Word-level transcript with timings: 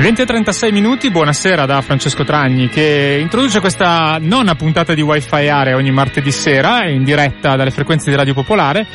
20 0.00 0.22
e 0.22 0.26
36 0.26 0.72
minuti, 0.72 1.10
buonasera 1.10 1.66
da 1.66 1.80
Francesco 1.80 2.24
Tragni 2.24 2.68
che 2.68 3.16
introduce 3.20 3.60
questa 3.60 4.18
nona 4.20 4.56
puntata 4.56 4.92
di 4.92 5.00
Wi-Fi 5.00 5.48
Area 5.48 5.76
ogni 5.76 5.92
martedì 5.92 6.32
sera 6.32 6.88
in 6.88 7.04
diretta 7.04 7.54
dalle 7.54 7.70
frequenze 7.70 8.10
di 8.10 8.16
Radio 8.16 8.34
Popolare. 8.34 8.86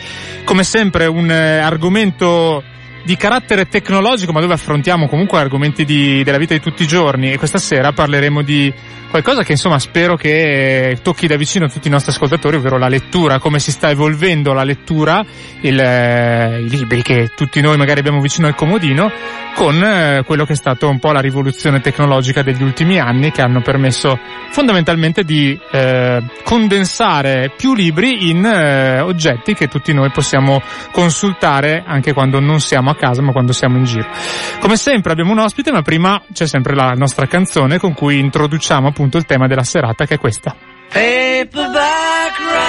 Come 0.43 0.63
sempre 0.63 1.05
un 1.05 1.31
eh, 1.31 1.59
argomento 1.59 2.61
di 3.03 3.15
carattere 3.15 3.67
tecnologico 3.67 4.31
ma 4.31 4.39
dove 4.39 4.53
affrontiamo 4.53 5.07
comunque 5.07 5.39
argomenti 5.39 5.85
di, 5.85 6.23
della 6.23 6.37
vita 6.37 6.53
di 6.53 6.59
tutti 6.59 6.83
i 6.83 6.87
giorni. 6.87 7.31
E 7.31 7.37
questa 7.37 7.57
sera 7.57 7.91
parleremo 7.91 8.41
di 8.41 8.73
qualcosa 9.09 9.43
che 9.43 9.53
insomma 9.53 9.79
spero 9.79 10.15
che 10.15 10.99
tocchi 11.01 11.27
da 11.27 11.35
vicino 11.35 11.67
tutti 11.67 11.87
i 11.87 11.91
nostri 11.91 12.11
ascoltatori, 12.11 12.57
ovvero 12.57 12.77
la 12.77 12.87
lettura, 12.87 13.39
come 13.39 13.59
si 13.59 13.71
sta 13.71 13.89
evolvendo 13.89 14.53
la 14.53 14.63
lettura, 14.63 15.25
il, 15.61 15.79
eh, 15.79 16.61
i 16.61 16.69
libri 16.69 17.01
che 17.01 17.31
tutti 17.35 17.59
noi 17.61 17.75
magari 17.77 17.99
abbiamo 17.99 18.21
vicino 18.21 18.47
al 18.47 18.55
comodino, 18.55 19.11
con 19.55 19.81
eh, 19.83 20.23
quello 20.25 20.45
che 20.45 20.53
è 20.53 20.55
stato 20.55 20.87
un 20.87 20.99
po' 20.99 21.11
la 21.11 21.19
rivoluzione 21.19 21.81
tecnologica 21.81 22.43
degli 22.43 22.61
ultimi 22.61 22.99
anni 22.99 23.31
che 23.31 23.41
hanno 23.41 23.61
permesso 23.61 24.17
fondamentalmente 24.51 25.23
di 25.23 25.59
eh, 25.71 26.23
condensare 26.43 27.51
più 27.55 27.73
libri 27.73 28.29
in 28.29 28.45
eh, 28.45 28.99
oggetti 28.99 29.53
che 29.53 29.67
tutti 29.67 29.91
noi 29.93 30.11
possiamo 30.11 30.61
consultare 30.91 31.83
anche 31.85 32.13
quando 32.13 32.39
non 32.39 32.59
siamo 32.59 32.88
a 32.89 32.95
casa 32.95 33.21
ma 33.21 33.31
quando 33.31 33.53
siamo 33.53 33.77
in 33.77 33.83
giro. 33.85 34.07
Come 34.59 34.75
sempre 34.75 35.11
abbiamo 35.11 35.31
un 35.31 35.39
ospite 35.39 35.71
ma 35.71 35.81
prima 35.81 36.21
c'è 36.31 36.47
sempre 36.47 36.75
la 36.75 36.91
nostra 36.95 37.27
canzone 37.27 37.77
con 37.77 37.93
cui 37.93 38.19
introduciamo 38.19 38.87
appunto 38.87 39.17
il 39.17 39.25
tema 39.25 39.47
della 39.47 39.63
serata 39.63 40.05
che 40.05 40.15
è 40.15 40.19
questa. 40.19 40.55
Paperback 40.91 42.68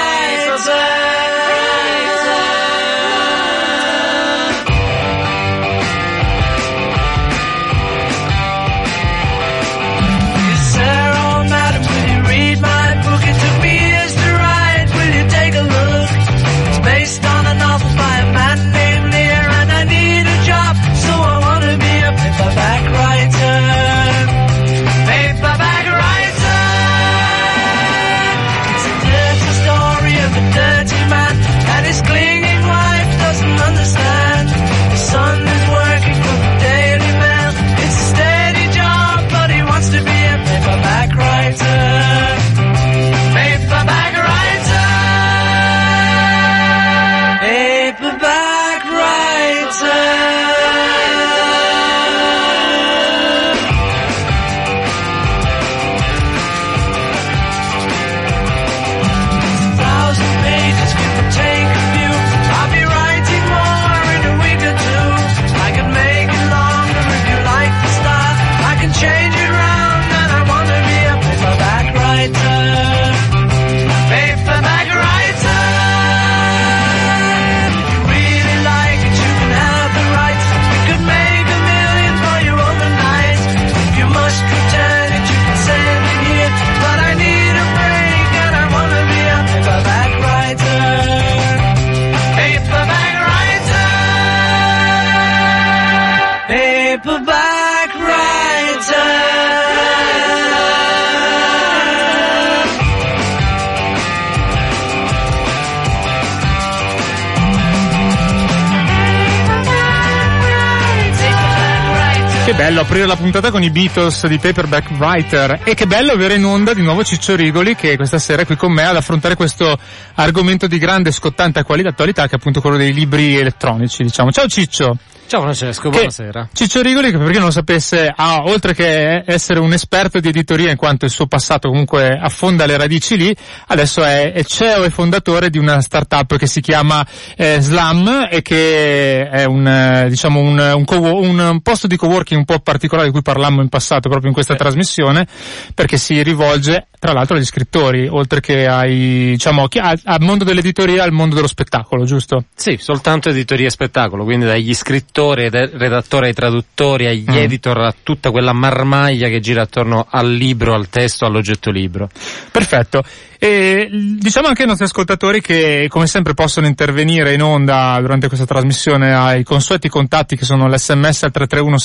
bello 112.55 112.81
aprire 112.81 113.07
la 113.07 113.17
puntata 113.17 113.51
con 113.51 113.63
i 113.63 113.71
Beatles 113.71 114.27
di 114.27 114.39
Paperback 114.39 114.91
Writer 114.99 115.61
e 115.63 115.75
che 115.75 115.87
bello 115.87 116.13
avere 116.13 116.35
in 116.35 116.45
onda 116.45 116.75
di 116.75 116.83
nuovo 116.83 117.05
Ciccio 117.05 117.37
Rigoli 117.37 117.75
che 117.75 117.97
questa 117.97 118.19
sera 118.19 118.43
è 118.43 118.47
qui 118.47 118.57
con 118.57 118.73
me 118.73 118.85
ad 118.85 118.97
affrontare 118.97 119.37
questo 119.37 119.79
argomento 120.15 120.67
di 120.67 120.79
grande 120.79 121.13
scottante 121.13 121.59
attualità 121.59 122.27
che 122.27 122.33
è 122.33 122.37
appunto 122.37 122.61
quello 122.61 122.77
dei 122.77 122.93
libri 122.93 123.37
elettronici, 123.39 124.03
diciamo. 124.03 124.33
Ciao 124.33 124.47
Ciccio! 124.47 124.97
Ciao 125.31 125.43
Francesco, 125.43 125.91
buonasera. 125.91 126.49
Ciccio 126.53 126.83
Rigoli, 126.83 127.13
che 127.13 127.17
per 127.17 127.31
chi 127.31 127.37
non 127.37 127.45
lo 127.45 127.53
sapesse, 127.53 128.13
ha, 128.13 128.43
oltre 128.47 128.75
che 128.75 129.23
essere 129.25 129.61
un 129.61 129.73
esperto 129.73 130.19
di 130.19 130.27
editoria, 130.27 130.73
in 130.73 130.77
quanto 130.77 131.05
il 131.05 131.13
suo 131.13 131.29
passato 131.29 131.69
comunque 131.69 132.19
affonda 132.21 132.67
le 132.67 132.77
radici 132.77 133.17
lì, 133.17 133.33
adesso 133.69 134.03
è, 134.03 134.33
è 134.33 134.43
CEO 134.43 134.83
e 134.83 134.91
fondatore 134.91 135.49
di 135.49 135.59
una 135.59 135.81
startup 135.83 136.37
che 136.37 136.49
si 136.49 136.61
chiama 136.61 137.07
eh, 137.37 137.59
Slam 137.61 138.27
e 138.29 138.43
che 138.43 139.29
è 139.29 139.45
un, 139.45 139.65
eh, 139.69 140.09
diciamo, 140.09 140.41
un, 140.41 140.59
un, 140.59 140.85
co- 140.85 140.99
un, 140.99 141.61
posto 141.63 141.87
di 141.87 141.97
coworking 141.97 142.41
un 142.41 142.45
po' 142.45 142.59
particolare 142.59 143.07
di 143.07 143.13
cui 143.13 143.23
parlammo 143.23 143.63
in 143.63 143.69
passato 143.69 144.09
proprio 144.09 144.31
in 144.31 144.35
questa 144.35 144.55
eh. 144.55 144.57
trasmissione, 144.57 145.29
perché 145.75 145.97
si 145.97 146.21
rivolge 146.25 146.89
tra 146.99 147.13
l'altro 147.13 147.37
agli 147.37 147.45
scrittori, 147.45 148.09
oltre 148.09 148.41
che 148.41 148.67
ai, 148.67 149.31
diciamo, 149.31 149.69
al, 149.81 150.01
al 150.03 150.21
mondo 150.23 150.43
dell'editoria, 150.43 151.05
al 151.05 151.13
mondo 151.13 151.37
dello 151.37 151.47
spettacolo, 151.47 152.05
giusto? 152.05 152.47
Sì, 152.53 152.79
soltanto 152.81 153.29
editoria 153.29 153.69
e 153.69 153.71
spettacolo, 153.71 154.25
quindi 154.25 154.45
dagli 154.45 154.75
scrittori 154.75 155.19
lettore, 155.21 155.51
redattore 155.51 156.29
ai 156.29 156.33
traduttori, 156.33 157.07
agli 157.07 157.25
mm. 157.29 157.37
editor, 157.37 157.79
a 157.79 157.95
tutta 158.03 158.31
quella 158.31 158.53
marmaglia 158.53 159.29
che 159.29 159.41
gira 159.41 159.63
attorno 159.63 160.07
al 160.09 160.33
libro, 160.33 160.75
al 160.75 160.89
testo, 160.89 161.27
all'oggetto 161.27 161.71
libro. 161.71 162.09
Perfetto. 162.51 163.03
E 163.43 163.89
diciamo 163.91 164.49
anche 164.49 164.61
ai 164.61 164.69
nostri 164.69 164.85
ascoltatori 164.85 165.41
che 165.41 165.87
come 165.89 166.07
sempre 166.07 166.35
possono 166.35 166.67
intervenire 166.67 167.33
in 167.33 167.43
onda 167.43 167.97
durante 167.99 168.29
questa 168.29 168.45
trasmissione 168.45 169.15
ai 169.15 169.45
consueti 169.45 169.89
contatti 169.89 170.37
che 170.37 170.45
sono 170.45 170.69
l'sms 170.69 171.23
al 171.23 171.31
331 171.31 171.79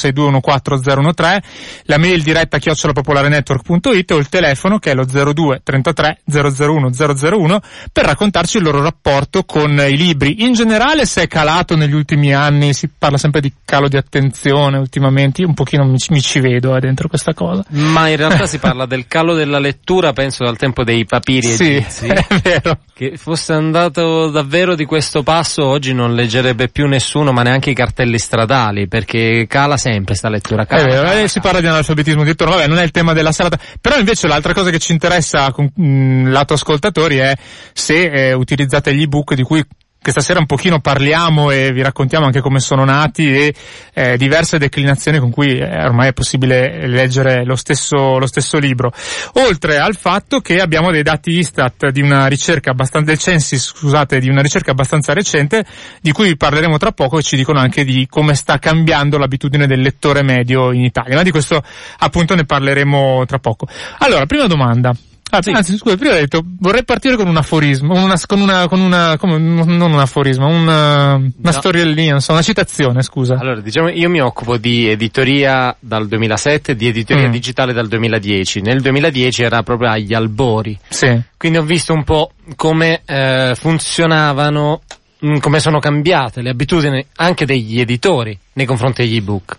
la 1.83 1.97
mail 1.97 2.24
diretta 2.24 2.57
chiocciolapopolarenetwork.it 2.57 4.12
o 4.12 4.18
il 4.18 4.27
telefono 4.27 4.79
che 4.79 4.91
è 4.91 4.94
lo 4.94 5.06
02 5.06 5.62
33 5.63 6.24
001 6.29 6.89
001 6.91 7.62
per 7.94 8.03
raccontarci 8.03 8.57
il 8.57 8.63
loro 8.63 8.81
rapporto 8.81 9.45
con 9.45 9.71
i 9.79 9.95
libri. 9.95 10.44
In 10.44 10.51
generale 10.51 11.06
se 11.06 11.21
è 11.21 11.27
calato 11.27 11.77
negli 11.77 11.94
ultimi 11.94 12.33
anni, 12.33 12.74
si 12.74 12.89
parla 12.89 13.18
sempre 13.18 13.39
di 13.39 13.53
calo 13.63 13.88
di 13.88 13.95
attenzione 13.95 14.77
ultimamente, 14.77 15.39
io 15.39 15.47
un 15.47 15.53
pochino 15.53 15.85
mi, 15.85 15.97
mi 16.09 16.21
ci 16.21 16.41
vedo 16.41 16.75
eh, 16.75 16.81
dentro 16.81 17.07
questa 17.07 17.33
cosa. 17.33 17.63
Ma 17.69 18.09
in 18.09 18.18
realtà 18.18 18.45
si 18.45 18.57
parla 18.59 18.85
del 18.85 19.07
calo 19.07 19.35
della 19.35 19.59
lettura, 19.59 20.12
penso 20.12 20.44
dal 20.44 20.57
tempo 20.57 20.83
dei 20.83 21.06
papiri 21.06 21.44
sì, 21.45 21.75
egizi, 21.75 22.07
è 22.12 22.25
vero. 22.42 22.80
che 22.94 23.18
fosse 23.18 23.53
andato 23.53 24.30
davvero 24.30 24.75
di 24.75 24.86
questo 24.86 25.24
passo 25.24 25.65
oggi 25.65 25.94
non 25.94 26.13
leggerebbe 26.13 26.69
più 26.69 26.88
nessuno, 26.88 27.31
ma 27.31 27.44
neanche 27.44 27.69
i 27.69 27.74
cartelli 27.74 28.18
stradali, 28.19 28.88
perché 28.88 29.45
cala 29.47 29.77
sempre 29.77 30.15
sta 30.15 30.30
lettura. 30.30 30.65
Cala, 30.65 30.81
è 30.81 30.86
vero, 30.86 31.01
cala, 31.03 31.21
eh, 31.21 31.27
si 31.27 31.39
parla 31.39 31.59
di 31.59 31.68
analfabetismo 31.68 32.24
di 32.24 32.36
torno, 32.36 32.56
vabbè, 32.56 32.68
non 32.68 32.77
è 32.77 32.83
il 32.83 32.92
tema 32.92 33.13
della 33.13 33.31
serata, 33.31 33.59
però 33.80 33.97
invece 33.97 34.27
l'altra 34.27 34.53
cosa 34.53 34.69
che 34.69 34.80
ci 34.80 34.92
interessa 34.92 35.51
con 35.51 35.71
mh, 35.74 36.31
lato 36.31 36.53
ascoltatori 36.53 37.18
è 37.18 37.36
se 37.74 38.06
eh, 38.06 38.33
utilizzate 38.33 38.94
gli 38.94 39.03
ebook 39.03 39.33
di 39.33 39.44
cui 39.44 39.63
che 40.05 40.11
stasera 40.11 40.37
un 40.37 40.45
pochino 40.45 40.79
parliamo 40.79 41.49
e 41.49 41.71
vi 41.71 41.81
raccontiamo 41.81 42.27
anche 42.27 42.39
come 42.39 42.59
sono 42.59 42.85
nati 42.85 43.27
e 43.27 43.55
eh, 43.91 44.17
diverse 44.17 44.59
declinazioni 44.59 45.17
con 45.17 45.31
cui 45.31 45.57
eh, 45.57 45.83
ormai 45.83 46.09
è 46.09 46.13
possibile 46.13 46.85
leggere 46.85 47.43
lo 47.43 47.55
stesso, 47.55 48.19
lo 48.19 48.27
stesso 48.27 48.59
libro. 48.59 48.93
Oltre 49.33 49.79
al 49.79 49.95
fatto 49.95 50.41
che 50.41 50.59
abbiamo 50.59 50.91
dei 50.91 51.01
dati 51.01 51.31
Istat 51.31 51.89
di 51.89 52.01
una 52.01 52.27
ricerca 52.27 52.69
abbastanza, 52.69 53.09
del 53.09 53.17
Censis, 53.17 53.65
scusate, 53.65 54.19
di 54.19 54.29
una 54.29 54.43
ricerca 54.43 54.69
abbastanza 54.69 55.11
recente, 55.11 55.65
di 55.99 56.11
cui 56.11 56.37
parleremo 56.37 56.77
tra 56.77 56.91
poco 56.91 57.17
e 57.17 57.23
ci 57.23 57.35
dicono 57.35 57.57
anche 57.57 57.83
di 57.83 58.05
come 58.07 58.35
sta 58.35 58.59
cambiando 58.59 59.17
l'abitudine 59.17 59.65
del 59.65 59.79
lettore 59.79 60.21
medio 60.21 60.71
in 60.71 60.83
Italia. 60.83 61.15
Ma 61.15 61.23
di 61.23 61.31
questo 61.31 61.63
appunto 61.97 62.35
ne 62.35 62.45
parleremo 62.45 63.25
tra 63.25 63.39
poco. 63.39 63.67
Allora, 63.97 64.27
prima 64.27 64.45
domanda. 64.45 64.95
Ah, 65.35 65.41
sì. 65.41 65.51
Anzi, 65.51 65.77
scusa, 65.77 65.97
prima 65.97 66.13
ho 66.13 66.17
detto, 66.17 66.41
vorrei 66.59 66.85
partire 66.85 67.17
con 67.17 67.27
un 67.27 67.35
aforismo, 67.35 67.93
una, 67.93 68.15
con 68.25 68.39
una, 68.39 68.67
con 68.67 68.79
una, 68.79 69.17
come, 69.17 69.37
non 69.37 69.81
un 69.81 69.99
aforismo, 69.99 70.47
una, 70.47 71.15
una 71.15 71.31
no. 71.37 71.51
storiellina, 71.51 72.11
non 72.11 72.21
so, 72.21 72.31
una 72.31 72.41
citazione, 72.41 73.01
scusa. 73.01 73.35
Allora, 73.35 73.59
diciamo, 73.59 73.89
io 73.89 74.09
mi 74.09 74.21
occupo 74.21 74.57
di 74.57 74.89
editoria 74.89 75.75
dal 75.79 76.07
2007 76.07 76.71
e 76.71 76.75
di 76.75 76.87
editoria 76.87 77.27
mm. 77.27 77.31
digitale 77.31 77.73
dal 77.73 77.87
2010. 77.87 78.61
Nel 78.61 78.81
2010 78.81 79.43
era 79.43 79.63
proprio 79.63 79.89
agli 79.89 80.13
albori. 80.13 80.77
Sì. 80.87 81.19
Quindi 81.38 81.57
ho 81.57 81.63
visto 81.63 81.93
un 81.93 82.03
po' 82.03 82.31
come 82.55 83.01
eh, 83.05 83.53
funzionavano, 83.55 84.81
mm, 85.25 85.38
come 85.38 85.59
sono 85.59 85.79
cambiate 85.79 86.41
le 86.41 86.49
abitudini 86.49 87.05
anche 87.17 87.45
degli 87.45 87.79
editori 87.79 88.38
nei 88.53 88.65
confronti 88.65 89.03
degli 89.03 89.17
ebook. 89.17 89.57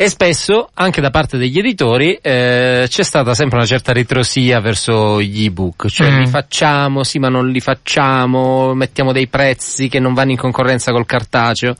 E 0.00 0.08
spesso, 0.08 0.70
anche 0.74 1.00
da 1.00 1.10
parte 1.10 1.38
degli 1.38 1.58
editori, 1.58 2.16
eh, 2.22 2.86
c'è 2.88 3.02
stata 3.02 3.34
sempre 3.34 3.56
una 3.56 3.66
certa 3.66 3.92
ritrosia 3.92 4.60
verso 4.60 5.20
gli 5.20 5.46
ebook, 5.46 5.88
cioè 5.88 6.08
mm. 6.08 6.18
li 6.20 6.26
facciamo, 6.28 7.02
sì 7.02 7.18
ma 7.18 7.28
non 7.28 7.48
li 7.48 7.58
facciamo, 7.58 8.74
mettiamo 8.74 9.10
dei 9.10 9.26
prezzi 9.26 9.88
che 9.88 9.98
non 9.98 10.14
vanno 10.14 10.30
in 10.30 10.36
concorrenza 10.36 10.92
col 10.92 11.04
cartaceo. 11.04 11.74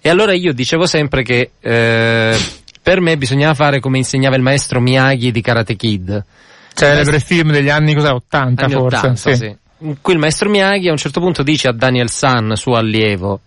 E 0.00 0.08
allora 0.08 0.32
io 0.32 0.52
dicevo 0.52 0.86
sempre 0.86 1.22
che 1.22 1.52
eh, 1.60 2.36
per 2.82 3.00
me 3.00 3.16
bisognava 3.16 3.54
fare 3.54 3.78
come 3.78 3.98
insegnava 3.98 4.34
il 4.34 4.42
maestro 4.42 4.80
Miyagi 4.80 5.30
di 5.30 5.40
Karate 5.40 5.76
Kid. 5.76 6.24
Celebre 6.74 7.20
film 7.20 7.52
degli 7.52 7.70
anni 7.70 7.94
cos'è, 7.94 8.10
80 8.10 8.64
anni 8.64 8.74
forse. 8.74 8.96
80, 8.96 9.14
sì. 9.14 9.34
sì. 9.36 9.56
Qui 10.00 10.12
il 10.12 10.18
maestro 10.18 10.50
Miyagi 10.50 10.88
a 10.88 10.90
un 10.90 10.98
certo 10.98 11.20
punto 11.20 11.44
dice 11.44 11.68
a 11.68 11.72
Daniel 11.72 12.10
San, 12.10 12.56
suo 12.56 12.74
allievo, 12.74 13.38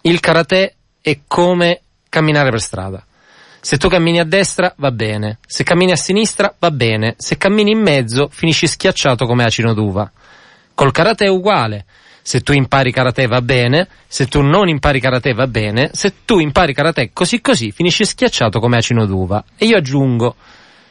il 0.00 0.20
karate 0.20 0.74
è 1.02 1.18
come 1.26 1.82
camminare 2.08 2.48
per 2.48 2.62
strada. 2.62 3.04
Se 3.66 3.78
tu 3.78 3.88
cammini 3.88 4.20
a 4.20 4.24
destra 4.24 4.72
va 4.76 4.92
bene, 4.92 5.38
se 5.44 5.64
cammini 5.64 5.90
a 5.90 5.96
sinistra 5.96 6.54
va 6.56 6.70
bene, 6.70 7.16
se 7.18 7.36
cammini 7.36 7.72
in 7.72 7.80
mezzo 7.80 8.28
finisci 8.30 8.68
schiacciato 8.68 9.26
come 9.26 9.42
acino 9.42 9.74
d'uva. 9.74 10.08
Col 10.72 10.92
karate 10.92 11.24
è 11.24 11.28
uguale. 11.28 11.84
Se 12.22 12.42
tu 12.42 12.52
impari 12.52 12.92
karate 12.92 13.26
va 13.26 13.42
bene, 13.42 13.88
se 14.06 14.28
tu 14.28 14.40
non 14.40 14.68
impari 14.68 15.00
karate 15.00 15.32
va 15.32 15.48
bene, 15.48 15.90
se 15.94 16.12
tu 16.24 16.38
impari 16.38 16.72
karate 16.72 17.10
così 17.12 17.40
così 17.40 17.72
finisci 17.72 18.04
schiacciato 18.04 18.60
come 18.60 18.76
acino 18.76 19.04
d'uva. 19.04 19.42
E 19.56 19.66
io 19.66 19.78
aggiungo, 19.78 20.36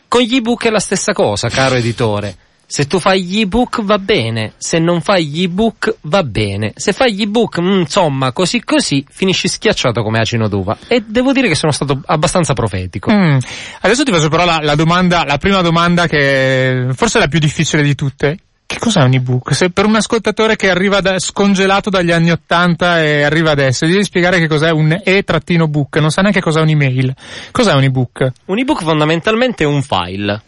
con 0.10 0.19
gli 0.19 0.36
ebook 0.36 0.66
è 0.66 0.69
la 0.69 0.80
stessa 0.80 1.13
cosa, 1.13 1.48
caro 1.48 1.75
editore. 1.75 2.36
Se 2.67 2.88
tu 2.88 3.00
fai 3.00 3.23
gli 3.23 3.41
ebook 3.41 3.83
va 3.83 4.00
bene, 4.00 4.53
se 4.57 4.79
non 4.79 5.01
fai 5.01 5.27
gli 5.27 5.44
ebook 5.44 5.97
va 6.01 6.23
bene. 6.23 6.73
Se 6.75 6.94
fai 6.94 7.13
gli 7.13 7.21
ebook, 7.21 7.62
mm, 7.62 7.79
insomma, 7.81 8.31
così 8.31 8.63
così, 8.63 9.06
finisci 9.07 9.47
schiacciato 9.47 10.01
come 10.01 10.19
acino 10.19 10.47
d'uva. 10.47 10.77
E 10.88 11.03
devo 11.06 11.31
dire 11.31 11.47
che 11.47 11.56
sono 11.56 11.71
stato 11.71 12.01
abbastanza 12.06 12.53
profetico. 12.53 13.13
Mm. 13.13 13.38
Adesso 13.81 14.03
ti 14.03 14.12
faccio 14.12 14.29
però 14.29 14.45
la, 14.45 14.59
la, 14.62 14.75
domanda, 14.75 15.23
la 15.25 15.38
prima 15.38 15.62
domanda 15.62 16.07
che 16.07 16.88
forse 16.94 17.19
è 17.19 17.21
la 17.21 17.27
più 17.27 17.39
difficile 17.39 17.83
di 17.83 17.94
tutte. 17.94 18.38
Che 18.65 18.79
cos'è 18.79 19.03
un 19.03 19.13
ebook? 19.13 19.53
Se 19.53 19.69
per 19.69 19.85
un 19.85 19.95
ascoltatore 19.95 20.56
che 20.56 20.71
arriva 20.71 21.00
da, 21.00 21.19
scongelato 21.19 21.91
dagli 21.91 22.12
anni 22.12 22.31
80 22.31 23.03
e 23.03 23.21
arriva 23.21 23.51
adesso, 23.51 23.85
devi 23.85 24.03
spiegare 24.03 24.39
che 24.39 24.47
cos'è 24.47 24.71
un 24.71 25.00
e-book, 25.03 25.97
non 25.97 26.09
sa 26.09 26.21
neanche 26.21 26.41
cos'è 26.41 26.62
un'email. 26.62 27.13
Cos'è 27.51 27.73
un 27.73 27.83
ebook? 27.83 28.31
Un 28.45 28.57
ebook 28.57 28.81
fondamentalmente 28.81 29.63
è 29.63 29.67
un 29.67 29.83
file 29.83 30.41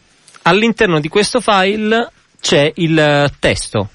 all'interno 0.47 0.99
di 0.99 1.09
questo 1.09 1.41
file 1.41 2.09
c'è 2.39 2.71
il 2.75 2.97
eh, 2.97 3.31
testo. 3.39 3.89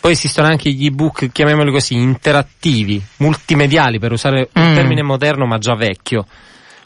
Poi 0.00 0.12
esistono 0.12 0.46
anche 0.46 0.70
gli 0.70 0.86
ebook, 0.86 1.32
chiamiamoli 1.32 1.72
così, 1.72 1.94
interattivi, 1.94 3.02
multimediali, 3.16 3.98
per 3.98 4.12
usare 4.12 4.48
mm. 4.56 4.62
un 4.62 4.74
termine 4.74 5.02
moderno 5.02 5.46
ma 5.46 5.58
già 5.58 5.74
vecchio. 5.74 6.26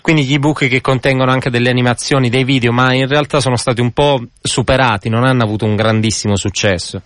Quindi 0.00 0.24
gli 0.24 0.34
ebook 0.34 0.66
che 0.66 0.80
contengono 0.80 1.30
anche 1.30 1.50
delle 1.50 1.70
animazioni, 1.70 2.28
dei 2.28 2.44
video, 2.44 2.72
ma 2.72 2.92
in 2.94 3.06
realtà 3.06 3.40
sono 3.40 3.56
stati 3.56 3.80
un 3.80 3.92
po' 3.92 4.20
superati, 4.40 5.08
non 5.08 5.24
hanno 5.24 5.44
avuto 5.44 5.64
un 5.64 5.76
grandissimo 5.76 6.36
successo. 6.36 7.02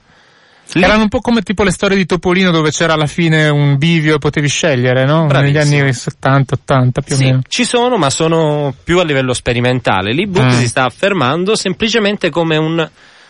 Lì... 0.73 0.83
Erano 0.83 1.03
un 1.03 1.09
po' 1.09 1.21
come 1.21 1.43
tipo 1.43 1.63
le 1.63 1.71
storie 1.71 1.97
di 1.97 2.07
Topolino 2.07 2.51
dove 2.51 2.71
c'era 2.71 2.95
alla 2.95 3.07
fine 3.07 3.49
un 3.49 3.77
bivio 3.77 4.17
e 4.17 4.19
potevi 4.19 4.49
scegliere, 4.49 5.05
no? 5.05 5.27
Bravissimo. 5.27 5.65
Negli 5.65 5.81
anni 5.81 5.93
70, 5.93 6.55
80 6.55 7.01
più 7.03 7.15
o 7.15 7.17
sì, 7.17 7.25
meno. 7.25 7.43
Ci 7.47 7.65
sono, 7.65 7.97
ma 7.97 8.11
sono 8.11 8.75
più 8.83 8.99
a 8.99 9.05
livello 9.05 9.33
sperimentale. 9.33 10.13
L'ebook 10.13 10.47
mm. 10.47 10.59
si 10.59 10.69
sta 10.69 10.85
affermando 10.85 11.55
semplicemente 11.55 12.31
come 12.31 12.57
un 12.57 12.89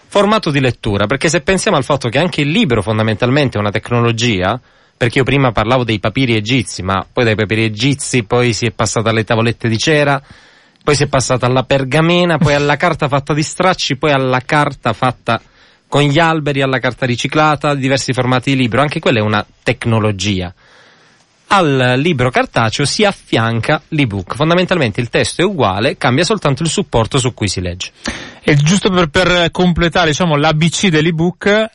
formato 0.08 0.50
di 0.50 0.60
lettura, 0.60 1.06
perché 1.06 1.28
se 1.28 1.40
pensiamo 1.42 1.76
al 1.76 1.84
fatto 1.84 2.08
che 2.08 2.18
anche 2.18 2.40
il 2.40 2.48
libro 2.48 2.80
fondamentalmente 2.80 3.58
è 3.58 3.60
una 3.60 3.70
tecnologia, 3.70 4.58
perché 4.96 5.18
io 5.18 5.24
prima 5.24 5.52
parlavo 5.52 5.84
dei 5.84 6.00
papiri 6.00 6.34
egizi, 6.34 6.82
ma 6.82 7.06
poi 7.10 7.24
dai 7.24 7.34
papiri 7.34 7.64
egizi 7.64 8.24
poi 8.24 8.52
si 8.54 8.66
è 8.66 8.70
passata 8.70 9.10
alle 9.10 9.24
tavolette 9.24 9.68
di 9.68 9.76
cera, 9.76 10.20
poi 10.82 10.94
si 10.94 11.02
è 11.02 11.06
passata 11.06 11.46
alla 11.46 11.64
pergamena, 11.64 12.38
poi 12.38 12.54
alla 12.54 12.76
carta 12.76 13.08
fatta 13.08 13.34
di 13.34 13.42
stracci, 13.42 13.96
poi 13.96 14.12
alla 14.12 14.40
carta 14.40 14.92
fatta 14.92 15.40
con 15.88 16.02
gli 16.02 16.18
alberi 16.18 16.62
alla 16.62 16.78
carta 16.78 17.06
riciclata, 17.06 17.74
diversi 17.74 18.12
formati 18.12 18.50
di 18.50 18.56
libro, 18.56 18.80
anche 18.80 19.00
quella 19.00 19.20
è 19.20 19.22
una 19.22 19.44
tecnologia. 19.62 20.52
Al 21.48 21.94
libro 21.98 22.30
cartaceo 22.30 22.84
si 22.84 23.04
affianca 23.04 23.80
l'ebook. 23.88 24.34
Fondamentalmente 24.34 25.00
il 25.00 25.08
testo 25.08 25.42
è 25.42 25.44
uguale, 25.44 25.96
cambia 25.96 26.24
soltanto 26.24 26.64
il 26.64 26.68
supporto 26.68 27.18
su 27.18 27.32
cui 27.34 27.48
si 27.48 27.60
legge. 27.60 27.92
E 28.42 28.56
giusto 28.56 28.90
per, 28.90 29.08
per 29.08 29.50
completare 29.52 30.08
diciamo, 30.08 30.36
l'ABC 30.36 30.88
dell'ebook, 30.88 31.70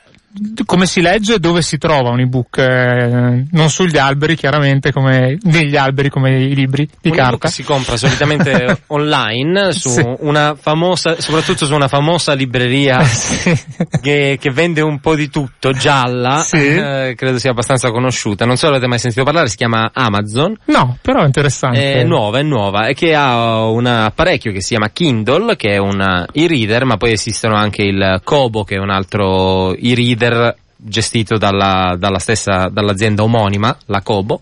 come 0.66 0.86
si 0.86 1.02
legge 1.02 1.40
dove 1.40 1.62
si 1.62 1.78
trova 1.78 2.10
un 2.10 2.22
ebook 2.22 2.58
eh, 2.58 3.46
non 3.52 3.70
sugli 3.70 3.98
alberi 3.98 4.36
chiaramente 4.36 4.92
come 4.92 5.38
negli 5.42 5.76
alberi 5.76 6.10
come 6.10 6.44
i 6.44 6.56
libri 6.56 6.88
di 7.02 7.10
un 7.10 7.16
carta 7.16 7.50
si 7.50 7.64
compra 7.64 7.98
solitamente 7.98 8.84
online 8.88 9.74
su 9.74 9.90
sì. 9.90 10.04
una 10.20 10.56
famosa 10.60 11.20
soprattutto 11.20 11.66
su 11.66 11.74
una 11.74 11.90
famosa 11.90 12.34
libreria 12.34 13.04
sì. 13.04 13.54
che, 14.02 14.38
che, 14.40 14.52
vende 14.52 14.82
un 14.82 15.00
po' 15.00 15.16
di 15.16 15.30
tutto 15.30 15.74
gialla 15.74 16.40
sì. 16.40 16.66
eh, 16.66 17.14
credo 17.18 17.38
sia 17.38 17.52
abbastanza 17.52 17.92
conosciuta 17.92 18.46
non 18.46 18.56
so 18.56 18.68
se 18.68 18.68
avete 18.68 18.88
mai 18.88 19.00
sentito 19.00 19.24
parlare 19.24 19.50
si 19.50 19.58
chiama 19.58 19.92
Amazon 19.94 20.56
no 20.66 20.98
però 21.02 21.24
è 21.24 21.26
interessante 21.26 21.94
è 21.94 22.04
nuova 22.04 22.40
è 22.40 22.44
nuova 22.44 22.88
e 22.88 22.94
che 22.94 23.14
ha 23.14 23.66
un 23.66 23.86
apparecchio 23.86 24.54
che 24.54 24.62
si 24.62 24.70
chiama 24.70 24.90
Kindle 24.92 25.58
che 25.58 25.72
è 25.72 25.78
un 25.78 26.26
e-reader 26.32 26.86
ma 26.86 26.96
poi 26.96 27.12
esistono 27.12 27.56
anche 27.56 27.82
il 27.82 28.22
Kobo 28.24 28.64
che 28.64 28.76
è 28.76 28.80
un 28.80 28.90
altro 28.90 29.76
e-reader 29.76 30.21
leader 30.22 30.56
gestito 30.76 31.38
dalla, 31.38 31.96
dalla 31.98 32.20
stessa, 32.20 32.70
dall'azienda 32.70 33.24
omonima, 33.24 33.76
la 33.86 34.02
Cobo. 34.02 34.42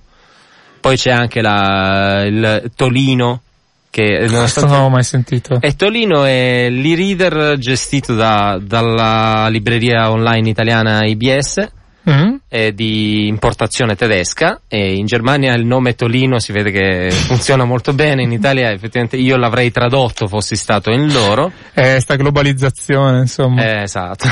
Poi 0.79 0.95
c'è 0.95 1.11
anche 1.11 1.41
la, 1.41 2.23
il 2.25 2.71
Tolino, 2.75 3.41
che 3.89 4.25
Questo 4.29 4.65
non 4.65 4.81
ho 4.83 4.89
mai 4.89 5.03
sentito. 5.03 5.59
E 5.61 5.75
Tolino 5.75 6.23
è 6.23 6.69
l'e-reader 6.69 7.57
gestito 7.57 8.13
da, 8.15 8.59
dalla 8.61 9.47
libreria 9.49 10.11
online 10.11 10.49
italiana 10.49 11.05
IBS 11.05 11.69
mm. 12.09 12.35
È 12.49 12.71
di 12.71 13.27
importazione 13.27 13.95
tedesca 13.95 14.61
e 14.67 14.95
in 14.95 15.05
Germania 15.05 15.53
il 15.53 15.65
nome 15.65 15.93
Tolino 15.93 16.39
si 16.39 16.51
vede 16.51 16.71
che 16.71 17.11
funziona 17.11 17.63
molto 17.63 17.93
bene, 17.93 18.23
in 18.23 18.31
Italia 18.31 18.71
effettivamente 18.71 19.17
io 19.17 19.37
l'avrei 19.37 19.71
tradotto 19.71 20.27
fossi 20.27 20.55
stato 20.55 20.89
in 20.89 21.13
loro. 21.13 21.51
Eh, 21.75 21.99
sta 21.99 22.15
globalizzazione 22.15 23.19
insomma. 23.19 23.63
Eh, 23.63 23.81
esatto. 23.83 24.27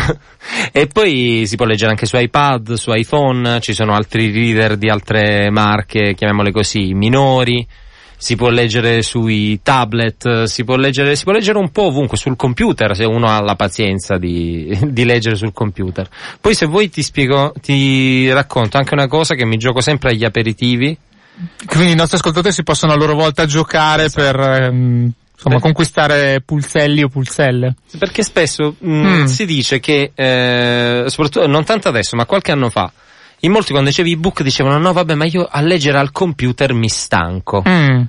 e 0.73 0.87
poi 0.87 1.43
si 1.45 1.55
può 1.55 1.65
leggere 1.65 1.91
anche 1.91 2.07
su 2.07 2.17
iPad, 2.17 2.73
su 2.73 2.91
iPhone, 2.91 3.59
ci 3.61 3.73
sono 3.73 3.93
altri 3.93 4.31
reader 4.31 4.77
di 4.77 4.89
altre 4.89 5.51
marche, 5.51 6.15
chiamiamole 6.15 6.51
così, 6.51 6.93
minori 6.93 7.65
si 8.17 8.35
può 8.35 8.49
leggere 8.49 9.03
sui 9.03 9.59
tablet, 9.61 10.43
si 10.43 10.63
può 10.63 10.75
leggere, 10.75 11.15
si 11.15 11.23
può 11.23 11.33
leggere 11.33 11.59
un 11.59 11.69
po' 11.69 11.83
ovunque, 11.83 12.17
sul 12.17 12.35
computer, 12.35 12.95
se 12.95 13.05
uno 13.05 13.27
ha 13.27 13.39
la 13.41 13.55
pazienza 13.55 14.17
di, 14.17 14.75
di 14.89 15.05
leggere 15.05 15.35
sul 15.35 15.53
computer. 15.53 16.09
Poi 16.41 16.55
se 16.55 16.65
vuoi 16.65 16.89
ti 16.89 17.03
spiego, 17.03 17.53
ti 17.61 18.31
racconto 18.31 18.77
anche 18.77 18.93
una 18.93 19.07
cosa 19.07 19.35
che 19.35 19.45
mi 19.45 19.57
gioco 19.57 19.81
sempre 19.81 20.11
agli 20.11 20.25
aperitivi. 20.25 20.97
Quindi 21.67 21.91
i 21.91 21.95
nostri 21.95 22.17
ascoltatori 22.17 22.53
si 22.53 22.63
possono 22.63 22.93
a 22.93 22.95
loro 22.95 23.13
volta 23.13 23.45
giocare 23.45 24.05
esatto. 24.05 24.21
per... 24.23 24.39
Ehm 24.39 25.11
insomma, 25.37 25.59
conquistare 25.59 26.41
pulselli 26.43 27.03
o 27.03 27.09
pulselle. 27.09 27.75
Perché 27.99 28.23
spesso 28.23 28.75
mh, 28.77 28.91
mm. 28.91 29.23
si 29.25 29.45
dice 29.45 29.79
che, 29.79 30.11
eh, 30.15 31.03
soprattutto 31.07 31.45
non 31.45 31.63
tanto 31.63 31.87
adesso, 31.87 32.15
ma 32.15 32.25
qualche 32.25 32.51
anno 32.51 32.71
fa, 32.71 32.91
in 33.41 33.51
molti 33.51 33.71
quando 33.71 33.89
dicevi 33.89 34.13
ebook 34.13 34.41
dicevano 34.41 34.77
no 34.77 34.93
vabbè 34.93 35.13
ma 35.15 35.25
io 35.25 35.47
a 35.49 35.61
leggere 35.61 35.97
al 35.97 36.11
computer 36.11 36.73
mi 36.73 36.89
stanco. 36.89 37.63
Mm. 37.67 38.01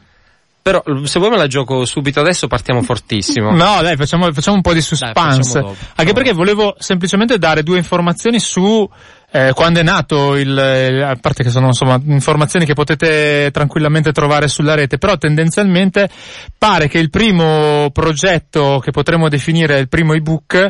Però 0.60 0.82
se 1.04 1.18
vuoi 1.18 1.30
me 1.30 1.38
la 1.38 1.46
gioco 1.46 1.86
subito 1.86 2.20
adesso 2.20 2.46
partiamo 2.46 2.82
fortissimo. 2.82 3.50
No, 3.56 3.80
dai, 3.80 3.96
facciamo, 3.96 4.30
facciamo 4.32 4.56
un 4.56 4.62
po' 4.62 4.74
di 4.74 4.82
suspense. 4.82 5.60
Dai, 5.60 5.62
dopo, 5.62 5.76
Anche 5.94 6.12
perché 6.12 6.32
volevo 6.32 6.74
semplicemente 6.78 7.38
dare 7.38 7.62
due 7.62 7.78
informazioni 7.78 8.38
su 8.38 8.86
eh, 9.30 9.52
quando 9.54 9.80
è 9.80 9.82
nato 9.82 10.36
il, 10.36 10.58
eh, 10.58 11.02
a 11.02 11.16
parte 11.16 11.42
che 11.42 11.50
sono 11.50 11.68
insomma 11.68 12.00
informazioni 12.04 12.66
che 12.66 12.74
potete 12.74 13.50
tranquillamente 13.50 14.12
trovare 14.12 14.48
sulla 14.48 14.74
rete, 14.74 14.98
però 14.98 15.16
tendenzialmente 15.16 16.08
pare 16.56 16.88
che 16.88 16.98
il 16.98 17.08
primo 17.10 17.90
progetto 17.90 18.80
che 18.82 18.90
potremmo 18.90 19.28
definire 19.28 19.78
il 19.78 19.88
primo 19.88 20.12
ebook 20.12 20.68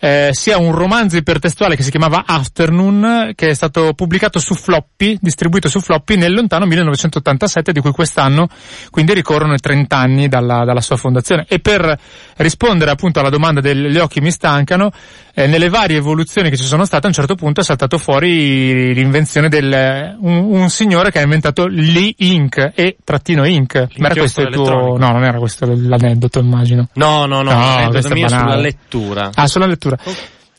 eh, 0.00 0.30
sia 0.32 0.58
un 0.58 0.72
romanzo 0.72 1.16
ipertestuale 1.16 1.76
che 1.76 1.82
si 1.82 1.90
chiamava 1.90 2.24
Afternoon, 2.26 3.32
che 3.34 3.48
è 3.48 3.54
stato 3.54 3.92
pubblicato 3.94 4.38
su 4.38 4.54
floppy, 4.54 5.18
distribuito 5.20 5.68
su 5.68 5.80
floppy 5.80 6.16
nel 6.16 6.32
lontano 6.32 6.66
1987, 6.66 7.72
di 7.72 7.80
cui 7.80 7.90
quest'anno 7.90 8.48
quindi 8.90 9.14
ricorrono 9.14 9.54
i 9.54 9.58
30 9.58 9.96
anni 9.96 10.28
dalla, 10.28 10.64
dalla 10.64 10.80
sua 10.80 10.96
fondazione. 10.96 11.44
E 11.48 11.58
per 11.58 11.98
rispondere 12.36 12.90
appunto 12.90 13.20
alla 13.20 13.30
domanda 13.30 13.60
degli 13.60 13.98
occhi 13.98 14.20
mi 14.20 14.30
stancano, 14.30 14.90
eh, 15.34 15.46
nelle 15.46 15.68
varie 15.68 15.96
evoluzioni 15.96 16.50
che 16.50 16.56
ci 16.56 16.64
sono 16.64 16.84
state, 16.84 17.06
a 17.06 17.08
un 17.08 17.14
certo 17.14 17.34
punto 17.36 17.60
è 17.60 17.64
saltato 17.64 17.96
fuori 17.96 18.92
l'invenzione 18.92 19.48
del 19.48 20.16
un, 20.20 20.36
un 20.50 20.68
signore 20.68 21.10
che 21.10 21.20
ha 21.20 21.22
inventato 21.22 21.66
l'e-ink 21.66 22.72
e 22.74 22.96
trattino 23.04 23.44
ink. 23.44 23.86
Ma 23.98 24.08
era 24.08 24.20
questo 24.20 24.42
il 24.42 24.52
tuo... 24.52 24.96
No, 24.96 25.10
non 25.10 25.22
era 25.24 25.38
questo 25.38 25.66
l'aneddoto, 25.66 26.40
immagino. 26.40 26.88
No, 26.94 27.26
no, 27.26 27.42
no, 27.42 27.52
no 27.52 27.58
l'aneddoto 27.58 28.14
mio 28.14 28.28
sulla 28.28 28.56
lettura. 28.56 29.30
Ah, 29.34 29.46
sulla 29.46 29.66
lettura. 29.66 29.87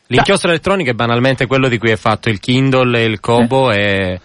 L'inchiostro 0.08 0.50
elettronico 0.50 0.90
è 0.90 0.94
banalmente 0.94 1.46
quello 1.46 1.68
di 1.68 1.78
cui 1.78 1.92
è 1.92 1.96
fatto 1.96 2.30
il 2.30 2.40
Kindle 2.40 3.00
e 3.00 3.04
il 3.04 3.20
Kobo 3.20 3.72
eh. 3.72 4.20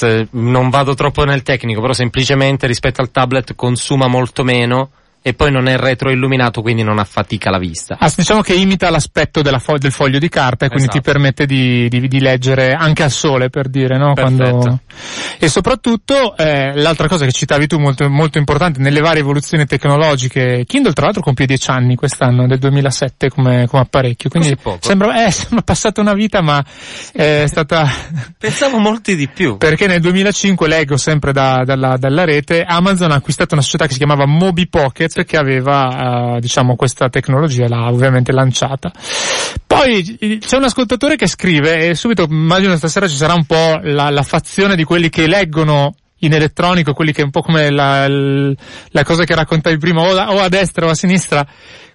e 0.00 0.28
non 0.32 0.70
vado 0.70 0.94
troppo 0.94 1.24
nel 1.24 1.42
tecnico, 1.42 1.80
però 1.80 1.92
semplicemente 1.92 2.66
rispetto 2.66 3.00
al 3.00 3.10
tablet 3.10 3.54
consuma 3.54 4.08
molto 4.08 4.42
meno 4.42 4.90
e 5.22 5.34
poi 5.34 5.50
non 5.50 5.68
è 5.68 5.76
retroilluminato 5.76 6.62
quindi 6.62 6.82
non 6.82 6.98
affatica 6.98 7.50
la 7.50 7.58
vista. 7.58 7.96
Ah, 7.98 8.10
diciamo 8.14 8.40
che 8.40 8.54
imita 8.54 8.88
l'aspetto 8.90 9.42
fo- 9.58 9.76
del 9.76 9.92
foglio 9.92 10.18
di 10.18 10.28
carta 10.28 10.64
e 10.64 10.68
quindi 10.68 10.88
esatto. 10.88 11.00
ti 11.00 11.10
permette 11.10 11.46
di, 11.46 11.88
di, 11.88 12.08
di, 12.08 12.20
leggere 12.20 12.72
anche 12.72 13.02
al 13.02 13.10
sole 13.10 13.50
per 13.50 13.68
dire, 13.68 13.98
no? 13.98 14.14
Quando... 14.14 14.80
E 15.38 15.48
soprattutto 15.48 16.36
eh, 16.36 16.74
l'altra 16.74 17.06
cosa 17.08 17.26
che 17.26 17.32
citavi 17.32 17.66
tu 17.66 17.78
molto, 17.78 18.08
molto 18.08 18.38
importante 18.38 18.80
nelle 18.80 19.00
varie 19.00 19.20
evoluzioni 19.20 19.66
tecnologiche, 19.66 20.64
Kindle 20.66 20.92
tra 20.92 21.04
l'altro 21.04 21.22
compie 21.22 21.46
dieci 21.46 21.70
anni 21.70 21.96
quest'anno, 21.96 22.46
del 22.46 22.58
2007 22.58 23.28
come, 23.28 23.66
come 23.66 23.82
apparecchio, 23.82 24.30
quindi 24.30 24.56
sembra, 24.80 25.26
eh, 25.26 25.30
sembra 25.30 25.62
passata 25.62 26.00
una 26.00 26.14
vita 26.14 26.40
ma 26.40 26.64
sì. 26.66 27.12
è 27.12 27.44
stata... 27.46 27.86
Pensavo 28.38 28.78
molti 28.78 29.16
di 29.16 29.28
più. 29.28 29.58
Perché 29.58 29.86
nel 29.86 30.00
2005 30.00 30.66
leggo 30.66 30.96
sempre 30.96 31.32
da, 31.32 31.62
dalla, 31.64 31.96
dalla 31.98 32.24
rete, 32.24 32.62
Amazon 32.62 33.10
ha 33.10 33.16
acquistato 33.16 33.54
una 33.54 33.62
società 33.62 33.86
che 33.86 33.92
si 33.92 33.98
chiamava 33.98 34.26
Moby 34.26 34.66
Pocket 34.66 35.09
Gates 35.10 35.24
che 35.26 35.36
aveva 35.36 36.36
eh, 36.36 36.40
diciamo 36.40 36.76
questa 36.76 37.08
tecnologia 37.08 37.68
l'ha 37.68 37.88
ovviamente 37.88 38.32
lanciata. 38.32 38.92
Poi 39.66 40.38
c'è 40.40 40.56
un 40.56 40.64
ascoltatore 40.64 41.16
che 41.16 41.26
scrive 41.26 41.88
e 41.88 41.94
subito 41.94 42.26
immagino 42.28 42.76
stasera 42.76 43.08
ci 43.08 43.16
sarà 43.16 43.34
un 43.34 43.44
po' 43.44 43.80
la, 43.82 44.10
la 44.10 44.22
fazione 44.22 44.76
di 44.76 44.84
quelli 44.84 45.08
che 45.08 45.26
leggono 45.26 45.94
in 46.22 46.34
elettronico, 46.34 46.92
quelli 46.92 47.12
che 47.12 47.22
è 47.22 47.24
un 47.24 47.30
po' 47.30 47.40
come 47.40 47.70
la, 47.70 48.06
la 48.06 49.04
cosa 49.04 49.24
che 49.24 49.34
raccontavi 49.34 49.78
prima, 49.78 50.02
o 50.02 50.14
a, 50.14 50.32
o 50.32 50.38
a, 50.38 50.48
destra 50.48 50.86
o 50.86 50.90
a 50.90 50.94
sinistra. 50.94 51.46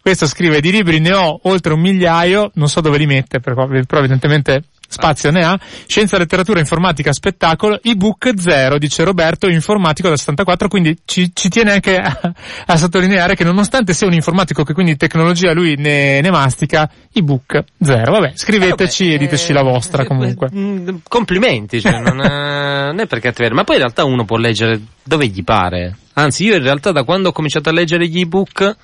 Questo 0.01 0.27
scrive 0.27 0.61
di 0.61 0.71
libri 0.71 0.99
ne 0.99 1.13
ho 1.13 1.39
oltre 1.43 1.73
un 1.73 1.79
migliaio, 1.79 2.51
non 2.55 2.67
so 2.67 2.81
dove 2.81 2.97
li 2.97 3.05
mette, 3.05 3.39
però 3.39 3.67
evidentemente 3.67 4.63
spazio 4.95 5.29
ne 5.29 5.43
ha, 5.43 5.59
scienza, 5.85 6.17
letteratura, 6.17 6.59
informatica, 6.59 7.11
spettacolo, 7.11 7.79
ebook 7.83 8.33
zero, 8.37 8.77
dice 8.77 9.03
Roberto, 9.03 9.49
informatico 9.49 10.07
da 10.07 10.15
74, 10.15 10.69
quindi 10.69 10.97
ci, 11.03 11.31
ci 11.33 11.49
tiene 11.49 11.73
anche 11.73 11.97
a, 11.97 12.33
a, 12.65 12.77
sottolineare 12.77 13.35
che 13.35 13.43
nonostante 13.43 13.93
sia 13.93 14.07
un 14.07 14.13
informatico 14.13 14.63
che 14.63 14.73
quindi 14.73 14.95
tecnologia 14.95 15.53
lui 15.53 15.75
ne, 15.75 16.21
ne 16.21 16.31
mastica, 16.31 16.89
ebook 17.11 17.63
zero. 17.81 18.13
Vabbè, 18.13 18.31
scriveteci 18.35 19.03
eh, 19.03 19.05
vabbè, 19.07 19.15
e 19.15 19.25
diteci 19.25 19.51
eh, 19.51 19.53
la 19.53 19.63
vostra 19.63 20.03
eh, 20.03 20.07
comunque. 20.07 20.49
Eh, 20.53 20.95
complimenti, 21.07 21.81
cioè 21.81 21.99
non, 21.99 22.21
è, 22.21 22.29
non 22.87 22.99
è 22.99 23.07
perché 23.07 23.27
cattiveria, 23.27 23.55
ma 23.55 23.63
poi 23.63 23.75
in 23.75 23.81
realtà 23.81 24.05
uno 24.05 24.23
può 24.23 24.37
leggere 24.37 24.79
dove 25.03 25.27
gli 25.27 25.43
pare. 25.43 25.97
Anzi, 26.13 26.45
io 26.45 26.55
in 26.55 26.63
realtà 26.63 26.91
da 26.91 27.03
quando 27.03 27.29
ho 27.29 27.31
cominciato 27.33 27.67
a 27.69 27.73
leggere 27.73 28.07
gli 28.07 28.21
ebook 28.21 28.75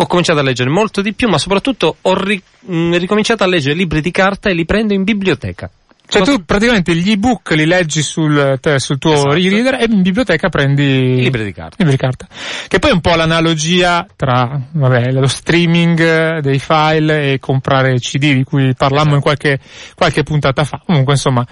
ho 0.00 0.06
cominciato 0.06 0.38
a 0.38 0.42
leggere 0.42 0.70
molto 0.70 1.02
di 1.02 1.12
più, 1.12 1.28
ma 1.28 1.36
soprattutto 1.36 1.96
ho 2.00 2.14
ri- 2.14 2.42
mh, 2.60 2.96
ricominciato 2.96 3.44
a 3.44 3.46
leggere 3.46 3.74
libri 3.74 4.00
di 4.00 4.10
carta 4.10 4.48
e 4.48 4.54
li 4.54 4.64
prendo 4.64 4.94
in 4.94 5.04
biblioteca. 5.04 5.70
Cioè 6.10 6.22
tu 6.22 6.44
praticamente 6.44 6.92
gli 6.96 7.12
ebook 7.12 7.52
li 7.52 7.66
leggi 7.66 8.02
sul, 8.02 8.58
te, 8.60 8.80
sul 8.80 8.98
tuo 8.98 9.12
esatto. 9.12 9.34
e-reader 9.34 9.74
e 9.74 9.86
in 9.88 10.02
biblioteca 10.02 10.48
prendi 10.48 10.82
i 10.82 11.22
libri 11.22 11.44
di 11.44 11.52
carta. 11.52 11.76
Libri 11.78 11.92
di 11.92 12.00
carta. 12.00 12.26
Che 12.66 12.78
poi 12.80 12.90
è 12.90 12.92
un 12.92 13.00
po' 13.00 13.14
l'analogia 13.14 14.04
tra 14.16 14.60
vabbè, 14.72 15.12
lo 15.12 15.28
streaming 15.28 16.40
dei 16.40 16.58
file 16.58 17.32
e 17.32 17.38
comprare 17.38 17.94
CD 18.00 18.34
di 18.34 18.42
cui 18.42 18.74
parlammo 18.74 19.00
esatto. 19.00 19.14
in 19.14 19.20
qualche, 19.20 19.58
qualche 19.94 20.22
puntata 20.24 20.64
fa. 20.64 20.82
Comunque 20.84 21.12
insomma. 21.12 21.46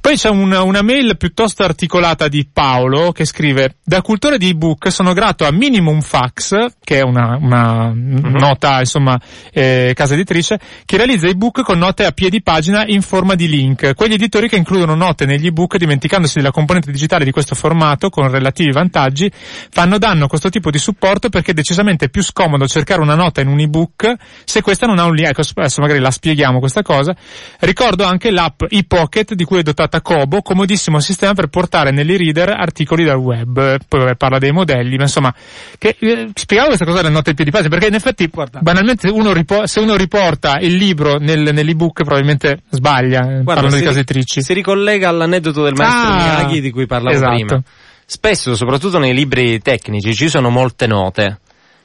Poi 0.00 0.16
c'è 0.16 0.28
una, 0.28 0.62
una 0.62 0.82
mail 0.82 1.16
piuttosto 1.16 1.62
articolata 1.62 2.26
di 2.26 2.48
Paolo 2.52 3.12
che 3.12 3.24
scrive 3.24 3.76
da 3.84 4.02
cultore 4.02 4.38
di 4.38 4.48
ebook 4.50 4.90
sono 4.90 5.12
grato 5.12 5.46
a 5.46 5.52
Minimum 5.52 6.00
Fax, 6.00 6.56
che 6.82 6.98
è 6.98 7.02
una, 7.02 7.38
una 7.40 7.92
mm-hmm. 7.92 8.36
nota 8.36 8.80
insomma 8.80 9.20
eh, 9.52 9.92
casa 9.94 10.14
editrice, 10.14 10.58
che 10.84 10.96
realizza 10.96 11.28
ebook 11.28 11.62
con 11.62 11.78
note 11.78 12.04
a 12.04 12.10
piedi 12.10 12.42
pagina 12.42 12.84
in 12.86 13.02
forma 13.02 13.36
di 13.36 13.48
link 13.48 13.98
quegli 14.00 14.14
editori 14.14 14.48
che 14.48 14.56
includono 14.56 14.94
note 14.94 15.26
negli 15.26 15.48
ebook 15.48 15.76
dimenticandosi 15.76 16.38
della 16.38 16.50
componente 16.50 16.90
digitale 16.90 17.22
di 17.22 17.30
questo 17.30 17.54
formato 17.54 18.08
con 18.08 18.30
relativi 18.30 18.72
vantaggi 18.72 19.30
fanno 19.68 19.98
danno 19.98 20.24
a 20.24 20.26
questo 20.26 20.48
tipo 20.48 20.70
di 20.70 20.78
supporto 20.78 21.28
perché 21.28 21.50
è 21.50 21.54
decisamente 21.54 22.08
più 22.08 22.22
scomodo 22.22 22.66
cercare 22.66 23.02
una 23.02 23.14
nota 23.14 23.42
in 23.42 23.48
un 23.48 23.60
ebook 23.60 24.14
se 24.44 24.62
questa 24.62 24.86
non 24.86 24.98
ha 24.98 25.04
un 25.04 25.14
link. 25.14 25.28
Ecco, 25.28 25.42
adesso 25.54 25.82
magari 25.82 25.98
la 25.98 26.10
spieghiamo 26.10 26.60
questa 26.60 26.80
cosa. 26.80 27.14
Ricordo 27.58 28.04
anche 28.04 28.30
l'app 28.30 28.62
ePocket 28.70 29.34
di 29.34 29.44
cui 29.44 29.58
è 29.58 29.62
dotata 29.62 30.00
Kobo, 30.00 30.40
comodissimo 30.40 30.98
sistema 30.98 31.34
per 31.34 31.48
portare 31.48 31.90
negli 31.90 32.16
reader 32.16 32.48
articoli 32.48 33.04
dal 33.04 33.18
web. 33.18 33.80
Poi 33.86 34.16
parla 34.16 34.38
dei 34.38 34.52
modelli, 34.52 34.96
ma 34.96 35.02
insomma, 35.02 35.34
che, 35.76 35.96
eh, 35.98 36.30
spiegavo 36.32 36.68
questa 36.68 36.86
cosa 36.86 37.02
delle 37.02 37.12
note 37.12 37.28
in 37.28 37.36
piedi 37.36 37.50
pagina 37.50 37.68
perché 37.68 37.88
in 37.88 37.94
effetti 37.94 38.26
Guarda. 38.28 38.60
banalmente 38.60 39.10
uno 39.10 39.34
ripo- 39.34 39.66
se 39.66 39.78
uno 39.80 39.94
riporta 39.94 40.56
il 40.58 40.74
libro 40.74 41.18
nel, 41.18 41.52
nell'ebook 41.52 42.02
probabilmente 42.02 42.62
sbaglia. 42.70 43.18
Eh, 43.18 43.42
Guarda, 43.42 43.44
parlando 43.44 43.76
di 43.76 43.88
case 43.90 44.00
editrici. 44.00 44.42
Si 44.42 44.52
ricollega 44.52 45.08
all'aneddoto 45.08 45.62
del 45.62 45.74
maestro 45.74 46.08
ah, 46.08 46.16
Miyagi 46.16 46.60
di 46.60 46.70
cui 46.70 46.86
parlavo 46.86 47.16
esatto. 47.16 47.34
prima. 47.34 47.62
Spesso, 48.06 48.56
soprattutto 48.56 48.98
nei 48.98 49.14
libri 49.14 49.60
tecnici, 49.60 50.14
ci 50.14 50.28
sono 50.28 50.50
molte 50.50 50.86
note. 50.86 51.40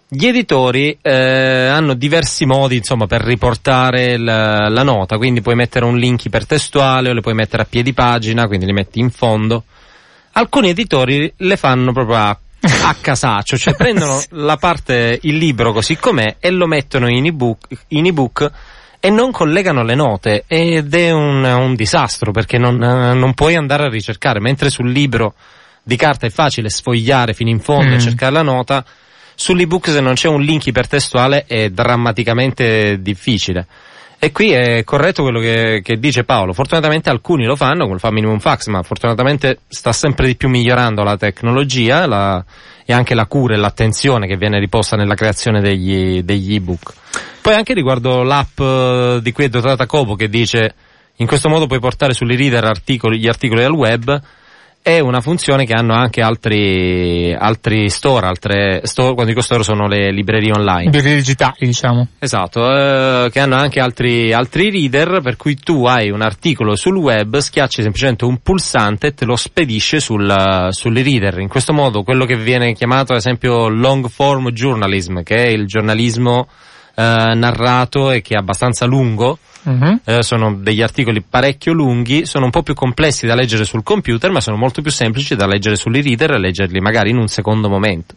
Gli 0.07 0.25
editori 0.27 0.97
eh, 1.01 1.11
hanno 1.67 1.93
diversi 1.93 2.45
modi 2.45 2.77
insomma, 2.77 3.07
per 3.07 3.21
riportare 3.21 4.17
la, 4.17 4.69
la, 4.69 4.83
nota, 4.83 5.17
quindi 5.17 5.41
puoi 5.41 5.55
mettere 5.55 5.85
un 5.85 5.97
link 5.97 6.25
ipertestuale 6.25 7.09
o 7.09 7.13
le 7.13 7.21
puoi 7.21 7.33
mettere 7.33 7.63
a 7.63 7.65
piedi 7.65 7.91
pagina, 7.93 8.47
quindi 8.47 8.65
li 8.65 8.73
metti 8.73 8.99
in 8.99 9.09
fondo. 9.09 9.63
Alcuni 10.33 10.69
editori 10.69 11.31
le 11.37 11.57
fanno 11.57 11.91
proprio 11.91 12.17
a, 12.17 12.29
a 12.29 12.95
casaccio, 13.01 13.57
cioè 13.57 13.75
prendono 13.75 14.21
la 14.29 14.57
parte, 14.57 15.19
il 15.23 15.37
libro 15.37 15.73
così 15.73 15.97
com'è 15.97 16.37
e 16.39 16.51
lo 16.51 16.67
mettono 16.67 17.09
in 17.09 17.25
ebook, 17.25 17.67
in 17.89 18.05
ebook 18.05 18.51
e 19.05 19.11
non 19.11 19.29
collegano 19.29 19.83
le 19.83 19.93
note 19.93 20.45
ed 20.47 20.91
è 20.95 21.11
un, 21.11 21.43
un 21.43 21.75
disastro 21.75 22.31
perché 22.31 22.57
non, 22.57 22.81
eh, 22.81 23.13
non, 23.13 23.35
puoi 23.35 23.53
andare 23.53 23.83
a 23.83 23.87
ricercare, 23.87 24.39
mentre 24.39 24.71
sul 24.71 24.89
libro 24.89 25.35
di 25.83 25.95
carta 25.95 26.25
è 26.25 26.31
facile 26.31 26.69
sfogliare 26.69 27.35
fino 27.35 27.51
in 27.51 27.59
fondo 27.59 27.91
mm. 27.91 27.93
e 27.93 27.99
cercare 27.99 28.31
la 28.31 28.41
nota, 28.41 28.83
sull'ebook 29.35 29.89
se 29.89 30.01
non 30.01 30.15
c'è 30.15 30.27
un 30.27 30.41
link 30.41 30.65
ipertestuale 30.65 31.45
è 31.45 31.69
drammaticamente 31.69 32.99
difficile. 32.99 33.67
E 34.17 34.31
qui 34.31 34.53
è 34.53 34.83
corretto 34.83 35.21
quello 35.21 35.39
che, 35.39 35.81
che, 35.83 35.99
dice 35.99 36.23
Paolo. 36.23 36.53
Fortunatamente 36.53 37.11
alcuni 37.11 37.45
lo 37.45 37.55
fanno, 37.55 37.85
come 37.85 37.99
fa 37.99 38.09
Minimum 38.09 38.39
Fax, 38.39 38.69
ma 38.69 38.81
fortunatamente 38.81 39.59
sta 39.67 39.93
sempre 39.93 40.25
di 40.25 40.35
più 40.35 40.49
migliorando 40.49 41.03
la 41.03 41.15
tecnologia 41.15 42.07
la, 42.07 42.43
e 42.85 42.93
anche 42.93 43.15
la 43.15 43.25
cura 43.25 43.55
e 43.55 43.57
l'attenzione 43.57 44.27
che 44.27 44.37
viene 44.37 44.59
riposta 44.59 44.95
nella 44.95 45.15
creazione 45.15 45.59
degli, 45.59 46.21
degli 46.21 46.53
ebook. 46.53 46.93
Poi 47.41 47.53
anche 47.53 47.73
riguardo 47.73 48.21
l'app 48.21 48.59
eh, 48.59 49.19
di 49.21 49.31
cui 49.31 49.45
è 49.45 49.49
dotata 49.49 49.85
Cobo 49.85 50.15
che 50.15 50.29
dice 50.29 50.73
in 51.17 51.27
questo 51.27 51.49
modo 51.49 51.65
puoi 51.65 51.79
portare 51.79 52.13
sugli 52.13 52.35
reader 52.35 52.65
articoli, 52.65 53.19
gli 53.19 53.27
articoli 53.27 53.63
al 53.63 53.71
web, 53.71 54.21
è 54.85 54.99
una 54.99 55.19
funzione 55.19 55.65
che 55.65 55.73
hanno 55.73 55.95
anche 55.95 56.21
altri, 56.21 57.33
altri 57.33 57.89
store, 57.89 58.27
altre 58.27 58.81
store, 58.83 59.15
quando 59.15 59.31
dico 59.31 59.41
store 59.41 59.63
sono 59.63 59.87
le 59.87 60.11
librerie 60.11 60.51
online. 60.51 60.91
Librerie 60.91 61.15
digitali, 61.15 61.65
diciamo. 61.65 62.09
Esatto, 62.19 62.69
eh, 62.69 63.31
che 63.31 63.39
hanno 63.39 63.55
anche 63.55 63.79
altri, 63.79 64.31
altri 64.31 64.69
reader 64.69 65.21
per 65.23 65.37
cui 65.37 65.55
tu 65.55 65.85
hai 65.85 66.11
un 66.11 66.21
articolo 66.21 66.75
sul 66.75 66.97
web, 66.97 67.35
schiacci 67.35 67.81
semplicemente 67.81 68.25
un 68.25 68.37
pulsante 68.43 69.07
e 69.07 69.13
te 69.15 69.25
lo 69.25 69.35
spedisce 69.35 69.99
sul, 69.99 70.67
sul 70.69 70.95
reader. 70.95 71.39
In 71.39 71.47
questo 71.47 71.73
modo 71.73 72.03
quello 72.03 72.25
che 72.25 72.37
viene 72.37 72.73
chiamato 72.73 73.13
ad 73.13 73.17
esempio 73.17 73.67
long 73.69 74.07
form 74.07 74.51
journalism, 74.51 75.23
che 75.23 75.45
è 75.45 75.47
il 75.47 75.65
giornalismo 75.65 76.47
narrato 77.01 78.11
e 78.11 78.21
che 78.21 78.35
è 78.35 78.37
abbastanza 78.37 78.85
lungo. 78.85 79.37
Uh-huh. 79.63 79.99
Eh, 80.03 80.21
sono 80.21 80.53
degli 80.55 80.81
articoli 80.83 81.23
parecchio 81.27 81.73
lunghi, 81.73 82.25
sono 82.25 82.45
un 82.45 82.51
po' 82.51 82.61
più 82.61 82.75
complessi 82.75 83.25
da 83.25 83.33
leggere 83.33 83.65
sul 83.65 83.81
computer, 83.81 84.29
ma 84.29 84.39
sono 84.39 84.57
molto 84.57 84.81
più 84.81 84.91
semplici 84.91 85.35
da 85.35 85.47
leggere 85.47 85.75
sugli 85.75 86.03
reader 86.03 86.33
e 86.33 86.39
leggerli 86.39 86.79
magari 86.79 87.09
in 87.09 87.17
un 87.17 87.27
secondo 87.27 87.67
momento. 87.67 88.15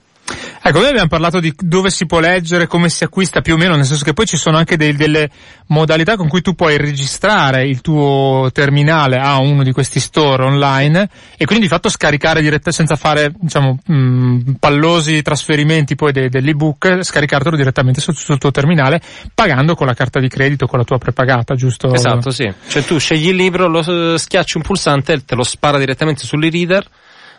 Ecco, 0.69 0.81
noi 0.81 0.91
abbiamo 0.91 1.09
parlato 1.09 1.41
di 1.41 1.51
dove 1.57 1.89
si 1.89 2.05
può 2.05 2.21
leggere, 2.21 2.67
come 2.67 2.91
si 2.91 3.03
acquista 3.03 3.41
più 3.41 3.55
o 3.55 3.57
meno, 3.57 3.75
nel 3.75 3.87
senso 3.87 4.05
che 4.05 4.13
poi 4.13 4.27
ci 4.27 4.37
sono 4.37 4.59
anche 4.59 4.77
dei, 4.77 4.93
delle 4.93 5.31
modalità 5.69 6.17
con 6.17 6.29
cui 6.29 6.43
tu 6.43 6.55
puoi 6.55 6.77
registrare 6.77 7.67
il 7.67 7.81
tuo 7.81 8.51
terminale 8.53 9.17
a 9.17 9.39
uno 9.39 9.63
di 9.63 9.73
questi 9.73 9.99
store 9.99 10.45
online 10.45 11.09
e 11.39 11.47
quindi 11.47 11.65
di 11.65 11.71
fatto 11.71 11.89
scaricare 11.89 12.43
direttamente 12.43 12.73
senza 12.73 12.97
fare, 12.97 13.33
diciamo, 13.41 13.79
mh, 13.83 14.57
pallosi 14.61 15.23
trasferimenti 15.23 15.95
poi 15.95 16.13
de, 16.13 16.29
dell'ebook, 16.29 17.03
scaricartelo 17.03 17.57
direttamente 17.57 18.03
sul, 18.03 18.15
sul 18.15 18.37
tuo 18.37 18.51
terminale 18.51 19.01
pagando 19.33 19.75
con 19.75 19.87
la 19.87 19.95
carta 19.95 20.21
di 20.21 20.29
credito, 20.29 20.67
con 20.67 20.79
la 20.79 20.85
tua 20.85 20.99
prepagata, 20.99 21.55
giusto? 21.55 21.95
Esatto, 21.95 22.31
sì. 22.31 22.47
Cioè 22.67 22.85
tu 22.85 22.99
scegli 22.99 23.29
il 23.29 23.37
libro, 23.37 23.69
lo 23.69 24.19
schiacci 24.19 24.59
un 24.59 24.63
pulsante 24.63 25.25
te 25.25 25.35
lo 25.35 25.45
spara 25.45 25.79
direttamente 25.79 26.27
sull'e-reader 26.27 26.87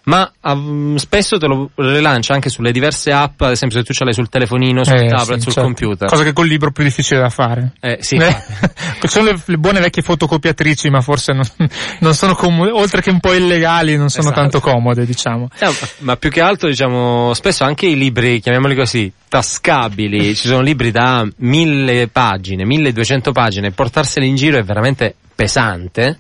ma 0.03 0.31
um, 0.41 0.95
spesso 0.95 1.37
te 1.37 1.47
lo 1.47 1.69
rilancia 1.75 2.33
anche 2.33 2.49
sulle 2.49 2.71
diverse 2.71 3.11
app, 3.11 3.41
ad 3.41 3.51
esempio 3.51 3.79
se 3.79 3.85
tu 3.85 3.93
ce 3.93 4.03
l'hai 4.03 4.13
sul 4.13 4.29
telefonino, 4.29 4.83
sul 4.83 4.95
eh, 4.95 5.07
tablet, 5.07 5.37
sì, 5.37 5.43
sul 5.43 5.53
certo. 5.53 5.61
computer. 5.61 6.07
Cosa 6.09 6.23
che 6.23 6.33
col 6.33 6.47
libro 6.47 6.69
è 6.69 6.71
più 6.71 6.83
difficile 6.83 7.19
da 7.19 7.29
fare. 7.29 7.73
Eh, 7.79 7.97
sì. 8.01 8.17
sono 9.07 9.25
le, 9.25 9.41
le, 9.43 9.57
buone 9.57 9.79
vecchie 9.79 10.01
fotocopiatrici, 10.01 10.89
ma 10.89 11.01
forse 11.01 11.33
non, 11.33 11.43
non 11.99 12.13
sono 12.13 12.35
comodi, 12.35 12.71
oltre 12.71 13.01
che 13.01 13.09
un 13.09 13.19
po' 13.19 13.33
illegali, 13.33 13.95
non 13.97 14.09
sono 14.09 14.29
esatto. 14.29 14.41
tanto 14.41 14.59
comode, 14.59 15.05
diciamo. 15.05 15.49
Eh, 15.59 15.69
ma 15.99 16.15
più 16.15 16.29
che 16.29 16.41
altro, 16.41 16.69
diciamo, 16.69 17.33
spesso 17.33 17.63
anche 17.63 17.85
i 17.85 17.95
libri, 17.95 18.39
chiamiamoli 18.39 18.75
così, 18.75 19.11
tascabili, 19.27 20.35
ci 20.35 20.47
sono 20.47 20.61
libri 20.61 20.91
da 20.91 21.27
mille 21.37 22.07
pagine, 22.07 22.65
1200 22.65 23.31
pagine, 23.31 23.71
portarseli 23.71 24.27
in 24.27 24.35
giro 24.35 24.57
è 24.57 24.63
veramente 24.63 25.15
pesante. 25.35 26.17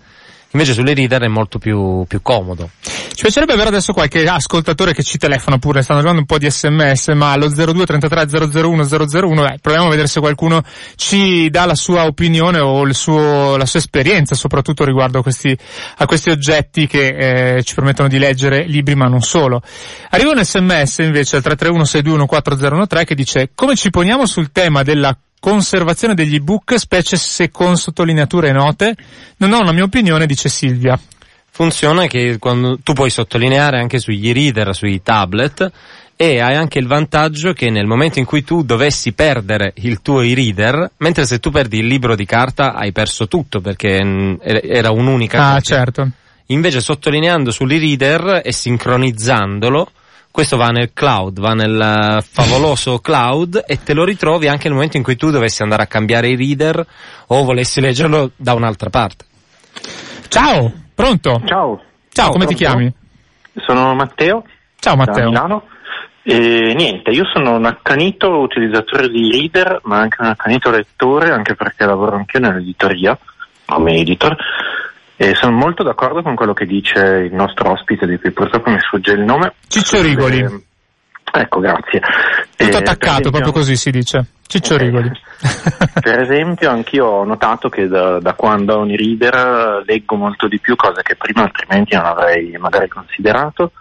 Invece 0.51 0.73
sulle 0.73 0.93
reader 0.93 1.21
è 1.21 1.27
molto 1.27 1.59
più, 1.59 2.05
più 2.07 2.21
comodo. 2.21 2.69
Ci 2.81 3.25
piacerebbe 3.25 3.53
avere 3.53 3.67
adesso 3.67 3.91
qualche 3.91 4.23
ascoltatore 4.23 4.93
che 4.93 5.03
ci 5.03 5.17
telefona 5.17 5.57
pure, 5.57 5.81
stanno 5.81 5.99
arrivando 5.99 6.21
un 6.21 6.25
po' 6.25 6.37
di 6.37 6.49
sms, 6.49 7.09
ma 7.09 7.33
allo 7.33 7.49
02 7.49 7.85
33 7.85 8.27
001 8.49 8.83
001, 8.83 9.45
eh, 9.45 9.57
proviamo 9.61 9.87
a 9.87 9.89
vedere 9.89 10.07
se 10.07 10.21
qualcuno 10.21 10.63
ci 10.95 11.49
dà 11.49 11.65
la 11.65 11.75
sua 11.75 12.05
opinione 12.05 12.59
o 12.59 12.91
suo, 12.93 13.57
la 13.57 13.65
sua 13.65 13.79
esperienza, 13.79 14.35
soprattutto 14.35 14.85
riguardo 14.85 15.19
a 15.19 15.21
questi, 15.21 15.55
a 15.97 16.05
questi 16.05 16.29
oggetti 16.29 16.87
che 16.87 17.57
eh, 17.57 17.63
ci 17.63 17.75
permettono 17.75 18.07
di 18.07 18.17
leggere 18.17 18.63
libri 18.65 18.95
ma 18.95 19.05
non 19.07 19.21
solo. 19.21 19.61
Arriva 20.11 20.31
un 20.31 20.43
sms 20.43 20.99
invece 20.99 21.35
al 21.35 21.43
331 21.43 21.83
621 21.83 22.25
4013 22.25 23.05
che 23.05 23.15
dice 23.15 23.51
come 23.53 23.75
ci 23.75 23.89
poniamo 23.89 24.25
sul 24.25 24.51
tema 24.51 24.81
della 24.81 25.15
conservazione 25.39 26.13
degli 26.13 26.35
ebook, 26.35 26.77
specie 26.77 27.17
se 27.17 27.49
con 27.49 27.77
sottolineature 27.77 28.51
note? 28.51 28.95
Non 29.37 29.53
ho 29.53 29.61
una 29.61 29.71
mia 29.71 29.83
opinione, 29.83 30.25
dice 30.25 30.49
Silvia. 30.49 30.99
Funziona 31.51 32.05
che 32.07 32.37
quando 32.37 32.77
tu 32.81 32.93
puoi 32.93 33.09
sottolineare 33.09 33.79
anche 33.79 33.99
sugli 33.99 34.31
reader, 34.31 34.75
sui 34.75 35.01
tablet, 35.01 35.71
e 36.21 36.41
hai 36.41 36.53
anche 36.53 36.79
il 36.79 36.87
vantaggio 36.87 37.53
che 37.53 37.69
nel 37.69 37.85
momento 37.85 38.19
in 38.19 38.25
cui 38.25 38.43
tu 38.43 38.63
dovessi 38.63 39.13
perdere 39.13 39.71
il 39.77 40.01
tuo 40.01 40.19
e-reader, 40.19 40.91
mentre 40.97 41.25
se 41.25 41.39
tu 41.39 41.49
perdi 41.49 41.79
il 41.79 41.87
libro 41.87 42.13
di 42.13 42.25
carta 42.25 42.73
hai 42.73 42.91
perso 42.91 43.29
tutto 43.29 43.61
perché 43.61 44.37
era 44.41 44.91
un'unica 44.91 45.39
ah, 45.39 45.53
copia. 45.55 45.61
certo. 45.61 46.09
Invece 46.47 46.81
sottolineando 46.81 47.51
sull'e-reader 47.51 48.41
e 48.43 48.51
sincronizzandolo, 48.51 49.91
questo 50.31 50.57
va 50.57 50.67
nel 50.67 50.91
cloud, 50.93 51.39
va 51.39 51.53
nel 51.53 52.23
favoloso 52.23 52.99
cloud 53.03 53.63
e 53.65 53.81
te 53.83 53.93
lo 53.93 54.03
ritrovi 54.03 54.47
anche 54.47 54.67
nel 54.67 54.73
momento 54.73 54.97
in 54.97 55.03
cui 55.03 55.15
tu 55.15 55.31
dovessi 55.31 55.63
andare 55.63 55.83
a 55.83 55.87
cambiare 55.87 56.29
i 56.29 56.35
reader 56.35 56.85
o 57.27 57.43
volessi 57.43 57.81
leggerlo 57.81 58.31
da 58.35 58.53
un'altra 58.53 58.89
parte. 58.89 59.25
Ciao, 60.27 60.71
pronto? 60.93 61.41
Ciao. 61.45 61.81
Ciao, 62.09 62.29
come 62.29 62.45
pronto? 62.45 62.47
ti 62.47 62.55
chiami? 62.55 62.93
Sono 63.65 63.93
Matteo. 63.95 64.43
Ciao 64.79 64.95
Da 64.95 65.05
Matteo. 65.05 65.29
Milano. 65.29 65.63
E 66.21 66.73
niente, 66.75 67.11
io 67.11 67.23
sono 67.33 67.55
un 67.55 67.65
accanito 67.65 68.29
utilizzatore 68.39 69.09
di 69.09 69.31
reader, 69.31 69.79
ma 69.83 69.99
anche 69.99 70.17
un 70.21 70.27
accanito 70.27 70.69
lettore, 70.69 71.31
anche 71.31 71.55
perché 71.55 71.85
lavoro 71.85 72.17
anche 72.17 72.39
nell'editoria, 72.39 73.17
come 73.65 73.95
editor. 73.95 74.35
E 75.21 75.35
sono 75.35 75.51
molto 75.57 75.83
d'accordo 75.83 76.21
con 76.21 76.33
quello 76.33 76.53
che 76.53 76.65
dice 76.65 76.97
il 77.29 77.33
nostro 77.33 77.71
ospite, 77.71 78.07
di 78.07 78.17
cui 78.17 78.31
purtroppo 78.31 78.69
mi 78.69 78.79
sfugge 78.79 79.11
il 79.11 79.19
nome. 79.19 79.53
Ciccio 79.67 80.01
Rigoli. 80.01 80.39
Eh, 80.39 80.61
ecco, 81.41 81.59
grazie. 81.59 81.99
Tutto 82.55 82.63
Eh, 82.71 82.79
attaccato, 82.79 83.09
esempio- 83.09 83.29
proprio 83.31 83.51
così 83.51 83.75
si 83.75 83.91
dice. 83.91 84.25
Ciccio 84.47 84.75
Ok. 84.75 84.79
Rigoli. 84.81 85.11
Per 86.01 86.19
esempio, 86.21 86.69
anch'io 86.69 87.05
ho 87.05 87.23
notato 87.25 87.67
che 87.67 87.87
da, 87.89 88.19
da 88.19 88.33
quando 88.33 88.75
ho 88.75 88.79
un 88.79 88.95
reader 88.95 89.83
leggo 89.85 90.15
molto 90.15 90.47
di 90.47 90.57
più 90.57 90.77
cose 90.77 91.01
che 91.01 91.17
prima 91.17 91.43
altrimenti 91.43 91.97
non 91.97 92.05
avrei 92.05 92.55
magari 92.57 92.87
considerato 92.87 93.73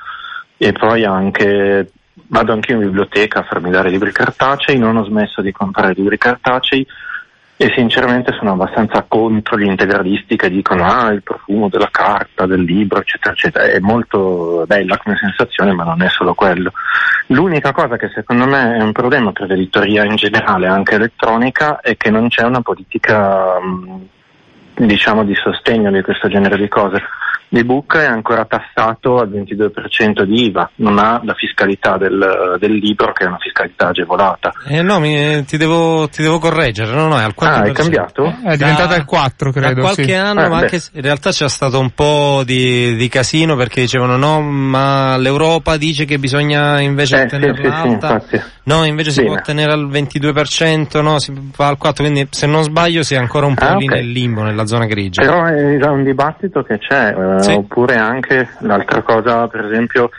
e 0.57 0.73
poi 0.73 1.05
anche 1.05 1.93
vado 2.31 2.53
anch'io 2.53 2.75
in 2.75 2.87
biblioteca 2.87 3.39
a 3.41 3.45
farmi 3.45 3.71
dare 3.71 3.91
libri 3.91 4.11
cartacei, 4.11 4.77
non 4.77 4.97
ho 4.97 5.05
smesso 5.05 5.41
di 5.41 5.53
comprare 5.53 5.95
libri 5.95 6.19
cartacei 6.19 6.85
e 7.61 7.73
sinceramente 7.75 8.33
sono 8.39 8.53
abbastanza 8.53 9.05
contro 9.09 9.59
gli 9.59 9.67
integralisti 9.67 10.37
che 10.37 10.49
dicono 10.49 10.85
ah 10.85 11.11
il 11.11 11.25
profumo 11.25 11.69
della 11.69 11.89
carta, 11.91 12.47
del 12.47 12.63
libro, 12.63 13.01
eccetera, 13.01 13.33
eccetera. 13.33 13.65
È 13.65 13.81
molto 13.81 14.63
bella 14.65 14.97
come 14.97 15.17
sensazione, 15.17 15.73
ma 15.73 15.83
non 15.83 16.01
è 16.03 16.09
solo 16.09 16.35
quello. 16.35 16.71
L'unica 17.27 17.73
cosa 17.73 17.97
che 17.97 18.13
secondo 18.15 18.47
me 18.47 18.77
è 18.77 18.81
un 18.81 18.93
problema 18.93 19.33
per 19.33 19.49
l'editoria 19.49 20.05
in 20.05 20.15
generale, 20.15 20.69
anche 20.69 20.95
elettronica, 20.95 21.81
è 21.81 21.97
che 21.97 22.11
non 22.11 22.29
c'è 22.29 22.45
una 22.45 22.63
politica 22.63 23.57
diciamo 24.75 25.25
di 25.25 25.35
sostegno 25.35 25.91
di 25.91 26.03
questo 26.03 26.29
genere 26.29 26.57
di 26.57 26.69
cose. 26.69 27.03
L'ebook 27.51 27.97
è 27.97 28.05
ancora 28.05 28.45
tassato 28.45 29.19
al 29.19 29.31
22% 29.31 30.23
di 30.25 30.47
IVA, 30.47 30.71
non 30.77 30.99
ha 30.99 31.21
la 31.25 31.35
fiscalità 31.35 31.97
del, 31.97 32.57
del 32.59 32.73
libro 32.73 33.13
che 33.13 33.25
è 33.25 33.27
una 33.27 33.39
fiscalità 33.39 33.89
agevolata. 33.89 34.53
Eh 34.67 34.83
no, 34.83 35.01
mi, 35.01 35.45
ti, 35.45 35.57
devo, 35.57 36.09
ti 36.09 36.23
devo 36.23 36.39
correggere, 36.39 36.93
no, 36.93 37.07
no, 37.09 37.19
è 37.19 37.23
al 37.23 37.35
4%. 37.39 37.45
Ah, 37.47 37.63
è 37.65 37.73
cambiato? 37.73 38.35
È 38.45 38.57
diventata 38.57 38.97
il 38.97 39.05
4, 39.05 39.51
credo. 39.51 39.75
Da 39.75 39.81
qualche 39.81 40.05
sì. 40.05 40.13
anno, 40.13 40.45
Eh, 40.45 40.49
ma 40.49 40.57
beh. 40.59 40.63
anche 40.65 40.81
in 40.93 41.03
realtà 41.03 41.31
c'è 41.31 41.49
stato 41.49 41.79
un 41.81 41.91
po' 41.91 42.43
di, 42.45 42.95
di 42.97 43.09
casino 43.09 43.57
perché 43.57 43.81
dicevano 43.81 44.17
no, 44.17 44.41
ma 44.43 45.17
l'Europa 45.17 45.77
dice 45.77 46.05
che 46.05 46.19
bisogna 46.19 46.81
invece 46.81 47.17
Eh, 47.17 47.21
sì, 47.21 47.27
tenerla 47.29 47.57
sì, 47.57 47.63
sì, 47.63 47.89
alta. 47.89 48.13
infatti. 48.13 48.43
No, 48.69 48.85
invece 48.85 49.11
si 49.11 49.23
Bene. 49.23 49.35
può 49.35 49.43
tenere 49.45 49.73
al 49.73 49.89
22%, 49.89 51.01
no, 51.03 51.19
si 51.19 51.33
va 51.57 51.67
al 51.69 51.77
4%, 51.83 51.93
quindi 51.97 52.27
se 52.31 52.47
non 52.47 52.63
sbaglio 52.63 53.03
si 53.03 53.15
è 53.15 53.19
ancora 53.19 53.47
un 53.47 53.55
po' 53.55 53.65
Ah, 53.65 53.77
lì 53.77 53.87
ok. 53.87 53.95
nel 53.95 54.11
limbo, 54.11 54.43
nella 54.43 54.67
zona 54.67 54.87
grigia. 54.87 55.23
Però 55.23 55.45
è 55.45 55.79
già 55.79 55.91
un 55.91 56.05
dibattito 56.05 56.63
che 56.63 56.79
c'è, 56.79 57.15
eh, 57.17 57.43
Sì. 57.43 57.53
oppure 57.53 57.97
anche 57.97 58.49
l'altra 58.61 59.03
cosa, 59.03 59.47
per 59.49 59.65
esempio, 59.65 60.11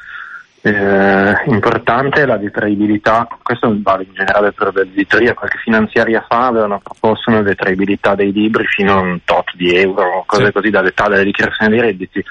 eh, 0.62 1.34
importante 1.46 2.22
è 2.22 2.26
la 2.26 2.36
detraibilità, 2.38 3.28
questo 3.42 3.74
vale 3.82 4.04
in 4.04 4.14
generale 4.14 4.52
per 4.52 4.72
l'editoria, 4.74 5.34
qualche 5.34 5.58
finanziaria 5.64 6.26
fa 6.28 6.48
avevano 6.48 6.82
proposto 6.84 7.30
una 7.30 7.42
detraibilità 7.42 8.14
dei 8.16 8.34
libri 8.34 8.66
fino 8.66 8.94
a 8.98 9.00
un 9.00 9.20
tot 9.24 9.56
di 9.56 9.74
euro, 9.74 10.24
cose 10.26 10.48
Sì. 10.48 10.52
così 10.52 10.70
da 10.70 10.82
dettare 10.82 11.12
delle 11.12 11.24
dichiarazioni 11.26 11.72
dei 11.72 11.82
redditi, 11.82 12.22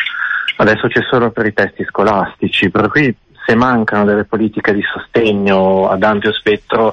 adesso 0.57 0.89
c'è 0.89 1.01
solo 1.11 1.31
per 1.31 1.47
i 1.47 1.55
testi 1.55 1.85
scolastici, 1.85 2.69
per 2.71 2.89
cui 2.89 3.15
se 3.49 3.55
mancano 3.55 4.05
delle 4.05 4.25
politiche 4.25 4.75
di 4.75 4.83
sostegno 4.83 5.89
ad 5.89 6.03
ampio 6.03 6.33
spettro 6.33 6.93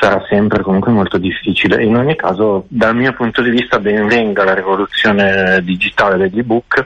sarà 0.00 0.24
sempre 0.28 0.62
comunque 0.62 0.92
molto 0.92 1.18
difficile. 1.18 1.82
In 1.82 1.96
ogni 1.96 2.14
caso, 2.14 2.66
dal 2.68 2.94
mio 2.94 3.12
punto 3.12 3.42
di 3.42 3.50
vista, 3.50 3.80
ben 3.80 4.06
venga 4.06 4.44
la 4.44 4.54
rivoluzione 4.54 5.60
digitale 5.62 6.16
degli 6.16 6.38
ebook. 6.38 6.84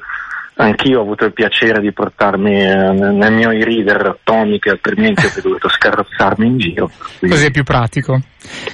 Anch'io 0.59 1.01
ho 1.01 1.03
avuto 1.03 1.27
il 1.27 1.35
piacere 1.35 1.81
di 1.81 1.93
portarmi 1.93 2.63
eh, 2.63 2.93
nel 2.93 3.33
mio 3.33 3.51
e-reader 3.51 4.07
atomiche, 4.07 4.71
altrimenti 4.71 5.27
avrei 5.27 5.43
dovuto 5.43 5.69
scarrozzarmi 5.69 6.47
in 6.47 6.59
giro. 6.59 6.91
Quindi- 7.19 7.37
Così 7.37 7.49
è 7.49 7.51
più 7.51 7.63
pratico. 7.65 8.19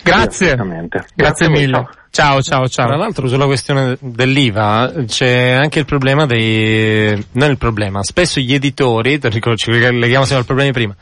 Grazie. 0.04 0.52
assolutamente. 0.52 1.04
Grazie 1.16 1.48
voi, 1.48 1.58
mille. 1.58 1.72
ciao. 1.72 1.88
Ciao, 2.14 2.42
ciao, 2.42 2.68
Tra 2.68 2.68
ciao. 2.68 2.96
l'altro 2.98 3.26
sulla 3.26 3.46
questione 3.46 3.96
dell'IVA 3.98 4.92
c'è 5.06 5.52
anche 5.52 5.78
il 5.78 5.86
problema 5.86 6.26
dei... 6.26 7.26
non 7.32 7.48
il 7.50 7.56
problema, 7.56 8.02
spesso 8.02 8.38
gli 8.38 8.52
editori, 8.52 9.18
ci 9.18 9.70
leghiamo 9.70 10.24
sempre 10.26 10.36
al 10.40 10.44
problema 10.44 10.68
di 10.68 10.72
prima, 10.74 10.94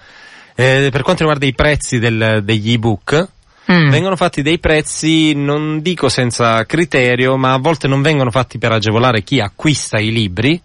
eh, 0.54 0.88
per 0.92 1.02
quanto 1.02 1.22
riguarda 1.24 1.46
i 1.46 1.52
prezzi 1.54 1.98
del- 1.98 2.42
degli 2.44 2.72
ebook, 2.72 3.28
Mm. 3.70 3.88
vengono 3.90 4.16
fatti 4.16 4.42
dei 4.42 4.58
prezzi, 4.58 5.32
non 5.34 5.80
dico 5.80 6.08
senza 6.08 6.64
criterio, 6.64 7.36
ma 7.36 7.52
a 7.52 7.58
volte 7.58 7.86
non 7.86 8.02
vengono 8.02 8.30
fatti 8.32 8.58
per 8.58 8.72
agevolare 8.72 9.22
chi 9.22 9.38
acquista 9.40 9.98
i 10.00 10.10
libri, 10.10 10.60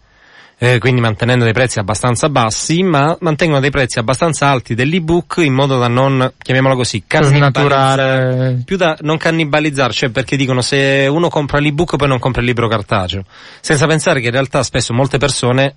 eh, 0.57 0.79
quindi 0.79 1.01
mantenendo 1.01 1.43
dei 1.43 1.53
prezzi 1.53 1.79
abbastanza 1.79 2.29
bassi, 2.29 2.81
ma 2.81 3.15
mantengono 3.19 3.59
dei 3.59 3.71
prezzi 3.71 3.99
abbastanza 3.99 4.47
alti 4.47 4.73
dell'ebook 4.73 5.41
in 5.43 5.53
modo 5.53 5.77
da 5.77 5.87
non, 5.87 6.33
chiamiamolo 6.37 6.75
così, 6.75 7.03
cannibalizzare 7.05 8.61
più 8.63 8.77
da 8.77 8.97
non 9.01 9.17
cannibalizzare, 9.17 9.91
cioè 9.91 10.09
perché 10.09 10.37
dicono 10.37 10.61
se 10.61 11.07
uno 11.09 11.27
compra 11.29 11.59
l'ebook 11.59 11.97
poi 11.97 12.07
non 12.07 12.19
compra 12.19 12.41
il 12.41 12.47
libro 12.47 12.67
cartaceo, 12.67 13.23
senza 13.59 13.85
pensare 13.85 14.21
che 14.21 14.27
in 14.27 14.33
realtà 14.33 14.63
spesso 14.63 14.93
molte 14.93 15.17
persone 15.17 15.75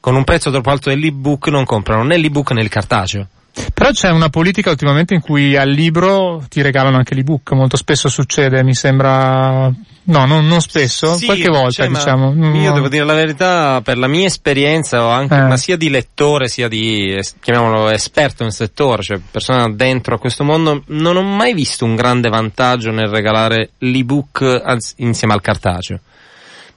con 0.00 0.14
un 0.14 0.24
prezzo 0.24 0.50
troppo 0.50 0.70
alto 0.70 0.90
dell'ebook 0.90 1.48
non 1.48 1.64
comprano 1.64 2.04
né 2.04 2.18
l'ebook 2.18 2.52
né 2.52 2.62
il 2.62 2.68
cartaceo. 2.68 3.26
Però 3.74 3.90
c'è 3.90 4.10
una 4.10 4.28
politica 4.28 4.70
ultimamente 4.70 5.14
in 5.14 5.20
cui 5.20 5.56
al 5.56 5.68
libro 5.68 6.44
ti 6.48 6.62
regalano 6.62 6.96
anche 6.96 7.14
l'ebook, 7.14 7.52
molto 7.52 7.76
spesso 7.76 8.08
succede, 8.08 8.62
mi 8.62 8.74
sembra... 8.74 9.72
No, 10.08 10.24
non, 10.24 10.46
non 10.46 10.60
spesso, 10.60 11.16
Sì, 11.16 11.26
qualche 11.26 11.48
volta 11.48 11.70
cioè, 11.70 11.88
diciamo. 11.88 12.32
Io 12.56 12.72
devo 12.72 12.88
dire 12.88 13.04
la 13.04 13.14
verità, 13.14 13.80
per 13.82 13.98
la 13.98 14.06
mia 14.06 14.26
esperienza, 14.26 15.12
anche, 15.12 15.34
Eh. 15.34 15.42
ma 15.42 15.56
sia 15.58 15.76
di 15.76 15.90
lettore 15.90 16.48
sia 16.48 16.66
di, 16.66 17.20
chiamiamolo 17.40 17.90
esperto 17.90 18.42
nel 18.42 18.52
settore, 18.52 19.02
cioè 19.02 19.20
persona 19.30 19.68
dentro 19.70 20.14
a 20.14 20.18
questo 20.18 20.44
mondo, 20.44 20.82
non 20.86 21.16
ho 21.16 21.22
mai 21.22 21.52
visto 21.52 21.84
un 21.84 21.94
grande 21.94 22.30
vantaggio 22.30 22.90
nel 22.90 23.08
regalare 23.08 23.70
l'ebook 23.78 24.62
insieme 24.96 25.34
al 25.34 25.42
cartaceo. 25.42 26.00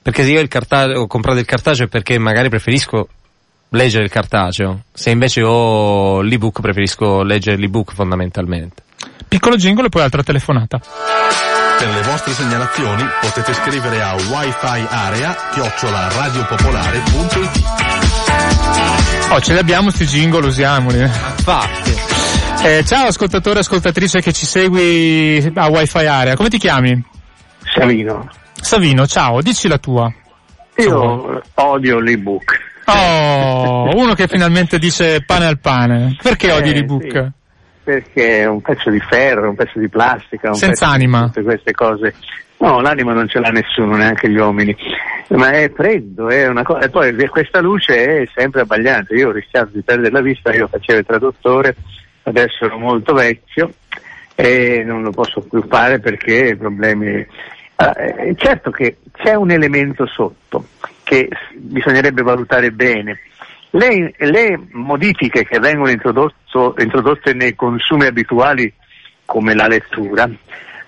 Perché 0.02 0.24
se 0.24 0.32
io 0.32 0.42
il 0.42 0.48
cartaceo, 0.48 1.02
ho 1.02 1.08
comprato 1.08 1.40
il 1.40 1.46
cartaceo 1.46 1.86
è 1.86 1.90
perché 1.90 2.18
magari 2.18 2.50
preferisco 2.50 3.08
leggere 3.74 4.04
il 4.06 4.10
cartaceo, 4.10 4.82
se 4.92 5.12
invece 5.12 5.44
ho 5.44 6.22
l'ebook 6.22 6.60
preferisco 6.62 7.22
leggere 7.24 7.58
l'ebook 7.58 7.94
fondamentalmente. 7.94 8.84
Piccolo 9.28 9.56
jingle 9.56 9.86
e 9.86 9.90
poi 9.90 10.02
altra 10.02 10.24
telefonata. 10.24 10.80
Per 10.80 11.88
le 11.90 12.02
vostre 12.04 12.34
segnalazioni 12.34 13.04
potete 13.22 13.54
scrivere 13.54 14.02
a 14.02 14.14
wifi 14.14 14.86
area 14.90 15.36
radiopopolare.it 15.56 17.62
Oh, 19.32 19.40
ce 19.40 19.54
li 19.54 19.60
abbiamo 19.60 19.90
sti 19.90 20.06
jingle, 20.06 20.46
usiamoli. 20.48 21.00
eh. 21.00 21.04
Infatti. 21.06 21.94
Eh, 22.64 22.84
ciao 22.86 23.08
ascoltatore 23.08 23.58
e 23.58 23.62
ascoltatrice 23.62 24.20
che 24.22 24.34
ci 24.34 24.46
segui 24.46 25.52
a 25.56 25.68
Wi-Fi 25.70 26.06
Area, 26.06 26.36
come 26.36 26.50
ti 26.50 26.58
chiami? 26.60 27.02
Savino. 27.74 28.28
Savino, 28.54 29.08
ciao, 29.08 29.42
dici 29.42 29.68
la 29.70 29.78
tua. 29.78 30.12
Io 30.76 31.42
odio 31.56 32.00
l'ebook. 32.00 32.70
Oh, 32.86 33.96
uno 33.96 34.14
che 34.14 34.28
finalmente 34.28 34.78
dice 34.78 35.24
pane 35.26 35.46
al 35.46 35.60
pane. 35.60 36.18
Perché 36.22 36.52
odi 36.52 36.70
Eh, 36.70 36.74
l'ebook? 36.74 37.12
sì. 37.12 37.32
Perché 37.84 38.40
è 38.42 38.46
un 38.48 38.62
pezzo 38.62 38.90
di 38.90 39.00
ferro, 39.00 39.50
un 39.50 39.56
pezzo 39.56 39.80
di 39.80 39.90
plastica, 39.90 40.50
un 40.50 40.54
Senza 40.56 40.86
pezzo 40.86 40.98
di 40.98 41.04
anima. 41.04 41.26
tutte 41.26 41.42
queste 41.44 41.72
cose. 41.72 42.14
No, 42.58 42.80
l'anima 42.80 43.14
non 43.14 43.28
ce 43.28 43.40
l'ha 43.40 43.50
nessuno, 43.50 43.96
neanche 43.96 44.30
gli 44.30 44.38
uomini. 44.38 44.76
Ma 45.30 45.50
è 45.52 45.72
freddo, 45.74 46.30
è 46.30 46.48
una 46.48 46.62
cosa. 46.64 46.82
E 46.82 46.90
poi 46.90 47.16
questa 47.28 47.60
luce 47.60 48.22
è 48.22 48.30
sempre 48.36 48.62
abbagliante. 48.62 49.16
Io 49.16 49.30
ho 49.30 49.32
rischiato 49.32 49.70
di 49.74 49.82
perdere 49.82 50.12
la 50.12 50.22
vista, 50.22 50.54
io 50.54 50.68
facevo 50.68 51.00
il 51.00 51.06
traduttore, 51.06 51.76
adesso 52.24 52.66
ero 52.66 52.78
molto 52.78 53.14
vecchio 53.14 53.72
e 54.36 54.84
non 54.86 55.02
lo 55.02 55.10
posso 55.12 55.42
più 55.42 55.66
fare 55.68 56.00
perché 56.00 56.56
problemi. 56.56 57.26
Ah, 57.78 57.96
eh, 57.98 58.36
certo 58.38 58.70
che 58.70 58.98
c'è 59.12 59.34
un 59.34 59.50
elemento 59.50 60.06
sotto 60.06 60.68
che 61.12 61.28
bisognerebbe 61.58 62.22
valutare 62.22 62.72
bene. 62.72 63.20
Le, 63.72 64.14
le 64.18 64.60
modifiche 64.72 65.44
che 65.44 65.60
vengono 65.60 65.90
introdotte 65.90 67.34
nei 67.34 67.54
consumi 67.54 68.06
abituali, 68.06 68.72
come 69.26 69.54
la 69.54 69.68
lettura, 69.68 70.30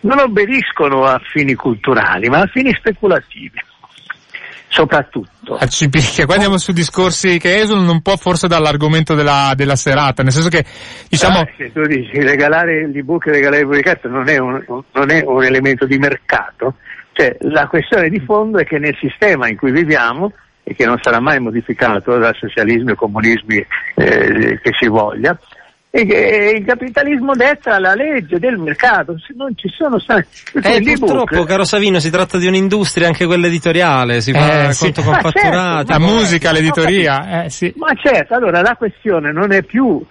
non 0.02 0.20
obbediscono 0.20 1.04
a 1.04 1.20
fini 1.22 1.56
culturali, 1.56 2.30
ma 2.30 2.40
a 2.40 2.48
fini 2.48 2.74
speculativi. 2.74 3.60
Soprattutto. 4.70 5.56
A 5.56 5.68
cipicchia, 5.68 6.26
qua 6.26 6.36
andiamo 6.36 6.58
su 6.58 6.72
discorsi 6.72 7.38
che 7.38 7.60
esulano 7.60 7.92
un 7.92 8.02
po' 8.02 8.16
forse 8.16 8.48
dall'argomento 8.48 9.16
della, 9.16 9.52
della 9.56 9.76
serata, 9.76 10.24
nel 10.24 10.32
senso 10.32 10.50
che, 10.50 10.64
diciamo, 11.10 11.40
Ah, 11.40 11.48
se 11.58 11.72
tu 11.72 11.82
dici 11.82 12.18
regalare 12.22 12.88
l'ebook 12.88 13.28
e 13.28 13.32
regalare 13.32 13.60
il 13.60 13.68
pubblicato 13.68 14.08
non 14.08 14.30
è 14.30 14.38
un, 14.40 14.64
non 14.68 15.12
è 15.12 15.22
un 15.26 15.44
elemento 15.44 15.86
di 15.86 15.98
mercato, 15.98 16.76
cioè 17.13 17.38
la 17.41 17.67
questione 17.67 18.10
di 18.10 18.19
fondo 18.19 18.60
è 18.60 18.65
che 18.65 18.78
nel 18.80 18.95
sistema 18.99 19.47
in 19.47 19.58
cui 19.58 19.71
viviamo 19.71 20.34
e 20.63 20.76
che 20.76 20.86
non 20.86 20.99
sarà 21.02 21.19
mai 21.19 21.39
modificato 21.39 22.17
dal 22.17 22.36
socialismo 22.36 22.91
e 22.91 22.95
comunismi 22.95 23.65
eh, 23.95 24.60
che 24.62 24.71
si 24.80 24.88
voglia, 24.88 25.38
e 25.95 26.06
che 26.08 26.54
il 26.58 26.65
capitalismo 26.65 27.36
detta 27.36 27.78
la 27.78 27.93
legge 27.93 28.39
del 28.39 28.58
mercato, 28.58 29.15
se 29.19 29.34
non 29.36 29.56
ci 29.56 29.69
sono 29.69 29.99
stati... 29.99 30.26
Eh, 30.54 30.82
purtroppo, 30.97 31.43
caro 31.43 31.65
Savino, 31.65 31.99
si 31.99 32.10
tratta 32.10 32.39
di 32.39 32.47
un'industria, 32.47 33.06
anche 33.06 33.28
quella 33.28 33.45
editoriale, 33.45 34.19
si 34.19 34.32
fa 34.32 34.69
Eh, 34.69 34.73
sì. 34.73 34.86
conto 34.86 35.04
con 35.04 35.12
Ma 35.12 35.21
certo, 35.21 35.39
fatturati. 35.39 35.91
la 35.91 35.99
musica, 35.99 36.52
l'editoria, 36.52 37.43
eh 37.43 37.49
sì. 37.52 37.71
Ma 37.76 37.93
certo, 37.93 38.34
allora 38.34 38.62
la 38.62 38.76
questione 38.76 39.32
non 39.32 39.52
è 39.52 39.62
più 39.62 40.04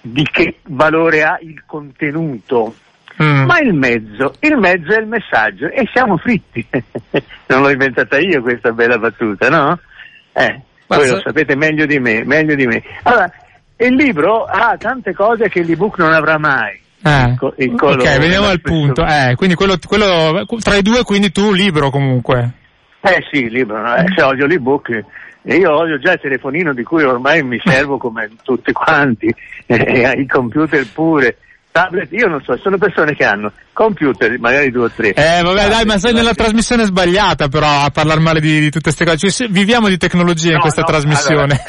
di 0.00 0.22
che 0.30 0.58
valore 0.68 1.24
ha 1.24 1.36
il 1.42 1.64
contenuto, 1.66 2.74
Mm. 3.22 3.44
ma 3.46 3.58
il 3.60 3.74
mezzo. 3.74 4.34
Il 4.40 4.56
mezzo 4.56 4.92
è 4.92 5.00
il 5.00 5.06
messaggio 5.06 5.66
e 5.66 5.88
siamo 5.92 6.16
fritti. 6.16 6.66
non 7.46 7.62
l'ho 7.62 7.70
inventata 7.70 8.18
io 8.18 8.40
questa 8.42 8.72
bella 8.72 8.98
battuta, 8.98 9.48
no? 9.48 9.78
Eh, 10.32 10.60
voi 10.86 11.08
lo 11.08 11.20
sapete 11.20 11.56
meglio 11.56 11.84
di 11.84 11.98
me, 11.98 12.24
meglio 12.24 12.54
di 12.54 12.66
me. 12.66 12.82
Allora, 13.02 13.30
il 13.76 13.94
libro 13.94 14.44
ha 14.44 14.76
tante 14.78 15.12
cose 15.14 15.48
che 15.48 15.62
l'ebook 15.62 15.98
non 15.98 16.12
avrà 16.12 16.38
mai. 16.38 16.80
Eh. 17.00 17.36
co- 17.38 17.54
il 17.58 17.74
colore, 17.76 18.02
ok, 18.02 18.18
veniamo 18.18 18.46
al 18.46 18.60
punto. 18.60 19.04
Eh, 19.04 19.34
quindi 19.36 19.54
quello, 19.54 19.76
quello, 19.84 20.44
tra 20.60 20.76
i 20.76 20.82
due, 20.82 21.02
quindi 21.04 21.30
tu 21.30 21.52
libro 21.52 21.90
comunque. 21.90 22.52
Eh 23.00 23.24
sì, 23.30 23.48
libro, 23.48 23.80
no? 23.80 23.94
Eh, 23.96 24.06
se 24.14 24.22
odio 24.22 24.46
l'ebook. 24.46 25.04
E 25.42 25.56
io 25.56 25.74
odio 25.74 25.98
già 25.98 26.12
il 26.12 26.20
telefonino 26.20 26.74
di 26.74 26.82
cui 26.82 27.04
ormai 27.04 27.42
mi 27.42 27.60
servo 27.64 27.96
come 27.96 28.28
tutti 28.42 28.72
quanti, 28.72 29.32
eh, 29.66 30.10
i 30.18 30.26
computer 30.26 30.86
pure, 30.92 31.38
tablet, 31.70 32.12
io 32.12 32.26
non 32.26 32.42
so, 32.42 32.56
sono 32.58 32.78
persone 32.78 33.14
che 33.14 33.24
hanno 33.24 33.52
computer, 33.72 34.38
magari 34.38 34.70
due 34.70 34.86
o 34.86 34.90
tre. 34.90 35.12
Eh, 35.12 35.42
vabbè, 35.42 35.68
dai, 35.68 35.84
ma 35.84 35.98
sei 35.98 36.12
nella 36.12 36.34
trasmissione 36.34 36.84
sbagliata 36.84 37.48
però 37.48 37.66
a 37.66 37.90
parlare 37.90 38.20
male 38.20 38.40
di, 38.40 38.60
di 38.60 38.70
tutte 38.70 38.92
queste 38.92 39.04
cose. 39.04 39.30
Cioè, 39.30 39.48
viviamo 39.48 39.88
di 39.88 39.96
tecnologia 39.96 40.48
in 40.48 40.54
No, 40.54 40.60
questa 40.60 40.80
no, 40.82 40.86
trasmissione. 40.86 41.60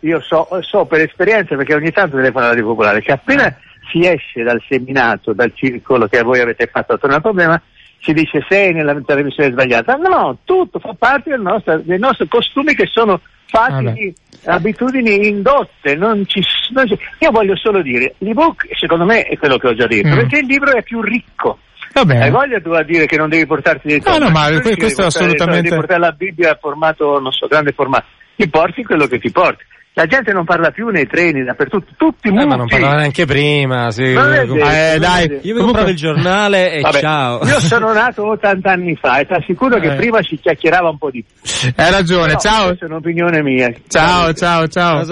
Io 0.00 0.20
so, 0.20 0.48
so 0.60 0.84
per 0.84 1.00
esperienza 1.00 1.54
perché 1.56 1.74
ogni 1.74 1.90
tanto 1.90 2.16
telefono 2.16 2.44
alla 2.44 2.54
Radio 2.54 2.66
Popolare 2.66 3.00
che 3.00 3.12
appena 3.12 3.56
si 3.90 4.06
esce 4.06 4.42
dal 4.42 4.62
seminato, 4.68 5.32
dal 5.32 5.52
circolo 5.54 6.06
che 6.06 6.22
voi 6.22 6.40
avete 6.40 6.68
fatto 6.72 6.94
attorno 6.94 7.16
al 7.16 7.22
problema, 7.22 7.60
si 8.00 8.12
dice 8.12 8.44
sei 8.48 8.72
nella 8.72 9.00
trasmissione 9.04 9.50
sbagliata. 9.50 9.94
No, 9.96 10.08
no, 10.08 10.38
tutto 10.44 10.78
fa 10.78 10.94
parte 10.98 11.30
del 11.30 11.40
nostro, 11.40 11.78
dei 11.78 11.98
nostri 11.98 12.26
costumi 12.26 12.74
che 12.74 12.86
sono 12.86 13.20
fatti 13.52 13.72
Vabbè. 13.84 13.92
di 13.92 14.14
abitudini 14.44 15.28
indotte. 15.28 15.94
Non 15.94 16.24
ci, 16.26 16.40
non 16.72 16.86
ci- 16.88 16.98
io 17.18 17.30
voglio 17.30 17.54
solo 17.56 17.82
dire, 17.82 18.14
l'ebook 18.18 18.66
secondo 18.78 19.04
me 19.04 19.22
è 19.24 19.36
quello 19.36 19.58
che 19.58 19.68
ho 19.68 19.74
già 19.74 19.86
detto, 19.86 20.08
Mm. 20.08 20.14
perché 20.14 20.38
il 20.38 20.46
libro 20.46 20.72
è 20.72 20.82
più 20.82 21.00
ricco. 21.02 21.58
Va 21.92 22.04
bene. 22.06 22.24
Hai 22.24 22.30
voglia 22.30 22.58
tu 22.58 22.70
a 22.70 22.82
dire 22.82 23.04
che 23.04 23.18
non 23.18 23.28
devi 23.28 23.44
portarti 23.46 23.86
dietro? 23.88 24.12
No, 24.12 24.18
no, 24.24 24.30
ma 24.30 24.48
questo 24.60 25.02
è 25.02 25.04
assolutamente- 25.04 25.68
Devi 25.68 25.74
portare 25.76 26.00
la 26.00 26.12
Bibbia 26.12 26.52
a 26.52 26.58
formato, 26.58 27.18
non 27.20 27.32
so, 27.32 27.46
grande 27.46 27.72
formato. 27.72 28.06
Ti 28.34 28.48
porti 28.48 28.82
quello 28.82 29.06
che 29.06 29.18
ti 29.18 29.30
porti. 29.30 29.62
La 29.94 30.06
gente 30.06 30.32
non 30.32 30.46
parla 30.46 30.70
più 30.70 30.88
nei 30.88 31.06
treni, 31.06 31.44
dappertutto, 31.44 31.92
tutti 31.98 32.28
Eh, 32.28 32.30
muti. 32.30 32.46
ma 32.46 32.56
non 32.56 32.66
parlava 32.66 32.94
neanche 32.96 33.26
prima. 33.26 33.90
Sì. 33.90 34.04
Vero, 34.04 34.54
Eh, 34.54 34.96
dai. 34.98 35.38
Io 35.42 35.54
mi 35.54 35.60
compravo 35.60 35.88
il 35.90 35.96
giornale 35.96 36.72
e 36.72 36.80
Vabbè, 36.80 36.98
ciao. 37.00 37.44
Io 37.44 37.60
sono 37.60 37.92
nato 37.92 38.26
80 38.30 38.70
anni 38.70 38.96
fa 38.96 39.18
e 39.18 39.26
ti 39.26 39.34
assicuro 39.34 39.78
che 39.78 39.92
Eh. 39.92 39.96
prima 39.96 40.22
si 40.22 40.38
chiacchierava 40.40 40.88
un 40.88 40.96
po' 40.96 41.10
di 41.10 41.22
più. 41.22 41.70
Hai 41.76 41.90
ragione, 41.90 42.28
Però 42.28 42.38
ciao. 42.38 42.66
Questa 42.68 42.86
è 42.86 42.88
un'opinione 42.88 43.42
mia. 43.42 43.70
Ciao, 43.86 44.32
ciao, 44.32 44.66
ciao. 44.68 45.04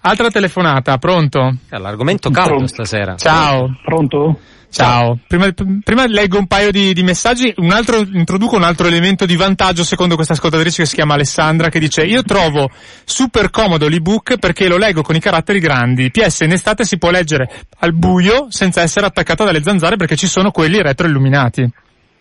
Altra 0.00 0.28
telefonata, 0.30 0.98
pronto? 0.98 1.54
Eh, 1.70 1.78
L'argomento 1.78 2.28
caldo 2.30 2.66
stasera. 2.66 3.14
Ciao. 3.14 3.76
Pronto? 3.84 4.40
Ciao. 4.70 5.18
Prima, 5.26 5.52
prima 5.82 6.06
leggo 6.06 6.38
un 6.38 6.46
paio 6.46 6.70
di, 6.70 6.92
di 6.92 7.02
messaggi, 7.02 7.52
un 7.56 7.70
altro, 7.70 8.00
introduco 8.00 8.56
un 8.56 8.62
altro 8.62 8.86
elemento 8.86 9.24
di 9.24 9.36
vantaggio 9.36 9.84
secondo 9.84 10.14
questa 10.14 10.34
ascoltatrice 10.34 10.82
che 10.82 10.88
si 10.88 10.94
chiama 10.94 11.14
Alessandra 11.14 11.68
che 11.68 11.78
dice 11.78 12.02
io 12.02 12.22
trovo 12.22 12.70
super 13.04 13.50
comodo 13.50 13.88
l'ebook 13.88 14.38
perché 14.38 14.68
lo 14.68 14.76
leggo 14.76 15.02
con 15.02 15.14
i 15.14 15.20
caratteri 15.20 15.60
grandi. 15.60 16.10
PS 16.10 16.40
in 16.40 16.52
estate 16.52 16.84
si 16.84 16.98
può 16.98 17.10
leggere 17.10 17.48
al 17.78 17.92
buio 17.92 18.46
senza 18.50 18.82
essere 18.82 19.06
attaccata 19.06 19.44
dalle 19.44 19.62
zanzare 19.62 19.96
perché 19.96 20.16
ci 20.16 20.26
sono 20.26 20.50
quelli 20.50 20.82
retroilluminati. 20.82 21.68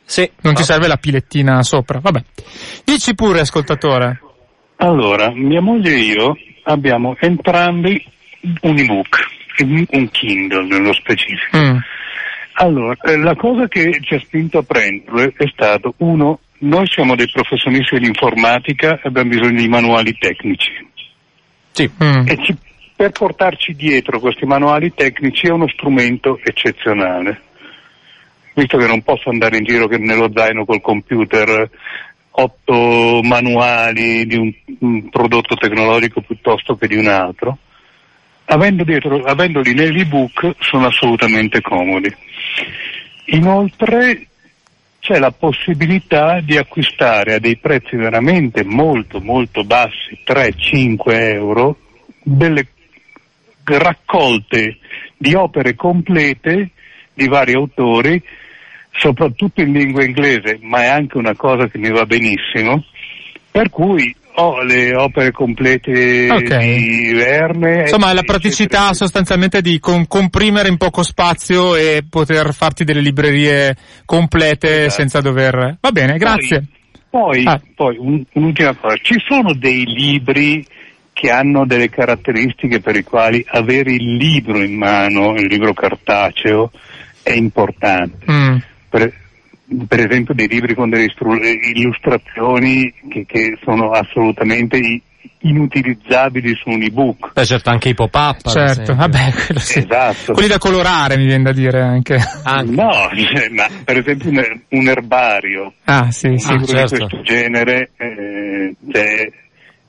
Sì. 0.05 0.29
Non 0.41 0.53
ti 0.53 0.63
serve 0.63 0.87
la 0.87 0.97
pilettina 0.97 1.63
sopra. 1.63 1.99
Vabbè. 1.99 2.21
Dici 2.83 3.15
pure 3.15 3.39
ascoltatore. 3.39 4.21
Allora, 4.77 5.31
mia 5.33 5.61
moglie 5.61 5.91
e 5.91 5.99
io 5.99 6.37
abbiamo 6.63 7.15
entrambi 7.19 8.03
un 8.61 8.77
ebook, 8.77 9.17
un 9.59 9.85
un 9.89 10.11
Kindle 10.11 10.65
nello 10.65 10.93
specifico. 10.93 11.57
Mm. 11.57 11.77
Allora, 12.57 12.95
eh, 13.03 13.17
la 13.17 13.35
cosa 13.35 13.67
che 13.67 13.99
ci 14.01 14.13
ha 14.13 14.19
spinto 14.19 14.59
a 14.59 14.63
prenderlo 14.63 15.21
è 15.21 15.47
stato, 15.51 15.93
uno, 15.97 16.39
noi 16.59 16.87
siamo 16.87 17.15
dei 17.15 17.29
professionisti 17.29 17.95
dell'informatica 17.95 18.95
e 18.95 19.01
abbiamo 19.03 19.29
bisogno 19.29 19.59
di 19.59 19.67
manuali 19.67 20.15
tecnici. 20.17 20.71
Sì. 21.71 21.89
Mm. 22.01 22.27
E 22.27 22.37
ci- 22.43 22.57
per 22.95 23.11
portarci 23.11 23.75
dietro 23.75 24.21
questi 24.21 24.45
manuali 24.45 24.93
tecnici 24.93 25.47
è 25.47 25.51
uno 25.51 25.67
strumento 25.67 26.39
eccezionale. 26.41 27.41
Visto 28.53 28.77
che 28.77 28.87
non 28.87 29.01
posso 29.01 29.29
andare 29.29 29.57
in 29.57 29.65
giro 29.65 29.87
che 29.87 29.97
nello 29.97 30.31
zaino 30.33 30.63
col 30.63 30.79
computer 30.79 31.69
otto 32.37 33.19
manuali 33.21 34.25
di 34.25 34.37
un, 34.37 34.53
un 34.79 35.09
prodotto 35.09 35.55
tecnologico 35.55 36.21
piuttosto 36.21 36.77
che 36.77 36.87
di 36.87 36.95
un 36.95 37.07
altro, 37.07 37.57
avendo 38.45 38.85
dietro, 38.85 39.23
avendoli 39.23 39.73
nell'ebook 39.73 40.55
sono 40.59 40.85
assolutamente 40.87 41.59
comodi. 41.59 42.13
Inoltre 43.25 44.27
c'è 44.99 45.19
la 45.19 45.31
possibilità 45.31 46.39
di 46.41 46.57
acquistare 46.57 47.35
a 47.35 47.39
dei 47.39 47.57
prezzi 47.57 47.95
veramente 47.95 48.63
molto 48.63 49.21
molto 49.21 49.63
bassi, 49.63 50.19
3-5 50.25 50.97
euro, 51.33 51.77
delle 52.23 52.67
raccolte 53.63 54.77
di 55.17 55.33
opere 55.33 55.75
complete 55.75 56.71
di 57.13 57.27
vari 57.27 57.53
autori, 57.53 58.21
soprattutto 58.91 59.61
in 59.61 59.71
lingua 59.71 60.03
inglese, 60.03 60.57
ma 60.61 60.83
è 60.83 60.87
anche 60.87 61.17
una 61.17 61.35
cosa 61.35 61.67
che 61.67 61.77
mi 61.77 61.89
va 61.89 62.05
benissimo, 62.05 62.83
per 63.51 63.69
cui 63.69 64.15
ho 64.37 64.61
le 64.63 64.93
opere 64.95 65.31
complete 65.31 66.27
Ok. 66.29 66.57
di 66.57 67.13
Verne. 67.13 67.81
Insomma, 67.81 68.13
la 68.13 68.23
praticità 68.23 68.93
sostanzialmente 68.93 69.61
di 69.61 69.79
com- 69.79 70.05
comprimere 70.07 70.67
in 70.67 70.77
poco 70.77 71.03
spazio 71.03 71.75
e 71.75 72.03
poter 72.09 72.53
farti 72.53 72.83
delle 72.83 73.01
librerie 73.01 73.75
complete 74.05 74.85
Esatto. 74.85 74.91
senza 75.01 75.21
dover... 75.21 75.77
Va 75.79 75.91
bene, 75.91 76.17
grazie. 76.17 76.65
Poi, 77.09 77.43
Ah. 77.45 77.61
poi 77.73 77.95
un- 77.97 78.23
un'ultima 78.33 78.75
cosa, 78.75 78.95
ci 79.01 79.15
sono 79.25 79.53
dei 79.53 79.85
libri 79.85 80.65
che 81.13 81.29
hanno 81.31 81.65
delle 81.65 81.89
caratteristiche 81.89 82.81
per 82.81 82.97
i 82.97 83.03
quali 83.03 83.41
avere 83.47 83.93
il 83.93 84.15
libro 84.17 84.61
in 84.61 84.75
mano, 84.75 85.33
il 85.35 85.45
libro 85.47 85.73
cartaceo, 85.73 86.71
è 87.23 87.31
importante. 87.31 88.25
Mm. 88.29 88.57
Per, 88.89 89.13
per 89.87 89.99
esempio 89.99 90.33
dei 90.33 90.47
libri 90.47 90.75
con 90.75 90.89
delle 90.89 91.05
istru- 91.05 91.41
illustrazioni 91.75 92.93
che, 93.09 93.25
che 93.25 93.57
sono 93.63 93.91
assolutamente 93.91 95.01
inutilizzabili 95.39 96.55
su 96.55 96.69
un 96.69 96.81
ebook. 96.81 97.33
Beh, 97.33 97.45
certo, 97.45 97.69
anche 97.69 97.89
i 97.89 97.93
pop-up. 97.93 98.49
Certo, 98.49 98.95
vabbè, 98.95 99.31
quello 99.45 99.59
sì. 99.59 99.79
Esatto. 99.79 100.33
Quelli 100.33 100.47
da 100.47 100.57
colorare 100.57 101.17
mi 101.17 101.25
viene 101.25 101.43
da 101.43 101.51
dire 101.51 101.81
anche. 101.81 102.17
Anche. 102.43 102.71
No, 102.71 103.09
ma 103.51 103.67
per 103.83 103.97
esempio 103.97 104.29
un, 104.29 104.61
un 104.69 104.87
erbario, 104.87 105.73
Ah, 105.85 106.09
sì, 106.11 106.27
un 106.27 106.37
sì. 106.39 106.51
libro 106.51 106.65
certo. 106.67 106.95
di 106.95 106.99
questo 107.01 107.21
genere, 107.21 107.91
eh, 107.97 108.75
cioè, 108.91 109.31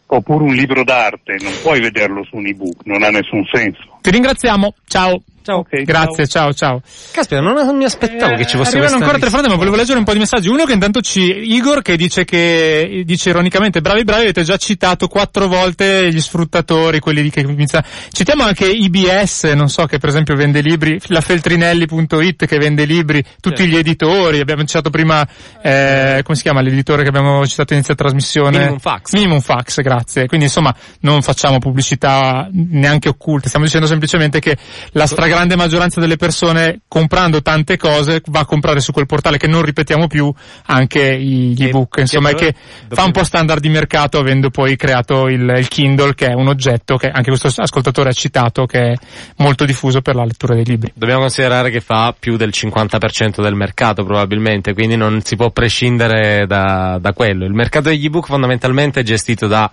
oppure 0.07 0.45
un 0.45 0.55
libro 0.55 0.85
d'arte, 0.85 1.37
non 1.43 1.53
puoi 1.63 1.81
vederlo 1.81 2.23
su 2.25 2.37
un 2.37 2.47
ebook, 2.47 2.85
non 2.85 3.03
ha 3.03 3.09
nessun 3.09 3.45
senso. 3.53 3.96
Ti 4.07 4.13
ringraziamo, 4.13 4.73
ciao. 4.87 5.21
Ciao. 5.47 5.59
Ok, 5.59 5.83
Grazie, 5.83 6.27
ciao, 6.27 6.53
ciao. 6.53 6.83
Caspita, 7.13 7.41
non, 7.41 7.55
non 7.55 7.77
mi 7.77 7.85
aspettavo 7.85 8.35
che 8.35 8.47
ci 8.47 8.57
fosse 8.57 8.71
Eh, 8.75 8.79
Arrivano 8.79 8.97
ancora 8.97 9.17
telefonate, 9.17 9.49
ma 9.49 9.55
volevo 9.55 9.77
leggere 9.77 9.97
un 9.97 10.05
po' 10.05 10.13
di 10.13 10.19
messaggi. 10.19 10.49
Uno 10.49 10.65
che 10.65 10.73
intanto 10.73 11.01
ci, 11.01 11.21
Igor, 11.23 11.83
che 11.83 11.97
dice 11.97 12.25
che, 12.25 13.05
dice 13.07 13.29
ironicamente, 13.29 13.81
bravi 13.81 14.03
bravi, 14.03 14.23
avete 14.23 14.43
già 14.43 14.57
citato 14.57 15.07
quattro 15.07 15.47
volte 15.47 16.13
gli 16.13 16.21
sfruttatori, 16.21 16.99
quelli 16.99 17.23
lì 17.23 17.31
che 17.31 17.41
iniziano. 17.43 17.87
Citiamo 18.11 18.43
anche 18.43 18.67
IBS, 18.67 19.45
non 19.55 19.69
so, 19.69 19.87
che 19.87 19.99
per 19.99 20.09
esempio 20.09 20.35
vende 20.35 20.61
libri, 20.63 21.01
la 21.07 21.21
Feltrinelli.it 21.21 22.45
che 22.45 22.59
vende 22.59 22.85
libri, 22.85 23.23
tutti 23.41 23.63
Sì. 23.63 23.69
gli 23.69 23.77
editori, 23.77 24.41
abbiamo 24.41 24.65
citato 24.65 24.91
prima, 24.91 25.25
eh, 25.63 26.23
come 26.25 26.37
si 26.37 26.43
chiama 26.43 26.61
l'editore 26.61 27.05
che 27.05 27.09
abbiamo 27.09 27.47
citato 27.47 27.73
inizio 27.73 27.95
trasmissione? 27.95 28.59
Minimum 28.59 28.79
Fax. 28.81 29.13
Minimum 29.13 29.41
Fax, 29.41 29.81
grazie. 29.81 30.27
Quindi 30.27 30.47
insomma, 30.47 30.75
non 31.03 31.23
facciamo 31.23 31.59
pubblicità 31.61 32.49
neanche 32.51 33.09
occulte, 33.09 33.47
stiamo 33.47 33.65
dicendo 33.65 33.87
semplicemente 33.87 33.96
che 34.41 34.57
la 34.93 35.07
stragrande 35.07 35.57
maggioranza 35.57 36.01
delle 36.01 36.17
persone 36.17 36.81
comprando 36.89 37.43
tante 37.43 37.77
cose 37.77 38.23
va 38.27 38.41
a 38.41 38.45
comprare 38.47 38.81
su 38.81 38.93
quel 38.93 39.07
portale 39.07 39.37
che 39.37 39.47
non 39.47 39.63
ripetiamo 39.63 40.07
più 40.07 40.33
anche 40.67 41.21
gli 41.21 41.63
ebook, 41.63 41.99
insomma, 41.99 42.33
che 42.33 42.47
che 42.47 42.55
fa 42.95 43.05
un 43.05 43.13
po' 43.13 43.25
standard 43.25 43.61
di 43.61 43.69
mercato 43.69 44.19
avendo 44.19 44.51
poi 44.51 44.77
creato 44.77 45.29
il, 45.29 45.53
il 45.57 45.69
Kindle 45.69 46.15
che 46.15 46.29
è 46.29 46.35
un 46.35 46.49
oggetto 46.49 46.97
che 46.97 47.09
anche 47.09 47.31
questo 47.31 47.49
ascoltatore 47.61 48.11
ha 48.11 48.13
citato 48.13 48.67
che 48.67 48.93
è 48.93 48.95
molto 49.37 49.65
diffuso 49.65 50.01
per 50.01 50.15
la 50.15 50.25
lettura 50.25 50.55
dei 50.55 50.65
libri. 50.65 50.93
Dobbiamo 50.95 51.21
considerare 51.23 51.71
che 51.71 51.81
fa 51.81 52.15
più 52.19 52.37
del 52.37 52.51
50% 52.53 53.43
del 53.43 53.55
mercato 53.55 54.05
probabilmente, 54.05 54.73
quindi 54.73 54.97
non 54.97 55.21
si 55.23 55.37
può 55.37 55.51
prescindere 55.51 56.47
da, 56.47 56.99
da 57.01 57.13
quello. 57.13 57.45
Il 57.45 57.55
mercato 57.55 57.89
degli 57.89 58.07
ebook 58.07 58.27
fondamentalmente 58.27 59.01
è 59.01 59.03
gestito 59.03 59.47
da 59.47 59.71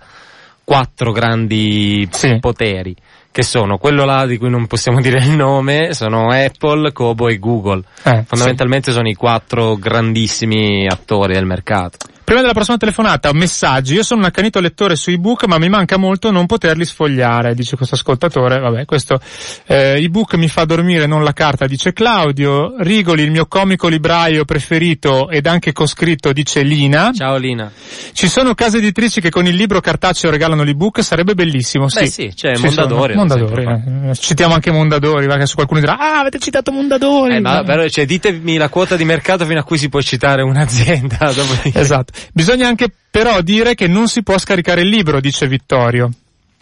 quattro 0.64 1.12
grandi 1.12 2.08
Sì. 2.10 2.38
poteri, 2.40 2.94
che 3.30 3.42
sono 3.42 3.78
quello 3.78 4.04
là 4.04 4.26
di 4.26 4.38
cui 4.38 4.48
non 4.50 4.66
possiamo 4.66 5.00
dire 5.00 5.18
il 5.18 5.30
nome, 5.36 5.92
sono 5.92 6.30
Apple, 6.30 6.92
Kobo 6.92 7.28
e 7.28 7.38
Google. 7.38 7.82
Eh, 8.04 8.24
Fondamentalmente 8.26 8.92
sono 8.92 9.08
i 9.08 9.14
quattro 9.14 9.76
grandissimi 9.76 10.86
attori 10.86 11.34
del 11.34 11.46
mercato. 11.46 11.98
Prima 12.24 12.40
della 12.40 12.54
prossima 12.54 12.78
telefonata, 12.78 13.30
messaggi. 13.34 13.92
Io 13.92 14.02
sono 14.02 14.20
un 14.20 14.26
accanito 14.26 14.58
lettore 14.58 14.96
su 14.96 15.10
ebook, 15.10 15.44
ma 15.44 15.58
mi 15.58 15.68
manca 15.68 15.98
molto 15.98 16.30
non 16.30 16.46
poterli 16.46 16.86
sfogliare, 16.86 17.54
dice 17.54 17.76
questo 17.76 17.96
ascoltatore. 17.96 18.58
Vabbè, 18.60 18.86
questo 18.86 19.20
eh, 19.66 20.02
ebook 20.02 20.36
mi 20.36 20.48
fa 20.48 20.64
dormire, 20.64 21.04
non 21.04 21.22
la 21.22 21.34
carta, 21.34 21.66
dice 21.66 21.92
Claudio. 21.92 22.76
Rigoli, 22.78 23.24
il 23.24 23.30
mio 23.30 23.44
comico 23.44 23.88
libraio 23.88 24.46
preferito 24.46 25.28
ed 25.28 25.46
anche 25.46 25.72
coscritto, 25.72 26.32
dice 26.32 26.62
Lina. 26.62 27.12
Ciao 27.12 27.36
Lina. 27.36 27.70
Ci 28.14 28.26
sono 28.26 28.54
case 28.54 28.78
editrici 28.78 29.20
che 29.20 29.28
con 29.28 29.44
il 29.44 29.54
libro 29.54 29.82
cartaceo 29.82 30.30
regalano 30.30 30.62
l'ebook, 30.62 31.04
sarebbe 31.04 31.34
bellissimo. 31.34 31.88
Beh, 31.92 32.06
Sì, 32.06 32.10
sì, 32.10 32.32
c'è 32.34 32.56
Ci 32.56 32.62
Mondadori, 32.62 33.14
Mondadori, 33.16 33.64
eh. 33.64 34.14
Citiamo 34.14 34.54
anche 34.54 34.70
Mondadori, 34.70 35.26
che 35.26 35.44
su 35.44 35.56
qualcuno 35.56 35.80
dirà, 35.80 35.98
ah, 35.98 36.20
avete 36.20 36.38
citato 36.38 36.72
Mondadori. 36.72 37.36
Eh, 37.36 37.40
ma 37.40 37.62
però, 37.64 37.86
cioè, 37.86 38.06
ditemi 38.06 38.56
la 38.56 38.70
quota 38.70 38.96
di 38.96 39.04
mercato 39.04 39.44
fino 39.44 39.60
a 39.60 39.62
cui 39.62 39.76
si 39.76 39.90
può 39.90 40.00
citare 40.00 40.40
un'azienda. 40.40 41.32
Esatto. 41.74 42.13
Bisogna 42.32 42.68
anche 42.68 42.92
però 43.10 43.40
dire 43.40 43.74
che 43.74 43.86
non 43.86 44.08
si 44.08 44.22
può 44.22 44.38
scaricare 44.38 44.82
il 44.82 44.88
libro, 44.88 45.20
dice 45.20 45.46
Vittorio. 45.46 46.10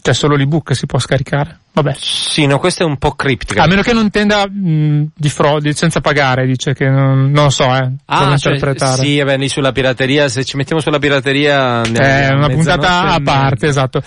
Cioè 0.01 0.15
solo 0.15 0.35
l'ebook 0.37 0.75
si 0.75 0.87
può 0.87 0.99
scaricare. 0.99 1.59
Vabbè. 1.75 1.95
Sì, 1.99 2.45
no, 2.45 2.59
questo 2.59 2.83
è 2.83 2.87
un 2.87 2.99
po' 2.99 3.13
criptica. 3.13 3.63
A 3.63 3.67
meno 3.67 3.81
che 3.81 3.95
non 3.95 4.11
tenda 4.11 4.47
mh, 4.47 5.13
di 5.17 5.29
frode, 5.31 5.73
senza 5.73 6.01
pagare, 6.01 6.47
dice 6.47 6.75
che 6.75 6.87
non, 6.87 7.31
non 7.31 7.45
lo 7.45 7.51
so, 7.51 7.65
eh. 7.65 7.91
Ah, 8.05 8.37
cioè, 8.37 8.53
interpretare. 8.53 9.03
sì, 9.03 9.19
vabbè, 9.19 9.39
lì 9.39 9.49
sulla 9.49 9.73
pirateria, 9.73 10.29
se 10.29 10.45
ci 10.45 10.57
mettiamo 10.59 10.83
sulla 10.83 10.99
pirateria 10.99 11.81
È 11.81 12.27
a 12.27 12.35
una 12.35 12.49
puntata 12.49 13.15
a 13.15 13.21
parte, 13.23 13.69
esatto. 13.69 14.03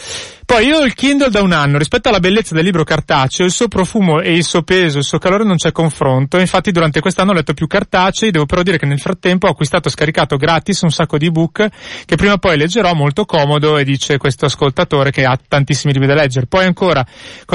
Poi 0.46 0.68
io 0.68 0.78
ho 0.78 0.86
il 0.86 0.94
Kindle 0.94 1.32
da 1.32 1.42
un 1.42 1.54
anno, 1.54 1.80
rispetto 1.80 2.08
alla 2.08 2.20
bellezza 2.20 2.54
del 2.54 2.64
libro 2.64 2.84
cartaceo, 2.84 3.48
il 3.48 3.52
suo 3.52 3.68
profumo 3.68 4.22
e 4.22 4.36
il 4.36 4.44
suo 4.44 4.62
peso, 4.62 5.00
il 5.00 5.04
suo 5.04 5.18
calore 5.18 5.44
non 5.44 5.56
c'è 5.56 5.72
confronto, 5.72 6.38
infatti 6.38 6.72
durante 6.72 7.00
quest'anno 7.00 7.32
ho 7.32 7.34
letto 7.34 7.56
più 7.56 7.66
cartacei, 7.66 8.30
devo 8.30 8.46
però 8.46 8.62
dire 8.62 8.78
che 8.78 8.86
nel 8.86 9.00
frattempo 9.00 9.48
ho 9.48 9.50
acquistato 9.50 9.88
e 9.88 9.92
scaricato 9.92 10.38
gratis 10.38 10.82
un 10.82 10.92
sacco 10.92 11.18
di 11.18 11.26
ebook 11.26 11.68
che 12.06 12.16
prima 12.16 12.34
o 12.34 12.38
poi 12.38 12.58
leggerò 12.58 12.94
molto 12.94 13.26
comodo 13.26 13.80
e 13.80 13.84
dice 13.84 14.20
questo 14.20 14.46
ascoltatore 14.46 15.10
che 15.10 15.26
ha 15.26 15.36
tantissimi 15.48 15.92
libri 15.92 16.08
da 16.08 16.14
leggere. 16.14 16.46
Poi 16.46 16.66
ancora, 16.66 17.04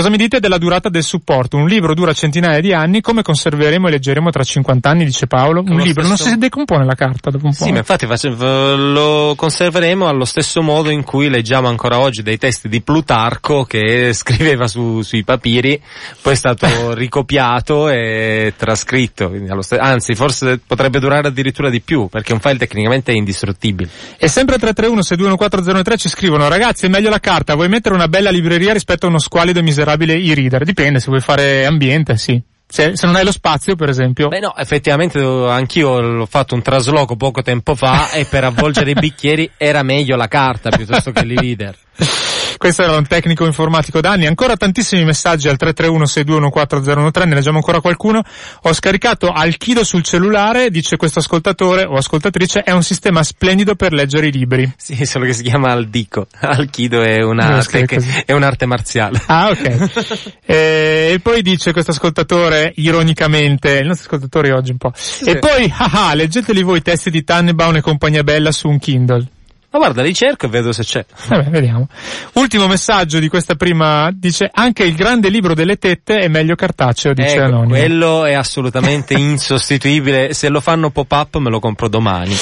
cosa 0.00 0.12
mi 0.12 0.16
dite 0.16 0.40
della 0.40 0.56
durata 0.56 0.88
del 0.88 1.02
supporto? 1.02 1.58
Un 1.58 1.66
libro 1.68 1.92
dura 1.94 2.14
centinaia 2.14 2.58
di 2.60 2.72
anni, 2.72 3.02
come 3.02 3.20
conserveremo 3.20 3.86
e 3.86 3.90
leggeremo 3.90 4.30
tra 4.30 4.42
50 4.42 4.88
anni, 4.88 5.04
dice 5.04 5.26
Paolo? 5.26 5.60
Un 5.60 5.76
lo 5.76 5.84
libro 5.84 6.06
non 6.06 6.16
stesso- 6.16 6.30
si 6.30 6.38
decompone 6.38 6.86
la 6.86 6.94
carta 6.94 7.28
dopo 7.28 7.44
un 7.44 7.54
po'. 7.54 7.64
Sì, 7.64 7.70
ma 7.70 7.78
infatti 7.78 8.06
face- 8.06 8.30
v- 8.30 8.76
lo 8.92 9.34
conserveremo 9.36 10.08
allo 10.08 10.24
stesso 10.24 10.62
modo 10.62 10.88
in 10.88 11.04
cui 11.04 11.28
leggiamo 11.28 11.68
ancora 11.68 11.98
oggi 11.98 12.22
dei 12.22 12.38
testi 12.38 12.70
di 12.70 12.80
Plutarco 12.80 13.64
che 13.64 14.12
scriveva 14.16 14.66
su- 14.66 15.02
sui 15.02 15.22
papiri, 15.22 15.78
poi 16.22 16.32
è 16.32 16.36
stato 16.36 16.94
ricopiato 16.94 17.90
e 17.90 18.54
trascritto. 18.56 19.28
quindi 19.28 19.50
allo 19.50 19.60
ste- 19.62 19.76
anzi, 19.76 20.14
forse 20.14 20.60
potrebbe 20.66 20.98
durare 20.98 21.28
addirittura 21.28 21.68
di 21.68 21.82
più, 21.82 22.06
perché 22.08 22.32
un 22.32 22.40
file 22.40 22.56
tecnicamente 22.56 23.12
è 23.12 23.16
indistruttibile. 23.16 23.90
E 24.16 24.28
sempre 24.28 24.56
331 24.56 25.02
6214003 25.02 25.96
ci 25.98 26.08
scrivono 26.08 26.48
ragazzi 26.48 26.86
è 26.86 26.88
meglio 26.88 27.10
la 27.10 27.20
carta, 27.20 27.54
vuoi 27.54 27.68
mettere 27.68 27.94
una 27.94 28.08
bella 28.08 28.30
libreria 28.30 28.72
rispetto 28.72 29.04
a 29.04 29.08
uno 29.10 29.18
squalido 29.18 29.58
e 29.58 29.62
miserabile 29.90 30.14
e-reader? 30.14 30.64
Dipende, 30.64 31.00
se 31.00 31.06
vuoi 31.08 31.20
fare 31.20 31.64
ambiente, 31.66 32.16
sì. 32.16 32.40
Se, 32.66 32.96
se 32.96 33.06
non 33.06 33.16
hai 33.16 33.24
lo 33.24 33.32
spazio, 33.32 33.74
per 33.74 33.88
esempio. 33.88 34.28
Beh 34.28 34.38
no, 34.38 34.54
effettivamente 34.56 35.18
eh, 35.18 35.50
anch'io 35.50 35.88
ho 35.90 36.26
fatto 36.26 36.54
un 36.54 36.62
trasloco 36.62 37.16
poco 37.16 37.42
tempo 37.42 37.74
fa 37.74 38.10
e 38.12 38.26
per 38.26 38.44
avvolgere 38.44 38.90
i 38.90 38.94
bicchieri 38.94 39.50
era 39.56 39.82
meglio 39.82 40.14
la 40.14 40.28
carta 40.28 40.70
piuttosto 40.70 41.10
che 41.10 41.24
l'e-reader. 41.24 41.76
Questo 42.60 42.82
era 42.82 42.94
un 42.94 43.06
tecnico 43.06 43.46
informatico 43.46 44.02
d'anni. 44.02 44.26
Ancora 44.26 44.54
tantissimi 44.54 45.02
messaggi 45.02 45.48
al 45.48 45.56
331-6214013, 45.58 47.26
ne 47.26 47.34
leggiamo 47.36 47.56
ancora 47.56 47.80
qualcuno. 47.80 48.22
Ho 48.64 48.72
scaricato 48.74 49.28
Alchido 49.32 49.82
sul 49.82 50.02
cellulare, 50.02 50.68
dice 50.68 50.98
questo 50.98 51.20
ascoltatore 51.20 51.84
o 51.84 51.94
ascoltatrice, 51.94 52.60
è 52.60 52.72
un 52.72 52.82
sistema 52.82 53.22
splendido 53.22 53.76
per 53.76 53.94
leggere 53.94 54.26
i 54.26 54.30
libri. 54.30 54.70
Sì, 54.76 55.06
solo 55.06 55.24
che 55.24 55.32
si 55.32 55.42
chiama 55.42 55.70
Aldico. 55.70 56.26
Alchido 56.38 57.00
è 57.00 57.22
una 57.22 57.64
tec- 57.64 58.26
è 58.26 58.32
un'arte 58.32 58.66
marziale. 58.66 59.22
Ah, 59.24 59.48
ok. 59.48 60.28
Eh, 60.50 61.12
e 61.14 61.20
poi 61.20 61.42
dice 61.42 61.72
questo 61.72 61.92
ascoltatore, 61.92 62.72
ironicamente, 62.76 63.78
il 63.78 63.86
nostro 63.86 64.06
ascoltatore 64.06 64.52
oggi 64.52 64.72
un 64.72 64.78
po'. 64.78 64.92
E 65.24 65.38
poi, 65.38 65.72
ah 65.78 66.08
ah, 66.08 66.14
leggeteli 66.14 66.62
voi 66.62 66.78
i 66.78 66.82
testi 66.82 67.10
di 67.10 67.24
Tannenbaum 67.24 67.76
e 67.76 67.80
compagnia 67.80 68.24
bella 68.24 68.52
su 68.52 68.68
un 68.68 68.78
Kindle. 68.78 69.28
Ma 69.72 69.78
guarda, 69.78 70.02
li 70.02 70.12
cerco 70.12 70.46
e 70.46 70.48
vedo 70.48 70.72
se 70.72 70.82
c'è. 70.82 71.04
Vabbè, 71.28 71.48
vediamo. 71.50 71.86
Ultimo 72.34 72.66
messaggio 72.66 73.18
di 73.20 73.28
questa 73.28 73.54
prima, 73.54 74.10
dice, 74.12 74.50
anche 74.52 74.82
il 74.82 74.94
grande 74.94 75.28
libro 75.28 75.54
delle 75.54 75.76
tette 75.76 76.18
è 76.18 76.28
meglio 76.28 76.56
cartaceo, 76.56 77.12
dice 77.14 77.34
Ecco, 77.34 77.42
Anonimo. 77.44 77.68
quello 77.68 78.24
è 78.24 78.32
assolutamente 78.32 79.14
insostituibile. 79.18 80.32
Se 80.34 80.48
lo 80.48 80.60
fanno 80.60 80.90
pop-up 80.90 81.36
me 81.36 81.50
lo 81.50 81.60
compro 81.60 81.88
domani. 81.88 82.34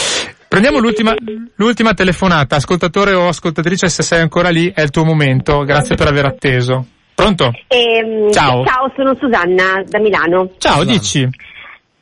Prendiamo 0.48 0.78
l'ultima, 0.78 1.14
l'ultima 1.56 1.92
telefonata. 1.92 2.56
Ascoltatore 2.56 3.12
o 3.12 3.28
ascoltatrice, 3.28 3.88
se 3.90 4.02
sei 4.02 4.20
ancora 4.22 4.48
lì, 4.48 4.72
è 4.74 4.80
il 4.80 4.88
tuo 4.90 5.04
momento. 5.04 5.62
Grazie 5.64 5.94
per 5.94 6.06
aver 6.06 6.24
atteso. 6.24 6.86
Pronto? 7.14 7.52
Ehm, 7.66 8.32
Ciao. 8.32 8.64
ciao, 8.64 8.90
sono 8.96 9.14
Susanna 9.20 9.82
da 9.86 9.98
Milano. 9.98 10.52
Ciao, 10.56 10.78
Susanna. 10.80 10.92
dici. 10.92 11.28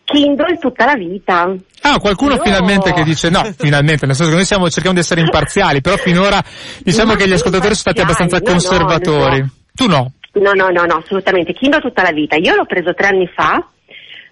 Kindle 0.06 0.56
tutta 0.58 0.84
la 0.84 0.94
vita. 0.94 1.52
Ah, 1.82 1.98
qualcuno 1.98 2.36
No. 2.36 2.42
finalmente 2.42 2.92
che 2.92 3.02
dice 3.02 3.28
no, 3.28 3.42
finalmente, 3.58 4.06
nel 4.06 4.14
senso 4.14 4.30
che 4.30 4.36
noi 4.36 4.46
siamo, 4.46 4.70
cerchiamo 4.70 4.94
di 4.94 5.00
essere 5.02 5.20
imparziali, 5.20 5.80
però 5.80 5.96
finora 5.96 6.40
diciamo 6.82 7.12
Ma 7.12 7.16
che 7.16 7.28
gli 7.28 7.32
ascoltatori 7.32 7.74
sono 7.74 7.92
stati 7.92 8.00
abbastanza 8.00 8.36
no, 8.38 8.42
no, 8.44 8.50
conservatori. 8.50 9.38
non 9.38 9.50
Tu 9.74 9.86
no. 9.88 10.12
No, 10.34 10.52
no, 10.52 10.68
no, 10.70 10.84
no, 10.84 10.96
assolutamente. 11.02 11.52
Kindle 11.54 11.80
tutta 11.80 12.02
la 12.02 12.12
vita. 12.12 12.36
Io 12.36 12.54
l'ho 12.54 12.66
preso 12.66 12.94
tre 12.94 13.08
anni 13.08 13.28
fa, 13.34 13.66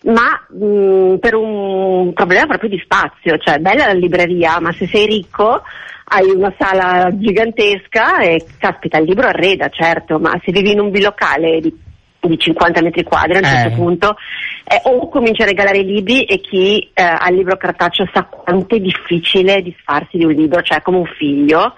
ma 0.04 0.46
mh, 0.48 1.16
per 1.18 1.34
un 1.34 2.12
problema 2.12 2.46
proprio 2.46 2.70
di 2.70 2.80
spazio, 2.82 3.37
cioè 3.38 3.58
bella 3.58 3.87
la 3.87 3.92
libreria, 3.94 4.60
ma 4.60 4.72
se 4.72 4.87
sei 4.87 5.06
ricco 5.06 5.62
hai 6.06 6.30
una 6.30 6.52
sala 6.58 7.08
gigantesca 7.12 8.18
e 8.20 8.44
caspita 8.58 8.98
il 8.98 9.06
libro 9.06 9.26
arreda, 9.26 9.68
certo, 9.70 10.18
ma 10.18 10.38
se 10.44 10.52
vivi 10.52 10.72
in 10.72 10.80
un 10.80 10.90
bilocale 10.90 11.60
di, 11.60 11.74
di 12.28 12.38
50 12.38 12.82
metri 12.82 13.02
quadri 13.02 13.37
a 13.37 13.38
un 13.38 13.44
Eh. 13.44 13.48
certo 13.48 13.74
punto 13.76 14.16
eh, 14.66 14.80
o 14.84 15.08
cominci 15.08 15.42
a 15.42 15.46
regalare 15.46 15.78
i 15.78 15.84
libri 15.84 16.24
e 16.24 16.40
chi 16.40 16.90
eh, 16.94 17.02
ha 17.02 17.28
il 17.30 17.37
libro 17.37 17.56
cartaceo 17.56 18.08
sa 18.12 18.24
quanto 18.24 18.74
è 18.74 18.80
difficile 18.80 19.62
disfarsi 19.62 20.16
di 20.16 20.24
un 20.24 20.32
libro, 20.32 20.62
cioè 20.62 20.80
come 20.82 20.98
un 20.98 21.06
figlio 21.06 21.74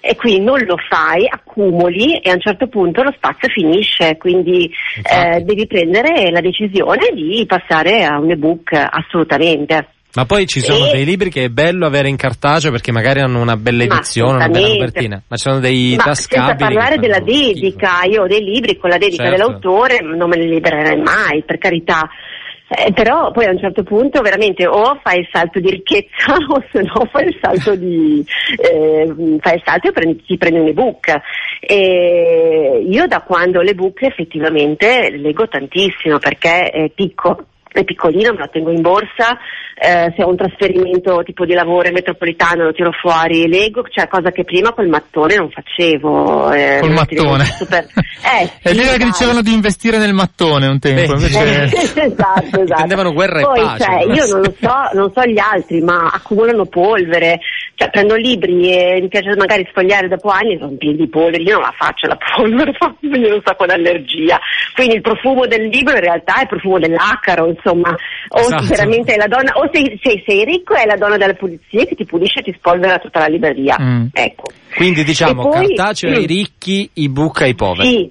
e 0.00 0.14
quindi 0.14 0.44
non 0.44 0.60
lo 0.60 0.76
fai, 0.88 1.26
accumuli 1.28 2.18
e 2.18 2.30
a 2.30 2.34
un 2.34 2.40
certo 2.40 2.68
punto 2.68 3.02
lo 3.02 3.12
spazio 3.16 3.48
finisce, 3.48 4.16
quindi 4.18 4.70
eh, 5.02 5.40
devi 5.40 5.66
prendere 5.66 6.30
la 6.30 6.40
decisione 6.40 7.08
di 7.12 7.44
passare 7.46 8.04
a 8.04 8.18
un 8.20 8.30
ebook 8.30 8.72
assolutamente. 8.72 9.88
Ma 10.16 10.24
poi 10.24 10.46
ci 10.46 10.60
sono 10.60 10.86
E- 10.86 10.92
dei 10.92 11.04
libri 11.04 11.28
che 11.30 11.44
è 11.44 11.48
bello 11.48 11.84
avere 11.86 12.08
in 12.08 12.16
cartaceo 12.16 12.70
perché 12.70 12.90
magari 12.90 13.20
hanno 13.20 13.40
una 13.40 13.56
bella 13.56 13.84
edizione, 13.84 14.36
una 14.36 14.48
bella 14.48 14.68
copertina, 14.68 15.22
ma 15.28 15.36
ci 15.36 15.42
sono 15.42 15.60
dei 15.60 15.94
Ma 15.96 16.04
tascabili. 16.04 16.48
senza 16.48 16.64
parlare 16.64 16.96
della 16.98 17.20
dedica, 17.20 18.02
io 18.04 18.22
ho 18.22 18.26
dei 18.26 18.42
libri 18.42 18.78
con 18.78 18.88
la 18.88 18.96
dedica 18.96 19.24
Certo. 19.24 19.36
dell'autore, 19.36 20.00
non 20.00 20.28
me 20.28 20.38
li 20.38 20.48
libererei 20.48 20.98
mai, 21.00 21.42
per 21.44 21.58
carità. 21.58 22.08
Eh, 22.68 22.92
però 22.92 23.30
poi 23.30 23.44
a 23.44 23.50
un 23.50 23.58
certo 23.60 23.84
punto 23.84 24.22
veramente 24.22 24.66
o 24.66 24.98
fai 25.00 25.20
il 25.20 25.28
salto 25.30 25.60
di 25.60 25.70
ricchezza 25.70 26.34
o 26.50 26.64
se 26.72 26.82
no 26.82 27.06
fai 27.12 27.26
il 27.26 27.38
salto 27.40 27.76
di 27.76 28.24
eh, 28.58 29.38
fai 29.38 29.54
il 29.54 29.62
salto 29.64 29.88
e 29.88 29.92
prendi, 29.92 30.24
ti 30.24 30.36
prendi 30.36 30.58
un 30.58 30.66
ebook. 30.66 31.14
E 31.60 32.84
io 32.88 33.06
da 33.06 33.20
quando 33.20 33.58
ho 33.58 33.62
l'ebook 33.62 34.02
effettivamente 34.02 35.10
leggo 35.10 35.46
tantissimo 35.46 36.18
perché 36.18 36.70
è 36.70 36.90
piccolo. 36.90 37.46
È 37.76 37.84
piccolino, 37.84 38.32
me 38.32 38.38
lo 38.38 38.48
tengo 38.48 38.70
in 38.70 38.80
borsa, 38.80 39.36
eh, 39.78 40.12
se 40.16 40.22
ho 40.22 40.28
un 40.30 40.36
trasferimento 40.36 41.22
tipo 41.22 41.44
di 41.44 41.52
lavoro 41.52 41.86
in 41.88 41.92
metropolitano 41.94 42.64
lo 42.64 42.72
tiro 42.72 42.92
fuori, 42.92 43.46
leggo, 43.46 43.82
cioè 43.90 44.08
cosa 44.08 44.30
che 44.30 44.42
prima 44.44 44.72
col 44.72 44.88
mattone 44.88 45.36
non 45.36 45.50
facevo. 45.50 46.50
eh, 46.52 46.78
Col 46.80 46.92
mattone. 46.92 47.44
super- 47.44 47.86
Eh, 48.26 48.50
È 48.60 48.68
sì, 48.70 48.76
vero 48.78 48.96
che 48.96 49.04
dicevano 49.04 49.40
di 49.42 49.52
investire 49.52 49.98
nel 49.98 50.12
mattone 50.14 50.66
un 50.66 50.80
tempo, 50.80 51.14
Beh, 51.14 51.20
invece... 51.20 51.64
esatto, 52.02 52.60
esatto. 52.60 52.64
Prendevano 52.74 53.12
guerra 53.12 53.38
e 53.40 53.42
Poi, 53.42 53.60
pace. 53.60 53.84
cioè, 53.84 54.02
io 54.14 54.26
non 54.26 54.40
lo 54.40 54.54
so, 54.58 54.74
non 54.94 55.12
so 55.14 55.22
gli 55.24 55.38
altri, 55.38 55.80
ma 55.82 56.10
accumulano 56.12 56.64
polvere, 56.64 57.38
cioè 57.74 57.88
prendo 57.90 58.16
libri 58.16 58.72
e 58.72 58.98
mi 59.00 59.08
piace 59.08 59.36
magari 59.36 59.64
sfogliare 59.70 60.08
dopo 60.08 60.30
anni 60.30 60.54
e 60.54 60.58
sono 60.58 60.74
pieni 60.76 60.96
di 60.96 61.08
polvere, 61.08 61.42
io 61.42 61.52
non 61.54 61.62
la 61.62 61.74
faccio 61.76 62.08
la 62.08 62.16
polvere, 62.36 62.72
venire 63.00 63.34
un 63.34 63.42
sacco 63.44 63.66
d'allergia. 63.66 64.40
Quindi 64.74 64.94
il 64.96 65.02
profumo 65.02 65.46
del 65.46 65.66
libro 65.68 65.94
in 65.94 66.00
realtà 66.00 66.38
è 66.38 66.42
il 66.42 66.48
profumo 66.48 66.78
dell'acaro, 66.80 67.46
insomma, 67.48 67.94
o 68.28 68.40
Esatto. 68.40 68.64
veramente 68.64 69.12
è 69.14 69.16
la 69.18 69.28
donna, 69.28 69.52
o 69.54 69.65
sei, 69.72 70.00
sei, 70.02 70.22
sei 70.26 70.44
ricco 70.44 70.74
e 70.74 70.82
è 70.82 70.86
la 70.86 70.96
donna 70.96 71.16
della 71.16 71.34
pulizia 71.34 71.84
che 71.84 71.94
ti 71.94 72.04
pulisce 72.04 72.40
e 72.40 72.42
ti 72.42 72.54
spolvera 72.56 72.98
tutta 72.98 73.20
la 73.20 73.26
libreria. 73.26 73.76
Mm. 73.80 74.06
Ecco. 74.12 74.44
Quindi 74.74 75.04
diciamo 75.04 75.48
poi- 75.48 75.74
cartaceo 75.74 76.10
ai 76.10 76.26
ricchi, 76.26 76.88
ebook 76.92 77.42
ai 77.42 77.54
poveri. 77.54 77.88
Sì, 77.88 78.10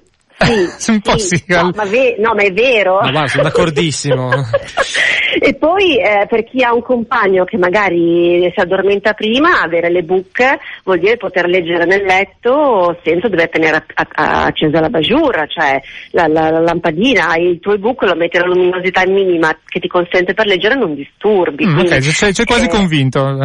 sì, 0.78 0.90
Un 0.92 1.00
po' 1.00 1.16
sì, 1.18 1.42
no, 1.46 1.54
Gal- 1.56 1.72
ma, 1.74 1.84
ve- 1.84 2.16
no, 2.18 2.34
ma 2.34 2.42
è 2.42 2.52
vero. 2.52 3.00
Ma 3.00 3.10
guarda, 3.10 3.28
sono 3.28 3.42
d'accordissimo. 3.44 4.30
e 5.40 5.54
poi 5.54 5.98
eh, 5.98 6.26
per 6.28 6.44
chi 6.44 6.62
ha 6.62 6.74
un 6.74 6.82
compagno 6.82 7.44
che 7.44 7.56
magari 7.56 8.50
si 8.54 8.60
addormenta 8.60 9.12
prima, 9.14 9.60
avere 9.62 9.90
l'ebook 9.90 10.42
vuol 10.84 10.98
dire 10.98 11.16
poter 11.16 11.46
leggere 11.46 11.84
nel 11.86 12.04
letto 12.04 12.98
senza 13.02 13.28
dover 13.28 13.48
tenere 13.48 13.76
a- 13.94 14.06
a- 14.14 14.44
accesa 14.44 14.80
la 14.80 14.88
bajura, 14.90 15.46
cioè 15.46 15.80
la, 16.10 16.26
la- 16.26 16.50
la 16.50 16.60
lampadina, 16.60 17.36
il 17.36 17.58
tuo 17.60 17.74
ebook 17.74 18.02
lo 18.02 18.14
metti 18.14 18.36
alla 18.36 18.46
luminosità 18.54 19.06
minima 19.06 19.56
che 19.66 19.80
ti 19.80 19.88
consente 19.88 20.34
per 20.34 20.46
leggere 20.46 20.74
non 20.74 20.94
disturbi. 20.94 21.66
Mm, 21.66 21.72
quindi, 21.74 21.92
ok, 21.94 22.02
sei, 22.12 22.34
sei 22.34 22.44
quasi 22.44 22.64
eh, 22.66 22.68
convinto. 22.68 23.38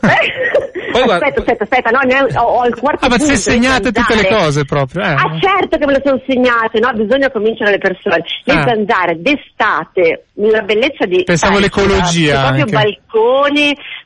Poi 0.90 1.02
guarda- 1.04 1.26
aspetta, 1.26 1.40
aspetta, 1.40 1.64
aspetta, 1.64 1.90
no, 1.90 2.00
ne 2.04 2.20
ho, 2.38 2.42
ho 2.42 2.64
il 2.66 2.74
quarto 2.76 3.06
Ah, 3.06 3.08
ma 3.08 3.16
punto 3.16 3.34
se 3.34 3.36
segnate 3.36 3.92
tutte 3.92 4.14
le 4.14 4.26
cose 4.28 4.64
proprio. 4.64 5.02
Eh. 5.02 5.06
Ah 5.12 5.38
certo 5.40 5.76
che 5.78 5.86
me 5.86 5.92
lo 5.92 6.00
sono 6.04 6.20
segnate, 6.26 6.78
no? 6.80 6.92
Bisogna 6.94 7.30
convincere 7.30 7.70
le 7.72 7.78
persone. 7.78 8.24
Le 8.44 8.52
Ah. 8.54 8.64
zanzare 8.66 9.16
d'estate, 9.20 10.24
la 10.34 10.62
bellezza 10.62 11.04
di 11.06 11.22
Pensavo 11.24 11.58
stare 11.60 11.60
l'ecologia 11.60 12.34
sul 12.46 12.54
proprio 12.54 12.62
anche. 12.64 12.72
balcone, 12.72 12.98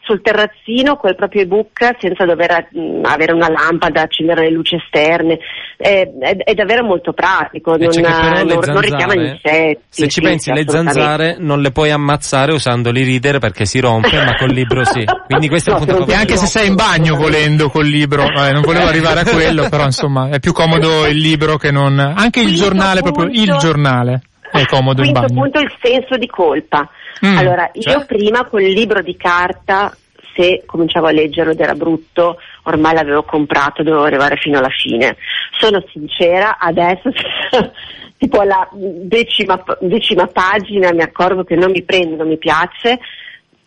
sul 0.04 0.20
terrazzino, 0.20 0.96
col 0.96 1.14
proprio 1.14 1.42
ebook, 1.42 1.96
senza 1.98 2.24
dover 2.24 2.68
mm, 2.76 3.04
avere 3.04 3.32
una 3.32 3.48
lampada, 3.48 4.02
accendere 4.02 4.42
le 4.42 4.50
luci 4.50 4.74
esterne. 4.76 5.38
È, 5.76 6.08
è- 6.20 6.36
è 6.36 6.54
davvero 6.54 6.84
molto 6.84 7.12
pratico, 7.12 7.76
non, 7.76 7.88
che 7.90 8.00
però 8.00 8.42
le 8.42 8.54
non- 8.54 8.64
non 8.66 8.80
richiama 8.80 9.14
gli 9.14 9.26
zanzare, 9.26 9.40
insetti. 9.44 9.82
Se 9.88 10.08
ci 10.08 10.10
sì, 10.10 10.20
pensi, 10.20 10.50
sì, 10.50 10.52
le 10.52 10.64
zanzare 10.68 11.36
non 11.38 11.60
le 11.60 11.70
puoi 11.70 11.90
ammazzare 11.90 12.52
usandoli 12.52 13.02
ridere 13.02 13.38
perché 13.38 13.64
si 13.64 13.80
rompe, 13.80 14.16
ma 14.24 14.36
col 14.36 14.50
libro 14.50 14.84
sì. 14.84 15.04
Quindi 15.26 15.48
questo 15.48 15.70
è 15.70 15.74
un 15.74 15.80
No, 15.80 15.86
punto 15.86 16.00
se 16.02 16.06
non 16.08 16.16
E 16.16 16.20
anche 16.20 16.36
se 16.36 16.46
sei 16.46 16.68
in 16.68 16.74
bagno 16.74 17.16
volendo 17.16 17.68
col 17.68 17.86
libro, 17.86 18.24
vabbè, 18.24 18.52
non 18.52 18.62
volevo 18.62 18.86
arrivare 18.86 19.20
a 19.20 19.24
quello, 19.24 19.68
però 19.68 19.84
insomma 19.84 20.28
è 20.30 20.40
più 20.40 20.52
comodo 20.52 21.06
il 21.06 21.16
libro 21.18 21.56
che 21.56 21.70
non... 21.70 21.98
Anche 21.98 22.40
il 22.40 22.46
Quinto 22.46 22.62
giornale, 22.62 23.00
proprio 23.02 23.26
il 23.26 23.32
punto- 23.44 23.56
giornale 23.58 24.22
è 24.60 24.66
comodo 24.66 25.02
in 25.02 25.12
Quinto 25.12 25.28
bagno. 25.28 25.40
punto 25.40 25.60
il 25.60 25.74
senso 25.80 26.16
di 26.16 26.26
colpa. 26.26 26.88
Mm, 27.24 27.36
allora, 27.36 27.70
cioè? 27.72 27.94
io 27.94 28.04
prima 28.04 28.44
col 28.44 28.62
libro 28.62 29.02
di 29.02 29.16
carta, 29.16 29.94
se 30.34 30.62
cominciavo 30.66 31.06
a 31.06 31.12
leggerlo 31.12 31.52
ed 31.52 31.60
era 31.60 31.74
brutto, 31.74 32.38
ormai 32.64 32.94
l'avevo 32.94 33.22
comprato, 33.22 33.82
dovevo 33.82 34.04
arrivare 34.04 34.36
fino 34.36 34.58
alla 34.58 34.70
fine. 34.70 35.16
Sono 35.58 35.82
sincera, 35.92 36.58
adesso 36.58 37.10
tipo 38.16 38.40
alla 38.40 38.68
decima, 38.72 39.62
decima 39.80 40.26
pagina 40.26 40.92
mi 40.92 41.02
accorgo 41.02 41.44
che 41.44 41.56
non 41.56 41.70
mi 41.70 41.82
prende, 41.82 42.16
non 42.16 42.28
mi 42.28 42.38
piace, 42.38 42.98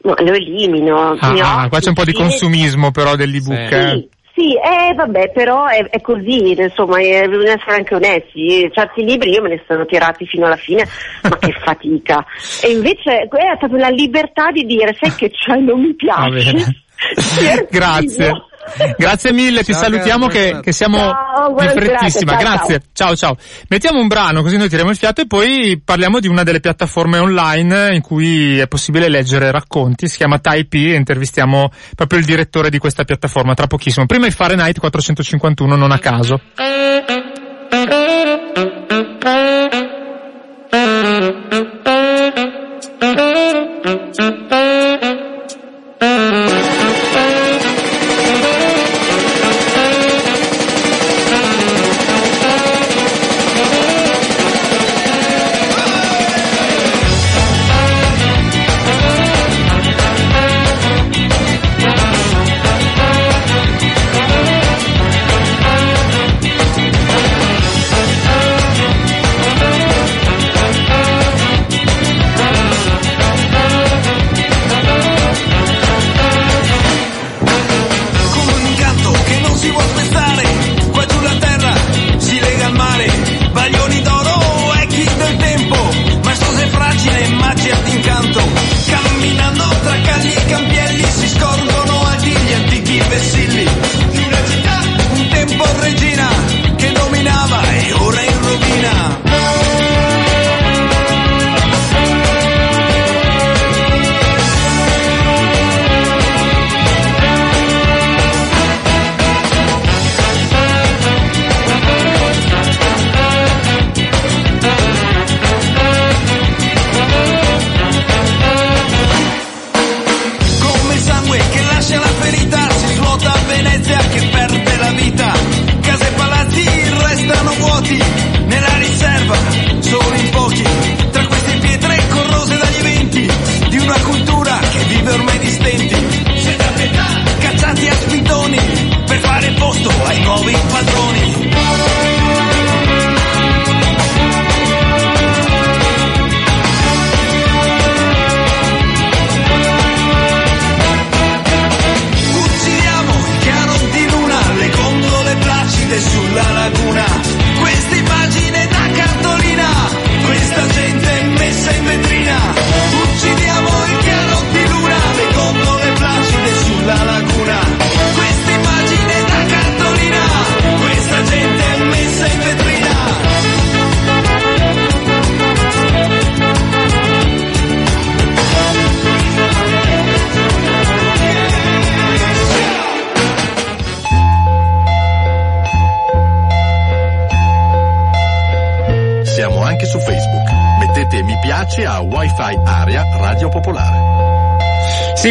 no, 0.01 0.13
lo 0.17 0.33
elimino. 0.33 1.17
Ah, 1.19 1.61
ah, 1.63 1.69
qua 1.69 1.79
c'è 1.79 1.89
un 1.89 1.95
po' 1.95 2.05
di 2.05 2.13
consumismo 2.13 2.91
però 2.91 3.15
dell'ebook. 3.15 3.67
Sì. 3.67 3.75
eh. 3.75 3.89
sì, 3.89 4.09
sì, 4.35 4.53
eh, 4.55 4.93
vabbè, 4.93 5.31
però 5.31 5.65
è, 5.67 5.87
è 5.89 6.01
così, 6.01 6.51
insomma, 6.51 6.99
eh, 6.99 7.25
bisogna 7.25 7.53
essere 7.53 7.77
anche 7.77 7.95
onesti. 7.95 8.69
Certi 8.73 9.05
libri 9.05 9.31
io 9.31 9.41
me 9.41 9.47
ne 9.47 9.63
sono 9.65 9.85
tirati 9.85 10.25
fino 10.25 10.45
alla 10.45 10.57
fine, 10.57 10.85
ma 11.23 11.37
che 11.37 11.53
fatica. 11.63 12.25
E 12.61 12.71
invece 12.71 13.27
quella 13.29 13.53
è 13.53 13.57
proprio 13.57 13.79
la 13.79 13.89
libertà 13.89 14.51
di 14.51 14.65
dire, 14.65 14.93
sai 14.99 15.15
che 15.15 15.31
c'è, 15.31 15.55
non 15.55 15.79
mi 15.79 15.95
piace. 15.95 16.83
Grazie. 17.71 18.33
Grazie 18.97 19.31
mille, 19.31 19.63
ciao, 19.63 19.63
ti 19.63 19.73
salutiamo 19.73 20.27
che, 20.27 20.59
che, 20.61 20.71
siamo 20.71 20.97
ciao, 20.97 21.57
frettissima. 21.57 22.35
Grazie, 22.35 22.35
ciao, 22.35 22.35
Grazie. 22.39 22.81
Ciao. 22.93 23.15
ciao 23.15 23.37
Mettiamo 23.69 23.99
un 23.99 24.07
brano 24.07 24.41
così 24.41 24.57
noi 24.57 24.69
tiriamo 24.69 24.91
il 24.91 24.97
fiato 24.97 25.21
e 25.21 25.27
poi 25.27 25.81
parliamo 25.83 26.19
di 26.19 26.27
una 26.27 26.43
delle 26.43 26.59
piattaforme 26.59 27.17
online 27.17 27.93
in 27.93 28.01
cui 28.01 28.59
è 28.59 28.67
possibile 28.67 29.09
leggere 29.09 29.51
racconti, 29.51 30.07
si 30.07 30.17
chiama 30.17 30.39
Taipei 30.39 30.93
e 30.93 30.95
intervistiamo 30.95 31.71
proprio 31.95 32.19
il 32.19 32.25
direttore 32.25 32.69
di 32.69 32.77
questa 32.77 33.03
piattaforma 33.03 33.53
tra 33.53 33.67
pochissimo. 33.67 34.05
Prima 34.05 34.25
il 34.25 34.33
Fahrenheit 34.33 34.79
451 34.79 35.75
non 35.75 35.91
a 35.91 35.99
caso. 35.99 36.39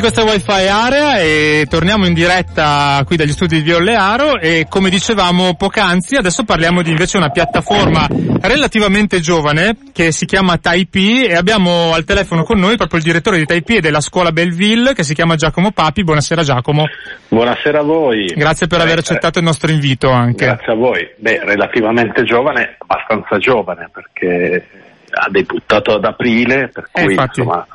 questa 0.05 0.23
Wi-Fi 0.23 0.69
Area 0.69 1.19
e 1.19 1.67
torniamo 1.67 2.07
in 2.07 2.13
diretta 2.13 3.03
qui 3.07 3.17
dagli 3.17 3.33
studi 3.33 3.57
di 3.57 3.63
Viollearo 3.63 4.39
e 4.39 4.67
come 4.69 4.91
dicevamo 4.91 5.55
poc'anzi 5.55 6.17
adesso 6.17 6.45
parliamo 6.45 6.83
di 6.83 6.91
invece 6.91 7.17
una 7.17 7.31
piattaforma 7.31 8.07
relativamente 8.43 9.21
giovane 9.21 9.79
che 9.95 10.13
si 10.13 10.27
chiama 10.27 10.59
Taipei 10.59 11.25
e 11.25 11.37
abbiamo 11.37 11.95
al 11.95 12.05
telefono 12.05 12.43
con 12.43 12.59
noi 12.59 12.77
proprio 12.77 12.99
il 12.99 13.05
direttore 13.07 13.39
di 13.39 13.47
Taipei 13.47 13.77
e 13.79 13.81
della 13.81 14.03
scuola 14.03 14.31
Belleville 14.31 14.93
che 14.93 15.05
si 15.05 15.15
chiama 15.15 15.37
Giacomo 15.37 15.71
Papi. 15.71 16.05
Buonasera 16.05 16.43
Giacomo. 16.43 16.85
Buonasera 17.29 17.81
a 17.81 17.83
voi. 17.83 18.27
Grazie 18.27 18.67
per 18.67 18.83
aver 18.83 18.99
accettato 18.99 19.39
il 19.39 19.47
nostro 19.47 19.71
invito 19.71 20.11
anche. 20.11 20.45
Grazie 20.45 20.73
a 20.73 20.77
voi. 20.77 21.09
Beh, 21.17 21.41
relativamente 21.45 22.25
giovane, 22.25 22.77
abbastanza 22.77 23.39
giovane 23.39 23.89
perché 23.91 24.69
ha 25.13 25.31
debuttato 25.31 25.95
ad 25.95 26.05
aprile, 26.05 26.69
per 26.71 26.89
Eh, 26.93 27.05
cui 27.05 27.13
infatti. 27.15 27.41
insomma 27.41 27.67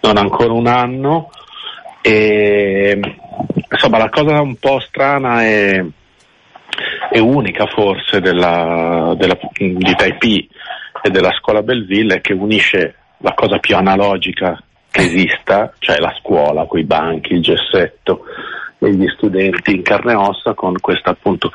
non 0.00 0.16
ancora 0.16 0.52
un 0.54 0.66
anno. 0.66 1.30
E 2.06 3.00
insomma 3.70 3.96
la 3.96 4.10
cosa 4.10 4.42
un 4.42 4.56
po' 4.56 4.78
strana 4.78 5.42
e, 5.42 5.90
e 7.10 7.18
unica 7.18 7.64
forse 7.66 8.20
della, 8.20 9.14
della, 9.16 9.38
di 9.56 9.94
Taipei 9.96 10.46
e 11.02 11.08
della 11.08 11.32
scuola 11.32 11.62
Belleville 11.62 12.16
è 12.16 12.20
che 12.20 12.34
unisce 12.34 12.94
la 13.18 13.32
cosa 13.32 13.56
più 13.56 13.74
analogica 13.74 14.62
che 14.90 15.00
esista, 15.00 15.72
cioè 15.78 15.96
la 15.96 16.14
scuola, 16.20 16.66
quei 16.66 16.84
banchi, 16.84 17.32
il 17.32 17.40
gessetto 17.40 18.24
e 18.80 18.94
gli 18.94 19.08
studenti 19.08 19.74
in 19.74 19.82
carne 19.82 20.12
e 20.12 20.16
ossa 20.16 20.52
con 20.52 20.78
questa 20.78 21.08
appunto 21.08 21.52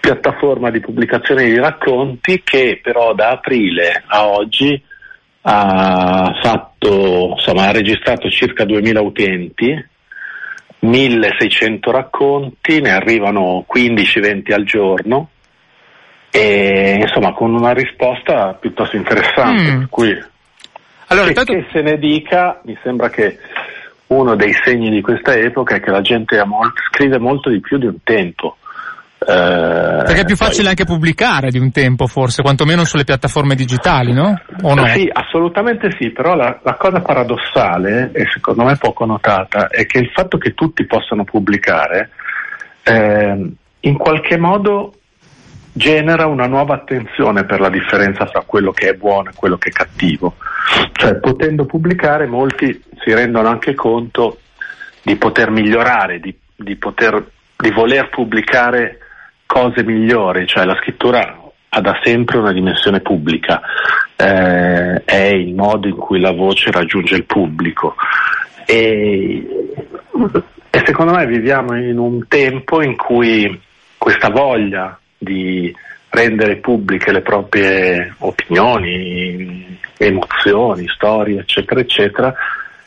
piattaforma 0.00 0.70
di 0.70 0.80
pubblicazione 0.80 1.44
di 1.44 1.58
racconti 1.58 2.40
che 2.42 2.80
però 2.82 3.12
da 3.12 3.32
aprile 3.32 4.04
a 4.06 4.26
oggi 4.26 4.82
ha 5.42 6.38
fatto, 6.42 7.34
insomma, 7.36 7.68
ha 7.68 7.72
registrato 7.72 8.28
circa 8.30 8.64
2000 8.64 9.00
utenti, 9.00 9.86
1600 10.80 11.90
racconti, 11.90 12.80
ne 12.80 12.90
arrivano 12.90 13.64
15-20 13.72 14.52
al 14.52 14.64
giorno 14.64 15.28
e 16.30 16.98
insomma 17.00 17.32
con 17.32 17.54
una 17.54 17.72
risposta 17.72 18.54
piuttosto 18.54 18.96
interessante. 18.96 19.72
Mm. 19.72 19.82
cui 19.90 20.16
Allora, 21.06 21.26
che, 21.26 21.40
intanto, 21.40 21.52
che 21.52 21.66
se 21.72 21.82
ne 21.82 21.98
dica, 21.98 22.60
mi 22.64 22.78
sembra 22.82 23.10
che 23.10 23.38
uno 24.08 24.36
dei 24.36 24.52
segni 24.64 24.90
di 24.90 25.00
questa 25.00 25.36
epoca 25.36 25.76
è 25.76 25.80
che 25.80 25.90
la 25.90 26.00
gente 26.00 26.38
ha 26.38 26.44
mol- 26.44 26.72
scrive 26.90 27.18
molto 27.18 27.50
di 27.50 27.60
più 27.60 27.78
di 27.78 27.86
un 27.86 28.02
tempo. 28.02 28.56
Eh, 29.22 30.02
perché 30.04 30.22
è 30.22 30.24
più 30.24 30.36
facile 30.36 30.70
anche 30.70 30.86
pubblicare 30.86 31.50
di 31.50 31.58
un 31.58 31.70
tempo 31.70 32.06
forse, 32.06 32.40
quantomeno 32.40 32.84
sulle 32.84 33.04
piattaforme 33.04 33.54
digitali, 33.54 34.14
no? 34.14 34.40
O 34.62 34.74
no? 34.74 34.86
Sì, 34.86 35.10
assolutamente 35.12 35.90
sì, 35.98 36.10
però 36.10 36.34
la, 36.34 36.58
la 36.62 36.74
cosa 36.76 37.00
paradossale, 37.00 38.12
e 38.14 38.26
secondo 38.32 38.64
me 38.64 38.76
poco 38.78 39.04
notata, 39.04 39.68
è 39.68 39.84
che 39.84 39.98
il 39.98 40.10
fatto 40.14 40.38
che 40.38 40.54
tutti 40.54 40.86
possano 40.86 41.24
pubblicare 41.24 42.10
ehm, 42.82 43.52
in 43.80 43.96
qualche 43.98 44.38
modo 44.38 44.94
genera 45.72 46.26
una 46.26 46.46
nuova 46.46 46.74
attenzione 46.76 47.44
per 47.44 47.60
la 47.60 47.68
differenza 47.68 48.24
fra 48.24 48.42
quello 48.46 48.72
che 48.72 48.88
è 48.88 48.94
buono 48.94 49.28
e 49.28 49.34
quello 49.36 49.58
che 49.58 49.68
è 49.68 49.72
cattivo. 49.72 50.36
Cioè, 50.92 51.16
potendo 51.16 51.66
pubblicare, 51.66 52.26
molti 52.26 52.82
si 53.04 53.12
rendono 53.12 53.48
anche 53.48 53.74
conto 53.74 54.38
di 55.02 55.16
poter 55.16 55.50
migliorare, 55.50 56.20
di, 56.20 56.34
di 56.56 56.76
poter, 56.76 57.22
di 57.56 57.70
voler 57.70 58.08
pubblicare 58.08 58.98
cose 59.50 59.82
migliori, 59.82 60.46
cioè 60.46 60.64
la 60.64 60.76
scrittura 60.76 61.36
ha 61.70 61.80
da 61.80 61.98
sempre 62.04 62.38
una 62.38 62.52
dimensione 62.52 63.00
pubblica, 63.00 63.60
eh, 64.14 65.02
è 65.04 65.26
il 65.26 65.54
modo 65.54 65.88
in 65.88 65.96
cui 65.96 66.20
la 66.20 66.30
voce 66.30 66.70
raggiunge 66.70 67.16
il 67.16 67.24
pubblico 67.24 67.96
e, 68.64 69.74
e 70.70 70.82
secondo 70.84 71.14
me 71.14 71.26
viviamo 71.26 71.76
in 71.76 71.98
un 71.98 72.28
tempo 72.28 72.80
in 72.80 72.96
cui 72.96 73.60
questa 73.98 74.28
voglia 74.28 74.96
di 75.18 75.74
rendere 76.10 76.56
pubbliche 76.56 77.10
le 77.10 77.22
proprie 77.22 78.14
opinioni, 78.18 79.78
emozioni, 79.96 80.86
storie, 80.88 81.40
eccetera, 81.40 81.80
eccetera, 81.80 82.34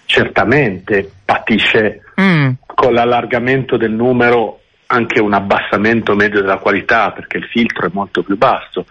certamente 0.05 1.11
patisce 1.25 2.03
Mm. 2.19 2.51
con 2.67 2.93
l'allargamento 2.93 3.75
del 3.75 3.91
numero 3.91 4.59
anche 4.93 5.19
un 5.19 5.33
abbassamento 5.33 6.15
medio 6.15 6.41
della 6.41 6.59
qualità 6.59 7.11
perché 7.11 7.37
il 7.37 7.45
filtro 7.45 7.87
è 7.87 7.91
molto 7.91 8.21
più 8.21 8.37
basso, 8.37 8.85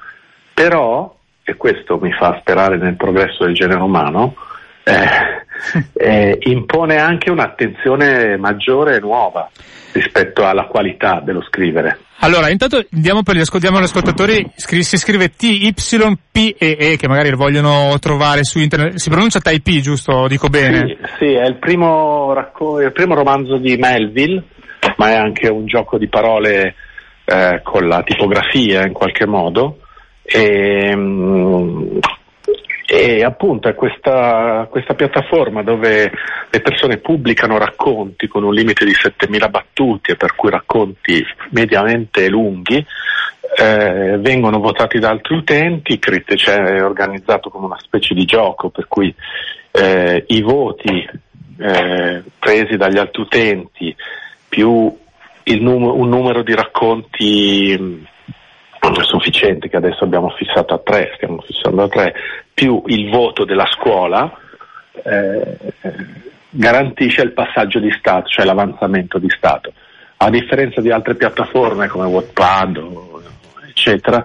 però, 0.52 1.16
e 1.44 1.54
questo 1.54 1.98
mi 1.98 2.12
fa 2.12 2.38
sperare 2.40 2.76
nel 2.76 2.96
progresso 2.96 3.44
del 3.44 3.54
genere 3.54 3.80
umano, 3.80 4.34
eh, 4.82 5.46
eh, 5.94 6.38
impone 6.40 6.98
anche 6.98 7.30
un'attenzione 7.30 8.36
maggiore 8.36 8.96
e 8.96 9.00
nuova 9.00 9.48
rispetto 9.92 10.44
alla 10.44 10.64
qualità 10.64 11.20
dello 11.22 11.42
scrivere. 11.42 11.98
Allora, 12.20 12.50
intanto 12.50 12.84
diamo 12.88 13.22
per 13.22 13.36
gli, 13.36 13.40
ascol- 13.40 13.60
diamo 13.60 13.78
agli 13.78 13.84
ascoltatori, 13.84 14.48
si 14.54 14.96
scrive 14.96 15.34
T-Y-P-E-E, 15.34 16.96
che 16.96 17.08
magari 17.08 17.32
vogliono 17.34 17.96
trovare 18.00 18.44
su 18.44 18.58
internet, 18.60 18.94
si 18.94 19.10
pronuncia 19.10 19.40
Taipei, 19.40 19.82
giusto? 19.82 20.28
Dico 20.28 20.48
bene? 20.48 20.86
Sì, 20.86 21.08
sì, 21.18 21.32
è 21.32 21.46
il 21.46 21.56
primo, 21.56 22.32
racco- 22.32 22.80
il 22.80 22.92
primo 22.92 23.14
romanzo 23.14 23.56
di 23.58 23.76
Melville, 23.76 24.44
ma 25.02 25.10
è 25.10 25.14
anche 25.14 25.48
un 25.48 25.66
gioco 25.66 25.98
di 25.98 26.06
parole 26.06 26.76
eh, 27.24 27.60
con 27.64 27.88
la 27.88 28.04
tipografia 28.04 28.86
in 28.86 28.92
qualche 28.92 29.26
modo. 29.26 29.78
E, 30.22 30.94
mm, 30.94 31.98
e 32.86 33.24
appunto 33.24 33.68
è 33.68 33.74
questa, 33.74 34.68
questa 34.70 34.94
piattaforma 34.94 35.64
dove 35.64 36.12
le 36.48 36.60
persone 36.60 36.98
pubblicano 36.98 37.58
racconti 37.58 38.28
con 38.28 38.44
un 38.44 38.54
limite 38.54 38.84
di 38.84 38.94
7000 38.94 39.48
battute, 39.48 40.14
per 40.14 40.36
cui 40.36 40.50
racconti 40.50 41.24
mediamente 41.50 42.28
lunghi, 42.28 42.84
eh, 43.56 44.18
vengono 44.20 44.60
votati 44.60 45.00
da 45.00 45.10
altri 45.10 45.36
utenti, 45.36 45.98
crit- 45.98 46.48
è 46.48 46.84
organizzato 46.84 47.50
come 47.50 47.66
una 47.66 47.78
specie 47.80 48.14
di 48.14 48.24
gioco 48.24 48.68
per 48.68 48.86
cui 48.86 49.12
eh, 49.72 50.24
i 50.28 50.42
voti 50.42 51.08
eh, 51.58 52.22
presi 52.38 52.76
dagli 52.76 52.98
altri 52.98 53.22
utenti 53.22 53.96
più 54.52 54.94
num- 55.44 55.98
un 55.98 56.08
numero 56.10 56.42
di 56.42 56.54
racconti 56.54 57.74
mh, 57.74 59.02
sufficiente 59.02 59.70
che 59.70 59.78
adesso 59.78 60.04
abbiamo 60.04 60.28
fissato 60.28 60.74
a 60.74 60.78
tre, 60.78 61.12
stiamo 61.16 61.40
fissando 61.40 61.84
a 61.84 61.88
tre, 61.88 62.12
più 62.52 62.82
il 62.88 63.08
voto 63.08 63.46
della 63.46 63.64
scuola 63.64 64.30
eh, 65.04 65.56
garantisce 66.50 67.22
il 67.22 67.32
passaggio 67.32 67.78
di 67.78 67.90
Stato, 67.98 68.28
cioè 68.28 68.44
l'avanzamento 68.44 69.18
di 69.18 69.30
Stato. 69.30 69.72
A 70.18 70.28
differenza 70.28 70.82
di 70.82 70.90
altre 70.90 71.14
piattaforme 71.14 71.88
come 71.88 72.06
Wattpad, 72.06 72.82
eccetera, 73.70 74.22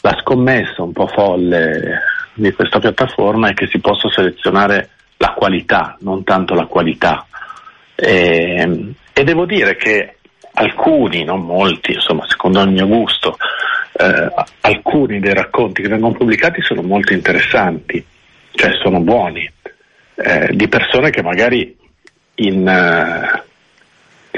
la 0.00 0.16
scommessa 0.20 0.82
un 0.82 0.92
po' 0.92 1.06
folle 1.06 2.00
di 2.34 2.50
questa 2.52 2.80
piattaforma 2.80 3.48
è 3.48 3.54
che 3.54 3.68
si 3.68 3.78
possa 3.78 4.08
selezionare 4.08 4.88
la 5.18 5.34
qualità, 5.34 5.96
non 6.00 6.24
tanto 6.24 6.54
la 6.54 6.66
qualità. 6.66 7.27
E, 8.00 8.94
e 9.12 9.24
devo 9.24 9.44
dire 9.44 9.74
che 9.74 10.18
alcuni, 10.52 11.24
non 11.24 11.40
molti, 11.40 11.94
insomma, 11.94 12.24
secondo 12.28 12.62
il 12.62 12.70
mio 12.70 12.86
gusto, 12.86 13.36
eh, 13.92 14.32
alcuni 14.60 15.18
dei 15.18 15.34
racconti 15.34 15.82
che 15.82 15.88
vengono 15.88 16.14
pubblicati 16.14 16.62
sono 16.62 16.82
molto 16.82 17.12
interessanti, 17.12 18.04
cioè 18.52 18.70
sono 18.80 19.00
buoni, 19.00 19.50
eh, 20.14 20.50
di 20.52 20.68
persone 20.68 21.10
che 21.10 21.22
magari 21.22 21.76
in, 22.36 23.42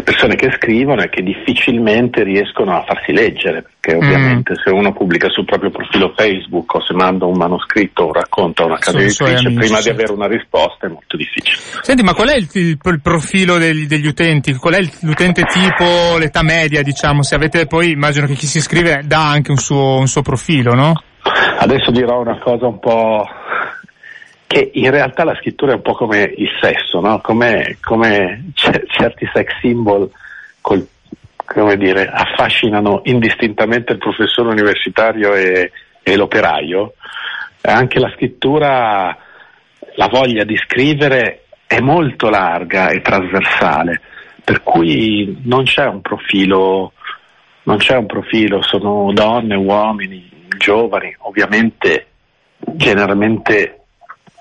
di 0.01 0.03
persone 0.03 0.35
che 0.37 0.51
scrivono 0.57 1.03
e 1.03 1.09
che 1.09 1.23
difficilmente 1.23 2.23
riescono 2.25 2.75
a 2.77 2.85
farsi 2.85 3.13
leggere, 3.13 3.63
perché 3.79 3.97
Mm. 3.97 4.01
ovviamente 4.03 4.55
se 4.63 4.71
uno 4.71 4.93
pubblica 4.93 5.29
sul 5.29 5.45
proprio 5.45 5.71
profilo 5.71 6.13
Facebook 6.17 6.75
o 6.75 6.83
se 6.85 6.95
manda 6.95 7.27
un 7.27 7.37
manoscritto 7.37 8.03
o 8.03 8.07
un 8.07 8.13
racconto 8.13 8.63
a 8.63 8.67
una 8.67 8.79
casa 8.79 8.99
editrice, 8.99 9.53
prima 9.53 9.81
di 9.81 9.89
avere 9.89 10.13
una 10.13 10.27
risposta 10.27 10.87
è 10.87 10.91
molto 10.91 11.17
difficile. 11.17 11.57
Senti, 11.83 12.03
ma 12.03 12.15
qual 12.15 12.29
è 12.29 12.37
il, 12.37 12.49
il- 12.55 12.79
il 12.83 13.01
profilo 13.03 13.59
degli, 13.59 13.87
degli 13.87 14.07
utenti? 14.07 14.55
Qual 14.55 14.75
è 14.75 14.79
il- 14.79 14.91
l'utente 15.03 15.43
tipo, 15.45 16.17
l'età 16.19 16.43
media, 16.43 16.83
diciamo? 16.83 17.23
Se 17.23 17.35
avete 17.35 17.67
poi, 17.67 17.91
immagino 17.93 18.27
che 18.27 18.35
chi 18.35 18.47
si 18.47 18.59
iscrive 18.59 19.03
dà 19.05 19.29
anche 19.31 19.51
un 19.51 19.59
suo, 19.59 19.99
un 19.99 20.07
suo 20.07 20.23
profilo, 20.23 20.75
no? 20.75 20.93
Adesso 21.59 21.91
dirò 21.91 22.21
una 22.21 22.39
cosa 22.39 22.67
un 22.67 22.79
po' 22.79 23.23
che 24.51 24.69
in 24.75 24.91
realtà 24.91 25.23
la 25.23 25.37
scrittura 25.37 25.71
è 25.71 25.77
un 25.77 25.83
po' 25.83 25.95
come 25.95 26.23
il 26.37 26.51
sesso, 26.61 26.99
no? 26.99 27.21
come, 27.21 27.77
come 27.81 28.51
c- 28.53 28.83
certi 28.89 29.31
sex 29.33 29.53
symbol 29.61 30.11
col- 30.61 30.89
dire, 31.77 32.11
affascinano 32.11 33.03
indistintamente 33.05 33.93
il 33.93 33.99
professore 33.99 34.49
universitario 34.49 35.35
e, 35.35 35.71
e 36.03 36.17
l'operaio. 36.17 36.95
Anche 37.61 38.01
la 38.01 38.11
scrittura, 38.17 39.17
la 39.95 40.09
voglia 40.09 40.43
di 40.43 40.57
scrivere 40.57 41.45
è 41.69 41.79
molto 41.79 42.29
larga 42.29 42.89
e 42.89 43.03
trasversale, 43.03 44.01
per 44.43 44.65
cui 44.65 45.43
non 45.45 45.63
c'è 45.63 45.87
un 45.87 46.01
profilo, 46.01 46.95
non 47.63 47.77
c'è 47.77 47.97
un 47.97 48.07
profilo, 48.07 48.63
sono 48.63 49.13
donne, 49.13 49.55
uomini, 49.55 50.29
giovani, 50.59 51.15
ovviamente 51.21 52.07
generalmente 52.59 53.80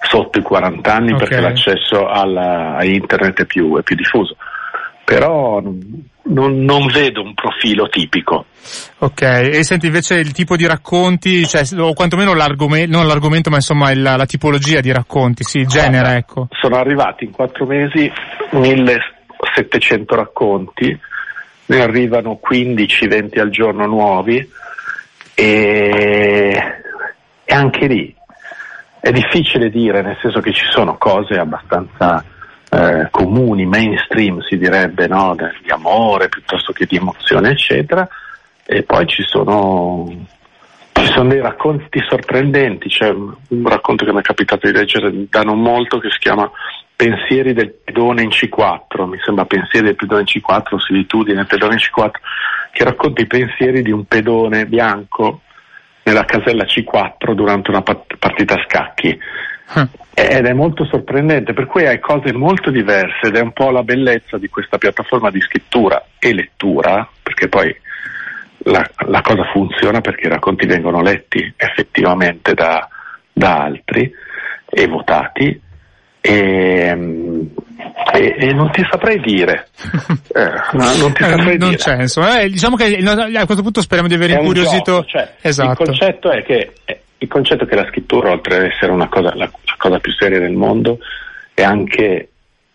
sotto 0.01 0.39
i 0.39 0.41
40 0.41 0.93
anni 0.93 1.11
Ok. 1.13 1.17
perché 1.19 1.39
l'accesso 1.41 2.07
alla- 2.07 2.75
a 2.77 2.85
internet 2.85 3.41
è 3.41 3.45
più, 3.45 3.77
è 3.77 3.83
più 3.83 3.95
diffuso. 3.95 4.35
Però 5.03 5.59
non, 5.61 6.63
non 6.63 6.85
vedo 6.87 7.21
un 7.23 7.33
profilo 7.33 7.87
tipico. 7.89 8.45
Ok, 8.99 9.21
e 9.21 9.63
senti 9.63 9.87
invece 9.87 10.15
il 10.15 10.31
tipo 10.31 10.55
di 10.55 10.67
racconti, 10.67 11.47
cioè, 11.47 11.63
o 11.79 11.93
quantomeno 11.93 12.33
l'argomento, 12.35 12.95
non 12.95 13.07
l'argomento, 13.07 13.49
ma 13.49 13.55
insomma 13.55 13.89
il- 13.91 14.01
la 14.03 14.25
tipologia 14.27 14.79
di 14.81 14.91
racconti, 14.91 15.43
sì, 15.43 15.59
il 15.59 15.67
genere, 15.67 16.17
ecco. 16.17 16.47
Sono 16.61 16.75
arrivati 16.75 17.23
in 17.23 17.31
quattro 17.31 17.65
mesi 17.65 18.11
1700 18.51 20.15
racconti, 20.15 20.99
ne 21.65 21.81
arrivano 21.81 22.39
15-20 22.39 23.39
al 23.39 23.49
giorno 23.49 23.85
nuovi 23.87 24.47
e, 25.33 26.51
e 27.45 27.53
anche 27.55 27.87
lì 27.87 28.15
è 28.99 29.11
difficile 29.11 29.69
dire, 29.69 30.01
nel 30.01 30.17
senso 30.21 30.41
che 30.41 30.51
ci 30.51 30.65
sono 30.69 30.97
cose 30.97 31.35
abbastanza 31.35 32.23
eh, 32.69 33.07
comuni, 33.09 33.65
mainstream 33.65 34.41
si 34.41 34.57
direbbe, 34.57 35.07
no? 35.07 35.35
Di 35.35 35.71
amore 35.71 36.29
piuttosto 36.29 36.73
che 36.73 36.85
di 36.85 36.97
emozione, 36.97 37.51
eccetera, 37.51 38.07
e 38.65 38.83
poi 38.83 39.07
ci 39.07 39.23
sono, 39.23 40.07
ci 40.91 41.05
sono 41.05 41.29
dei 41.29 41.41
racconti 41.41 41.99
sorprendenti, 42.07 42.89
c'è 42.89 43.09
un 43.09 43.67
racconto 43.67 44.05
che 44.05 44.13
mi 44.13 44.19
è 44.19 44.23
capitato 44.23 44.67
di 44.67 44.73
leggere 44.73 45.11
da 45.29 45.41
non 45.41 45.61
molto 45.61 45.99
che 45.99 46.09
si 46.11 46.19
chiama 46.19 46.49
Pensieri 46.95 47.53
del 47.53 47.71
pedone 47.71 48.23
in 48.23 48.29
C4, 48.29 49.07
mi 49.07 49.17
sembra 49.23 49.45
Pensieri 49.45 49.85
del 49.85 49.95
pedone 49.95 50.25
in 50.27 50.41
C4, 50.41 50.77
Solitudine 50.77 51.45
pedone 51.45 51.75
in 51.75 51.79
C4, 51.79 52.11
che 52.73 52.83
racconta 52.83 53.21
i 53.21 53.27
pensieri 53.27 53.81
di 53.81 53.91
un 53.91 54.03
pedone 54.03 54.65
bianco 54.65 55.41
nella 56.09 56.25
casella 56.25 56.63
C4 56.63 57.33
durante 57.33 57.69
una 57.69 57.83
partita 57.83 58.55
a 58.55 58.63
scacchi. 58.65 59.17
Ed 60.13 60.45
è 60.45 60.53
molto 60.53 60.83
sorprendente, 60.85 61.53
per 61.53 61.67
cui 61.67 61.85
hai 61.85 61.99
cose 61.99 62.33
molto 62.33 62.71
diverse 62.71 63.27
ed 63.27 63.35
è 63.35 63.39
un 63.39 63.53
po' 63.53 63.69
la 63.69 63.83
bellezza 63.83 64.39
di 64.39 64.49
questa 64.49 64.79
piattaforma 64.79 65.29
di 65.29 65.39
scrittura 65.39 66.03
e 66.17 66.33
lettura, 66.33 67.07
perché 67.21 67.47
poi 67.47 67.73
la, 68.63 68.83
la 69.05 69.21
cosa 69.21 69.43
funziona 69.53 70.01
perché 70.01 70.25
i 70.25 70.29
racconti 70.29 70.65
vengono 70.65 71.01
letti 71.01 71.53
effettivamente 71.55 72.53
da, 72.55 72.87
da 73.31 73.63
altri 73.63 74.11
e 74.67 74.87
votati 74.87 75.61
e, 76.21 76.95
mm, 76.95 77.41
e- 78.13 78.35
e 78.37 78.53
non 78.53 78.71
ti 78.71 78.85
saprei 78.89 79.19
dire. 79.19 79.67
Eh, 80.31 80.43
no, 80.73 80.95
non 80.97 81.11
ti 81.13 81.23
Eh, 81.23 81.27
saprei 81.29 81.57
non 81.57 81.69
dire. 81.69 81.81
c'è, 81.81 82.01
insomma, 82.01 82.39
eh, 82.41 82.49
diciamo 82.49 82.75
che 82.75 82.85
a 82.97 83.45
questo 83.45 83.63
punto 83.63 83.81
speriamo 83.81 84.07
di 84.07 84.13
aver 84.15 84.29
È 84.29 84.39
incuriosito. 84.39 84.91
gioco, 84.97 85.05
cioè, 85.07 85.33
esatto. 85.41 85.81
Il 85.81 85.87
concetto 85.87 86.29
è 86.31 86.43
che 86.43 86.73
eh, 86.85 87.01
il 87.17 87.27
concetto 87.27 87.63
è 87.63 87.67
che 87.67 87.75
la 87.75 87.87
scrittura, 87.89 88.29
oltre 88.31 88.55
ad 88.57 88.63
essere 88.65 88.91
una 88.91 89.07
cosa, 89.09 89.33
la, 89.35 89.45
la 89.45 89.51
cosa 89.77 89.99
più 89.99 90.11
seria 90.13 90.39
del 90.39 90.53
mondo, 90.53 90.99
è 91.53 91.63
anche 91.63 92.29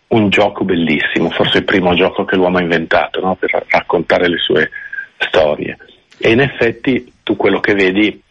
un 0.09 0.29
gioco 0.29 0.65
bellissimo, 0.65 1.29
forse 1.29 1.59
il 1.59 1.63
primo 1.63 1.95
gioco 1.95 2.25
che 2.25 2.35
l'uomo 2.35 2.57
ha 2.57 2.61
inventato 2.61 3.21
no? 3.21 3.35
per 3.35 3.51
ra- 3.51 3.63
raccontare 3.69 4.27
le 4.27 4.37
sue 4.37 4.69
storie. 5.17 5.77
E 6.17 6.31
in 6.31 6.41
effetti 6.41 7.11
tu 7.23 7.35
quello 7.37 7.61
che 7.61 7.73
vedi 7.73 8.21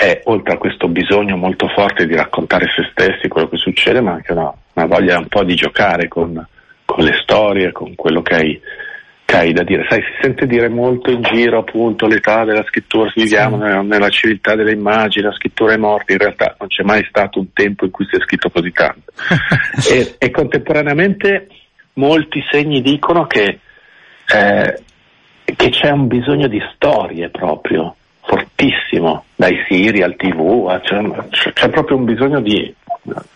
è, 0.00 0.22
oltre 0.24 0.54
a 0.54 0.56
questo 0.56 0.88
bisogno 0.88 1.36
molto 1.36 1.68
forte 1.68 2.06
di 2.06 2.16
raccontare 2.16 2.66
se 2.74 2.88
stessi, 2.90 3.28
quello 3.28 3.48
che 3.48 3.58
succede, 3.58 4.00
ma 4.00 4.12
anche 4.12 4.32
una, 4.32 4.50
una 4.72 4.86
voglia 4.86 5.18
un 5.18 5.28
po' 5.28 5.44
di 5.44 5.54
giocare 5.54 6.08
con, 6.08 6.42
con 6.86 7.04
le 7.04 7.18
storie, 7.22 7.70
con 7.70 7.94
quello 7.94 8.22
che 8.22 8.34
hai, 8.34 8.60
che 9.26 9.36
hai 9.36 9.52
da 9.52 9.62
dire. 9.62 9.84
Sai, 9.90 10.00
si 10.00 10.22
sente 10.22 10.46
dire 10.46 10.70
molto 10.70 11.10
in 11.10 11.20
giro 11.20 11.58
appunto 11.58 12.06
l'età 12.06 12.44
della 12.44 12.64
scrittura, 12.64 13.12
viviamo 13.14 13.58
nella, 13.58 13.82
nella 13.82 14.08
civiltà 14.08 14.54
delle 14.54 14.72
immagini, 14.72 15.26
la 15.26 15.34
scrittura 15.34 15.74
è 15.74 15.76
morta, 15.76 16.12
in 16.12 16.18
realtà 16.18 16.56
non 16.58 16.68
c'è 16.68 16.82
mai 16.82 17.04
stato 17.06 17.38
un 17.38 17.52
tempo 17.52 17.84
in 17.84 17.90
cui 17.90 18.06
si 18.08 18.16
è 18.16 18.20
scritto 18.20 18.48
così 18.48 18.72
tanto. 18.72 19.12
e, 19.92 20.14
e 20.16 20.30
contemporaneamente 20.30 21.46
molti 21.94 22.42
segni 22.50 22.80
dicono 22.80 23.26
che, 23.26 23.58
eh, 24.32 24.82
che 25.44 25.68
c'è 25.68 25.90
un 25.90 26.06
bisogno 26.06 26.48
di 26.48 26.62
storie 26.74 27.28
proprio, 27.28 27.96
fortissimo, 28.60 29.24
dai 29.36 29.56
siri 29.66 30.02
al 30.02 30.16
tv, 30.16 30.78
c'è, 30.80 31.00
c'è- 31.30 31.52
c'è 31.52 31.68
proprio 31.70 31.96
un 31.96 32.04
bisogno 32.04 32.40
di, 32.40 32.72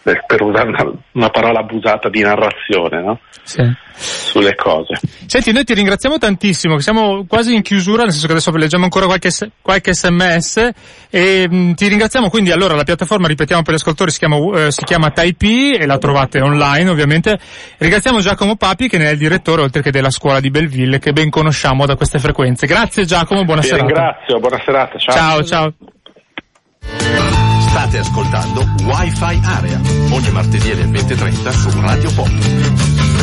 per 0.02 0.42
usare 0.42 0.68
una, 0.68 0.92
una 1.12 1.28
parola 1.30 1.60
abusata, 1.60 2.08
di 2.08 2.22
narrazione 2.22 3.02
no? 3.02 3.20
Sì. 3.42 3.62
sulle 3.94 4.54
cose. 4.54 4.98
Senti, 5.26 5.52
noi 5.52 5.64
ti 5.64 5.74
ringraziamo 5.74 6.18
tantissimo, 6.18 6.78
siamo 6.78 7.24
quasi 7.26 7.54
in 7.54 7.62
chiusura, 7.62 8.02
nel 8.02 8.12
senso 8.12 8.26
che 8.26 8.32
adesso 8.32 8.50
leggiamo 8.52 8.84
ancora 8.84 9.06
qualche, 9.06 9.30
qualche 9.60 9.94
sms 9.94 10.70
e 11.10 11.46
mh, 11.48 11.74
ti 11.74 11.88
ringraziamo 11.88 12.28
quindi 12.30 12.50
allora 12.50 12.74
la 12.74 12.84
piattaforma, 12.84 13.26
ripetiamo 13.26 13.62
per 13.62 13.72
gli 13.72 13.76
ascoltatori, 13.76 14.10
si 14.10 14.18
chiama, 14.18 14.36
eh, 14.66 14.70
si 14.70 14.84
chiama 14.84 15.10
Taipei 15.10 15.76
e 15.76 15.86
la 15.86 15.98
trovate 15.98 16.40
online 16.40 16.88
ovviamente. 16.88 17.38
Ringraziamo 17.78 18.20
Giacomo 18.20 18.56
Papi 18.56 18.88
che 18.88 18.98
ne 18.98 19.08
è 19.08 19.12
il 19.12 19.18
direttore 19.18 19.62
oltre 19.62 19.82
che 19.82 19.90
della 19.90 20.10
scuola 20.10 20.40
di 20.40 20.50
Belleville 20.50 20.98
che 20.98 21.12
ben 21.12 21.30
conosciamo 21.30 21.86
da 21.86 21.96
queste 21.96 22.18
frequenze. 22.18 22.66
Grazie 22.66 23.04
Giacomo, 23.04 23.44
buona 23.44 23.60
Ti 23.60 23.68
serata. 23.68 23.84
ringrazio, 23.86 24.38
buona 24.38 24.62
serata, 24.64 24.98
Ciao, 24.98 25.44
ciao. 25.44 25.72
State 27.74 27.98
ascoltando 27.98 28.64
Wi-Fi 28.84 29.40
Area, 29.42 29.80
ogni 30.10 30.30
martedì 30.30 30.70
alle 30.70 30.84
20.30 30.84 31.50
su 31.50 31.80
Radio 31.80 32.12
Pop. 32.12 33.13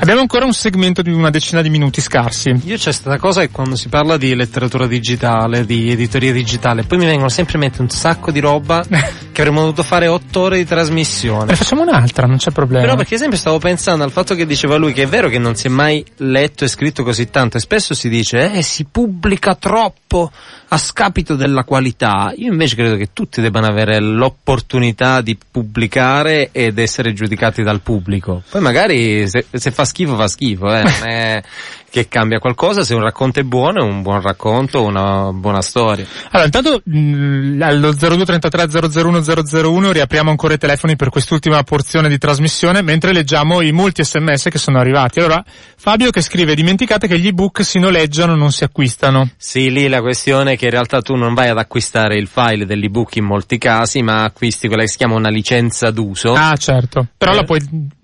Abbiamo 0.00 0.22
ancora 0.22 0.46
un 0.46 0.54
segmento 0.54 1.02
di 1.02 1.10
una 1.10 1.28
decina 1.28 1.60
di 1.60 1.68
minuti 1.68 2.00
scarsi. 2.00 2.58
Io 2.64 2.78
c'è 2.78 2.90
stata 2.90 3.18
cosa 3.18 3.42
che 3.42 3.50
quando 3.50 3.76
si 3.76 3.90
parla 3.90 4.16
di 4.16 4.34
letteratura 4.34 4.86
digitale, 4.86 5.66
di 5.66 5.90
editoria 5.90 6.32
digitale, 6.32 6.84
poi 6.84 6.96
mi 6.96 7.04
vengono 7.04 7.28
sempre 7.28 7.56
in 7.56 7.60
mente 7.60 7.82
un 7.82 7.90
sacco 7.90 8.30
di 8.30 8.40
roba 8.40 8.82
che 9.30 9.40
avremmo 9.42 9.60
dovuto 9.60 9.82
fare 9.82 10.06
otto 10.06 10.40
ore 10.40 10.56
di 10.56 10.64
trasmissione. 10.64 11.44
Ne 11.44 11.54
facciamo 11.54 11.82
un'altra, 11.82 12.26
non 12.26 12.38
c'è 12.38 12.50
problema. 12.50 12.82
Però 12.82 12.96
perché 12.96 13.18
sempre 13.18 13.36
stavo 13.36 13.58
pensando 13.58 14.02
al 14.02 14.10
fatto 14.10 14.34
che 14.34 14.46
diceva 14.46 14.76
lui 14.76 14.94
che 14.94 15.02
è 15.02 15.06
vero 15.06 15.28
che 15.28 15.38
non 15.38 15.54
si 15.54 15.66
è 15.66 15.70
mai 15.70 16.02
letto 16.16 16.64
e 16.64 16.68
scritto 16.68 17.02
così 17.02 17.28
tanto 17.28 17.58
e 17.58 17.60
spesso 17.60 17.92
si 17.92 18.08
dice 18.08 18.52
eh 18.52 18.62
si 18.62 18.86
pubblica 18.90 19.54
troppo 19.54 20.32
a 20.72 20.78
scapito 20.78 21.34
della 21.34 21.64
qualità. 21.64 22.32
Io 22.36 22.50
invece 22.50 22.74
credo 22.74 22.96
che 22.96 23.10
tutti 23.12 23.40
debbano 23.40 23.66
avere 23.66 24.00
l'opportunità 24.00 25.20
di 25.20 25.36
pubblicare 25.36 26.50
ed 26.52 26.78
essere 26.78 27.12
giudicati 27.12 27.62
dal 27.62 27.80
pubblico. 27.80 28.42
Poi 28.48 28.60
magari 28.60 29.28
se, 29.28 29.44
se 29.50 29.70
fa 29.70 29.84
schifo 29.90 30.16
fa 30.16 30.28
schifo, 30.28 30.72
eh. 30.72 30.82
è 30.82 31.42
che 31.90 32.08
cambia 32.08 32.38
qualcosa, 32.38 32.84
se 32.84 32.94
un 32.94 33.02
racconto 33.02 33.40
è 33.40 33.42
buono 33.42 33.80
è 33.80 33.82
un 33.82 34.02
buon 34.02 34.20
racconto, 34.20 34.82
una 34.84 35.32
buona 35.32 35.60
storia. 35.60 36.06
Allora, 36.30 36.44
intanto 36.44 36.80
mh, 36.84 37.60
allo 37.62 37.92
0233 37.92 38.68
001 39.02 39.22
001 39.68 39.92
riapriamo 39.92 40.30
ancora 40.30 40.54
i 40.54 40.58
telefoni 40.58 40.96
per 40.96 41.08
quest'ultima 41.10 41.62
porzione 41.64 42.08
di 42.08 42.16
trasmissione 42.18 42.82
mentre 42.82 43.12
leggiamo 43.12 43.60
i 43.60 43.72
molti 43.72 44.04
sms 44.04 44.48
che 44.50 44.58
sono 44.58 44.78
arrivati. 44.78 45.18
Allora, 45.18 45.44
Fabio 45.76 46.10
che 46.10 46.20
scrive, 46.20 46.54
dimenticate 46.54 47.08
che 47.08 47.18
gli 47.18 47.26
ebook 47.26 47.64
si 47.64 47.78
noleggiano, 47.78 48.34
non 48.36 48.52
si 48.52 48.64
acquistano. 48.64 49.30
Sì, 49.36 49.70
lì 49.70 49.88
la 49.88 50.00
questione 50.00 50.52
è 50.52 50.56
che 50.56 50.66
in 50.66 50.70
realtà 50.70 51.00
tu 51.02 51.16
non 51.16 51.34
vai 51.34 51.48
ad 51.48 51.58
acquistare 51.58 52.16
il 52.16 52.28
file 52.28 52.66
dell'ebook 52.66 53.16
in 53.16 53.24
molti 53.24 53.58
casi, 53.58 54.02
ma 54.02 54.22
acquisti 54.24 54.68
quella 54.68 54.82
che 54.82 54.88
si 54.88 54.96
chiama 54.96 55.14
una 55.16 55.30
licenza 55.30 55.90
d'uso. 55.90 56.34
Ah, 56.34 56.54
certo. 56.56 57.06
Però 57.16 57.32
Eh. 57.32 57.36
la 57.36 57.42
puoi, 57.44 57.60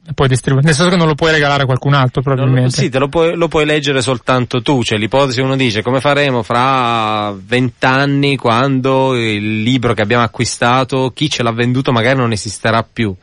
la 0.07 0.13
puoi 0.15 0.29
distribuire, 0.29 0.67
nel 0.67 0.75
senso 0.75 0.91
che 0.91 0.97
non 0.97 1.07
lo 1.07 1.15
puoi 1.15 1.33
regalare 1.33 1.63
a 1.65 1.67
qualcun 1.67 1.93
altro 1.95 2.23
probabilmente. 2.23 2.71
sì, 2.71 2.89
te 2.89 2.99
lo 2.99 3.09
puoi, 3.09 3.37
lo 3.37 3.49
puoi 3.49 3.65
leggere 3.65 3.76
soltanto 4.01 4.63
tu, 4.63 4.83
cioè 4.83 4.99
l'ipotesi 4.99 5.41
uno 5.41 5.57
dice 5.57 5.83
come 5.83 6.01
faremo 6.01 6.43
fra 6.43 7.33
vent'anni 7.37 8.37
quando 8.37 9.15
il 9.17 9.63
libro 9.63 9.95
che 9.95 10.03
abbiamo 10.03 10.25
acquistato, 10.25 11.11
chi 11.15 11.29
ce 11.31 11.43
l'ha 11.43 11.53
venduto 11.53 11.93
magari 11.93 12.19
non 12.19 12.33
esisterà 12.33 12.83
più. 12.91 13.15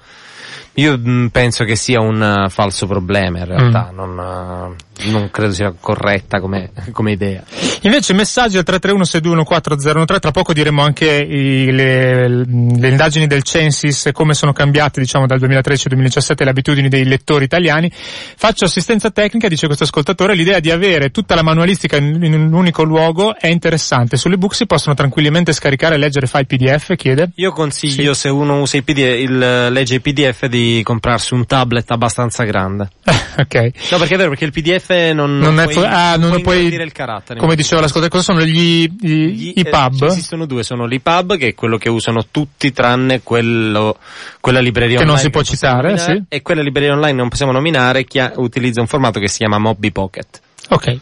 Io 0.78 1.00
penso 1.32 1.66
che 1.66 1.76
sia 1.76 2.00
un 2.00 2.22
eh, 2.46 2.50
falso 2.50 2.88
problema 2.88 3.40
in 3.40 3.46
realtà, 3.46 3.90
Mm. 3.92 3.96
non, 3.96 4.20
eh, 4.20 4.93
non 5.06 5.30
credo 5.32 5.54
sia 5.54 5.74
corretta 5.78 6.40
come, 6.40 6.72
come 6.92 7.12
idea. 7.12 7.44
Invece 7.82 8.14
messaggi 8.14 8.58
al 8.58 8.64
331-6214013, 8.66 10.20
tra 10.20 10.32
poco 10.32 10.54
diremo 10.54 10.82
anche 10.82 11.06
i- 11.06 11.72
le, 11.72 12.28
le 12.28 12.88
indagini 12.88 13.28
del 13.28 13.44
Censis 13.44 14.06
e 14.06 14.12
come 14.12 14.34
sono 14.34 14.54
cambiate 14.54 15.02
diciamo 15.02 15.26
dal 15.26 15.40
2013 15.40 15.84
al 15.88 15.90
2017 15.94 16.44
le 16.44 16.50
abitudini 16.50 16.88
dei 16.90 17.04
lettori 17.06 17.44
italiani. 17.44 17.92
Faccio 17.92 18.66
assistenza 18.66 19.10
tecnica, 19.10 19.48
dice 19.48 19.66
questo 19.66 19.84
ascoltatore, 19.84 20.36
l'idea 20.36 20.60
di 20.60 20.72
avere 20.72 21.10
tutta 21.10 21.36
la 21.36 21.44
manualistica 21.44 21.98
in, 21.98 22.24
in 22.24 22.34
un 22.34 22.54
unico 22.54 22.84
luogo 22.84 23.36
è 23.36 23.48
interessante. 23.48 24.16
Sulle 24.16 24.38
book 24.38 24.56
si 24.56 24.66
possono 24.66 24.96
tranquillamente 24.96 25.52
scaricare 25.52 25.96
e 25.96 25.98
leggere 25.98 26.28
file 26.28 26.46
PDF, 26.46 26.96
chiede. 26.96 27.32
Io 27.36 27.52
consiglio 27.52 28.14
se 28.14 28.30
uno 28.30 28.62
usa 28.62 28.78
i 28.78 28.84
PDF, 28.84 29.20
il, 29.20 29.68
legge 29.72 29.96
i 29.96 30.00
PDF 30.00 30.46
di 30.46 30.82
comprarsi 30.84 31.34
un 31.34 31.46
tablet 31.46 31.90
abbastanza 31.92 32.44
grande. 32.44 32.90
ok. 33.38 33.72
No, 33.92 33.98
perché 33.98 34.14
è 34.14 34.18
vero, 34.18 34.30
perché 34.30 34.46
il 34.46 34.52
PDF 34.52 34.83
non, 35.14 35.38
Non 35.38 35.60
è 35.60 35.68
puoi, 35.68 35.86
ah, 35.86 36.16
non 36.18 36.32
lo 36.32 36.40
puoi- 36.42 36.56
ingrandire 36.56 36.84
il 36.84 36.92
carattere. 36.92 37.40
Come 37.40 37.56
diceva 37.56 37.82
l'ascoltatore, 37.82 38.22
cosa 38.22 38.34
sono 38.34 38.46
gli, 38.46 38.90
gli, 39.00 39.26
Gli- 39.26 39.54
i 39.56 39.62
eh, 39.62 39.70
pub? 39.70 39.96
ci 39.98 40.06
esistono 40.06 40.46
due, 40.46 40.64
sono 40.64 40.86
l'IPub 40.86 41.38
che 41.38 41.50
è 41.50 41.54
quello 41.56 41.78
che 41.78 41.90
usano 41.90 42.26
tutti 42.30 42.72
tranne 42.72 43.22
quello, 43.24 43.98
quella 44.40 44.60
libreria 44.60 44.98
Che 44.98 45.04
non 45.06 45.16
online 45.16 45.24
si 45.24 45.30
può 45.32 45.44
citare, 45.44 45.88
nominare, 45.90 46.16
sì. 46.16 46.24
E 46.28 46.42
quella 46.42 46.62
libreria 46.62 46.94
online 46.94 47.18
non 47.18 47.30
possiamo 47.30 47.52
nominare 47.52 48.06
che 48.06 48.32
utilizza 48.36 48.82
un 48.82 48.88
formato 48.88 49.20
che 49.20 49.28
si 49.28 49.38
chiama 49.38 49.58
Mobi 49.58 49.92
Pocket. 49.92 50.42
Ok. 50.70 50.98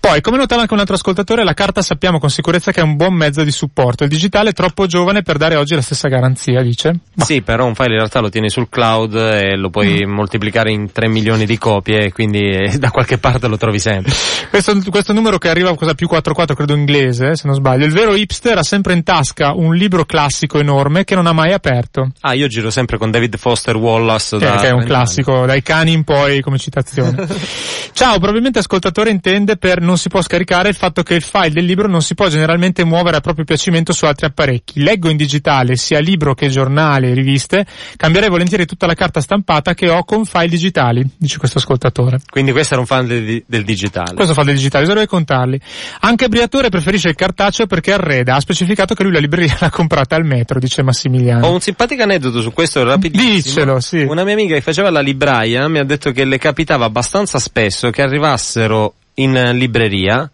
Poi, 0.00 0.22
come 0.22 0.38
notava 0.38 0.62
anche 0.62 0.72
un 0.72 0.80
altro 0.80 0.94
ascoltatore, 0.94 1.44
la 1.44 1.52
carta 1.52 1.82
sappiamo 1.82 2.18
con 2.18 2.30
sicurezza 2.30 2.72
che 2.72 2.80
è 2.80 2.82
un 2.82 2.96
buon 2.96 3.12
mezzo 3.12 3.44
di 3.44 3.50
supporto. 3.50 4.04
Il 4.04 4.08
digitale 4.08 4.50
è 4.50 4.52
troppo 4.54 4.86
giovane 4.86 5.22
per 5.22 5.36
dare 5.36 5.56
oggi 5.56 5.74
la 5.74 5.82
stessa 5.82 6.08
garanzia, 6.08 6.62
dice. 6.62 7.00
Ma. 7.14 7.24
Sì, 7.24 7.42
però 7.42 7.66
un 7.66 7.74
file 7.74 7.90
in 7.90 7.96
realtà 7.96 8.20
lo 8.20 8.30
tieni 8.30 8.48
sul 8.48 8.70
cloud 8.70 9.14
e 9.14 9.56
lo 9.56 9.68
puoi 9.68 10.06
mm. 10.06 10.10
moltiplicare 10.10 10.72
in 10.72 10.90
3 10.90 11.06
milioni 11.08 11.44
di 11.44 11.58
copie 11.58 12.12
quindi 12.12 12.48
eh, 12.48 12.76
da 12.80 12.90
qualche 12.90 13.18
parte 13.18 13.46
lo 13.46 13.56
trovi 13.56 13.78
sempre. 13.78 14.12
questo, 14.48 14.78
questo 14.88 15.12
numero 15.12 15.38
che 15.38 15.48
arriva 15.48 15.74
cosa 15.74 15.94
più 15.94 16.06
44, 16.06 16.54
credo 16.54 16.74
inglese, 16.74 17.36
se 17.36 17.46
non 17.46 17.54
sbaglio. 17.54 17.84
Il 17.84 17.92
vero 17.92 18.14
hipster 18.14 18.58
ha 18.58 18.62
sempre 18.62 18.94
in 18.94 19.02
tasca 19.02 19.52
un 19.52 19.74
libro 19.74 20.04
classico 20.04 20.58
enorme 20.58 21.04
che 21.04 21.14
non 21.14 21.26
ha 21.26 21.32
mai 21.32 21.52
aperto. 21.52 22.10
Ah, 22.20 22.32
io 22.32 22.46
giro 22.48 22.70
sempre 22.70 22.96
con 22.96 23.10
David 23.10 23.36
Foster 23.36 23.76
Wallace. 23.76 24.38
Che, 24.38 24.44
da 24.44 24.56
che 24.56 24.68
è 24.68 24.72
un 24.72 24.84
classico, 24.84 25.38
anni. 25.38 25.46
dai 25.46 25.62
cani 25.62 25.92
in 25.92 26.04
poi 26.04 26.40
come 26.40 26.58
citazione. 26.58 27.26
Ciao, 27.92 28.18
probabilmente 28.18 28.60
ascoltatore 28.60 29.10
intende 29.10 29.56
per 29.56 29.80
non 29.90 29.98
si 29.98 30.08
può 30.08 30.22
scaricare 30.22 30.68
il 30.68 30.76
fatto 30.76 31.02
che 31.02 31.14
il 31.14 31.22
file 31.22 31.50
del 31.50 31.64
libro 31.64 31.88
non 31.88 32.00
si 32.00 32.14
può 32.14 32.28
generalmente 32.28 32.84
muovere 32.84 33.16
a 33.16 33.20
proprio 33.20 33.44
piacimento 33.44 33.92
su 33.92 34.04
altri 34.04 34.26
apparecchi. 34.26 34.80
Leggo 34.80 35.08
in 35.08 35.16
digitale 35.16 35.74
sia 35.74 35.98
libro 35.98 36.32
che 36.32 36.48
giornale 36.48 37.10
e 37.10 37.14
riviste, 37.14 37.66
cambierei 37.96 38.28
volentieri 38.28 38.66
tutta 38.66 38.86
la 38.86 38.94
carta 38.94 39.20
stampata 39.20 39.74
che 39.74 39.90
ho 39.90 40.04
con 40.04 40.24
file 40.24 40.46
digitali, 40.46 41.04
dice 41.18 41.38
questo 41.38 41.58
ascoltatore. 41.58 42.20
Quindi 42.30 42.52
questo 42.52 42.74
era 42.74 42.82
un 42.82 42.86
fan 42.86 43.04
del, 43.04 43.42
del 43.44 43.64
digitale. 43.64 44.14
Questo 44.14 44.32
fa 44.32 44.44
del 44.44 44.54
digitale, 44.54 44.86
dovrei 44.86 45.08
contarli. 45.08 45.60
Anche 46.00 46.28
Briatore 46.28 46.68
preferisce 46.68 47.08
il 47.08 47.16
cartaceo 47.16 47.66
perché 47.66 47.92
arreda, 47.92 48.36
ha 48.36 48.40
specificato 48.40 48.94
che 48.94 49.02
lui 49.02 49.12
la 49.12 49.18
libreria 49.18 49.56
l'ha 49.58 49.70
comprata 49.70 50.14
al 50.14 50.24
metro, 50.24 50.60
dice 50.60 50.84
Massimiliano. 50.84 51.48
Ho 51.48 51.52
un 51.52 51.60
simpatico 51.60 52.04
aneddoto 52.04 52.40
su 52.42 52.52
questo 52.52 52.84
rapidissimo. 52.84 53.32
Dicelo, 53.32 53.80
sì. 53.80 54.02
Una 54.02 54.22
mia 54.22 54.34
amica 54.34 54.54
che 54.54 54.60
faceva 54.60 54.88
la 54.90 55.00
libraia 55.00 55.66
mi 55.66 55.80
ha 55.80 55.84
detto 55.84 56.12
che 56.12 56.24
le 56.24 56.38
capitava 56.38 56.84
abbastanza 56.84 57.40
spesso 57.40 57.90
che 57.90 58.02
arrivassero 58.02 58.94
in 59.20 59.50
libreria 59.54 60.30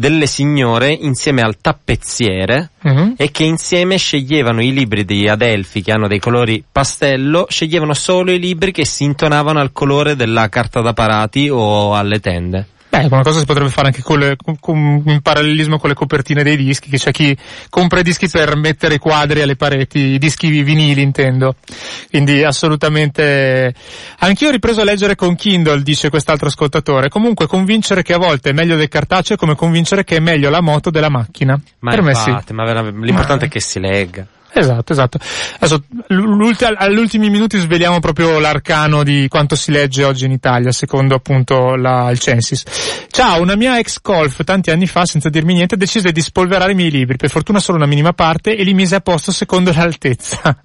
delle 0.00 0.26
signore 0.26 0.92
insieme 0.92 1.42
al 1.42 1.58
tappezziere 1.60 2.70
uh-huh. 2.82 3.14
e 3.18 3.30
che 3.30 3.44
insieme 3.44 3.98
sceglievano 3.98 4.62
i 4.62 4.72
libri 4.72 5.04
di 5.04 5.28
Adelphi 5.28 5.82
che 5.82 5.92
hanno 5.92 6.08
dei 6.08 6.18
colori 6.18 6.64
pastello, 6.70 7.46
sceglievano 7.48 7.92
solo 7.92 8.32
i 8.32 8.38
libri 8.38 8.72
che 8.72 8.86
si 8.86 9.04
intonavano 9.04 9.60
al 9.60 9.72
colore 9.72 10.16
della 10.16 10.48
carta 10.48 10.80
da 10.80 10.94
parati 10.94 11.50
o 11.50 11.94
alle 11.94 12.18
tende. 12.18 12.66
Beh, 12.90 13.06
una 13.08 13.22
cosa 13.22 13.38
si 13.38 13.46
potrebbe 13.46 13.70
fare 13.70 13.86
anche 13.86 14.02
con, 14.02 14.18
le, 14.18 14.34
con, 14.36 14.58
con, 14.58 15.02
in 15.06 15.20
parallelismo 15.22 15.78
con 15.78 15.88
le 15.88 15.94
copertine 15.94 16.42
dei 16.42 16.56
dischi, 16.56 16.90
che 16.90 16.98
c'è 16.98 17.12
chi 17.12 17.36
compra 17.68 18.00
i 18.00 18.02
dischi 18.02 18.28
per 18.28 18.56
mettere 18.56 18.98
quadri 18.98 19.42
alle 19.42 19.54
pareti, 19.54 19.98
i 19.98 20.18
dischi 20.18 20.50
vinili 20.62 21.00
intendo. 21.00 21.54
Quindi 22.08 22.42
assolutamente... 22.42 23.72
Anch'io 24.18 24.48
ho 24.48 24.50
ripreso 24.50 24.80
a 24.80 24.84
leggere 24.84 25.14
con 25.14 25.36
Kindle, 25.36 25.82
dice 25.82 26.10
quest'altro 26.10 26.48
ascoltatore. 26.48 27.08
Comunque 27.08 27.46
convincere 27.46 28.02
che 28.02 28.12
a 28.12 28.18
volte 28.18 28.50
è 28.50 28.52
meglio 28.52 28.74
del 28.74 28.88
cartaceo 28.88 29.36
è 29.36 29.38
come 29.38 29.54
convincere 29.54 30.02
che 30.02 30.16
è 30.16 30.20
meglio 30.20 30.50
la 30.50 30.60
moto 30.60 30.90
della 30.90 31.10
macchina. 31.10 31.60
Ma 31.78 31.90
per 31.90 32.00
infatti, 32.00 32.30
me 32.32 32.42
sì. 32.44 32.52
Ma 32.52 32.82
l'importante 32.82 33.44
ma... 33.44 33.46
è 33.46 33.48
che 33.48 33.60
si 33.60 33.78
legga. 33.78 34.26
Esatto, 34.52 34.92
esatto. 34.92 35.18
Adesso, 35.58 35.84
agli 36.76 36.96
ultimi 36.96 37.30
minuti 37.30 37.58
sveliamo 37.58 38.00
proprio 38.00 38.38
l'arcano 38.38 39.04
di 39.04 39.26
quanto 39.28 39.54
si 39.54 39.70
legge 39.70 40.04
oggi 40.04 40.24
in 40.24 40.32
Italia, 40.32 40.72
secondo 40.72 41.14
appunto 41.14 41.76
la, 41.76 42.10
il 42.10 42.18
Censis. 42.18 42.64
Ciao, 43.10 43.40
una 43.40 43.54
mia 43.54 43.78
ex 43.78 44.00
golf 44.02 44.42
tanti 44.44 44.70
anni 44.70 44.86
fa, 44.86 45.04
senza 45.06 45.28
dirmi 45.28 45.54
niente, 45.54 45.76
decise 45.76 46.10
di 46.10 46.20
spolverare 46.20 46.72
i 46.72 46.74
miei 46.74 46.90
libri, 46.90 47.16
per 47.16 47.30
fortuna 47.30 47.60
solo 47.60 47.78
una 47.78 47.86
minima 47.86 48.12
parte, 48.12 48.56
e 48.56 48.64
li 48.64 48.74
mise 48.74 48.96
a 48.96 49.00
posto 49.00 49.30
secondo 49.30 49.72
l'altezza. 49.74 50.56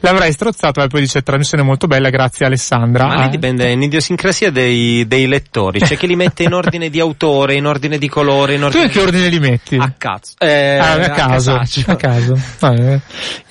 L'avrei 0.00 0.32
strozzato, 0.32 0.80
ma 0.80 0.86
poi 0.86 1.00
dice 1.00 1.22
trasmissione 1.22 1.62
molto 1.62 1.86
bella, 1.86 2.08
grazie 2.08 2.46
Alessandra. 2.46 3.06
Ma 3.06 3.24
lì 3.24 3.30
dipende, 3.30 3.68
è 3.68 3.74
un'idiosincrasia 3.74 4.50
dei, 4.50 5.06
dei 5.06 5.26
lettori, 5.26 5.80
c'è 5.80 5.96
chi 5.96 6.06
li 6.06 6.16
mette 6.16 6.42
in 6.42 6.54
ordine 6.54 6.88
di 6.88 7.00
autore, 7.00 7.54
in 7.54 7.66
ordine 7.66 7.98
di 7.98 8.08
colore, 8.08 8.54
in 8.54 8.64
ordine... 8.64 8.84
Tu 8.84 8.88
in 8.88 8.92
che 8.92 9.00
ordine 9.00 9.28
li 9.28 9.40
metti? 9.40 9.76
A 9.76 9.92
cazzo. 9.96 10.34
Eh, 10.38 10.78
ah, 10.78 10.92
a 10.92 11.10
caso. 11.10 11.54
A, 11.54 11.66
a 11.86 11.96
caso. 11.96 12.38
Ah, 12.60 12.74
eh. 12.74 13.00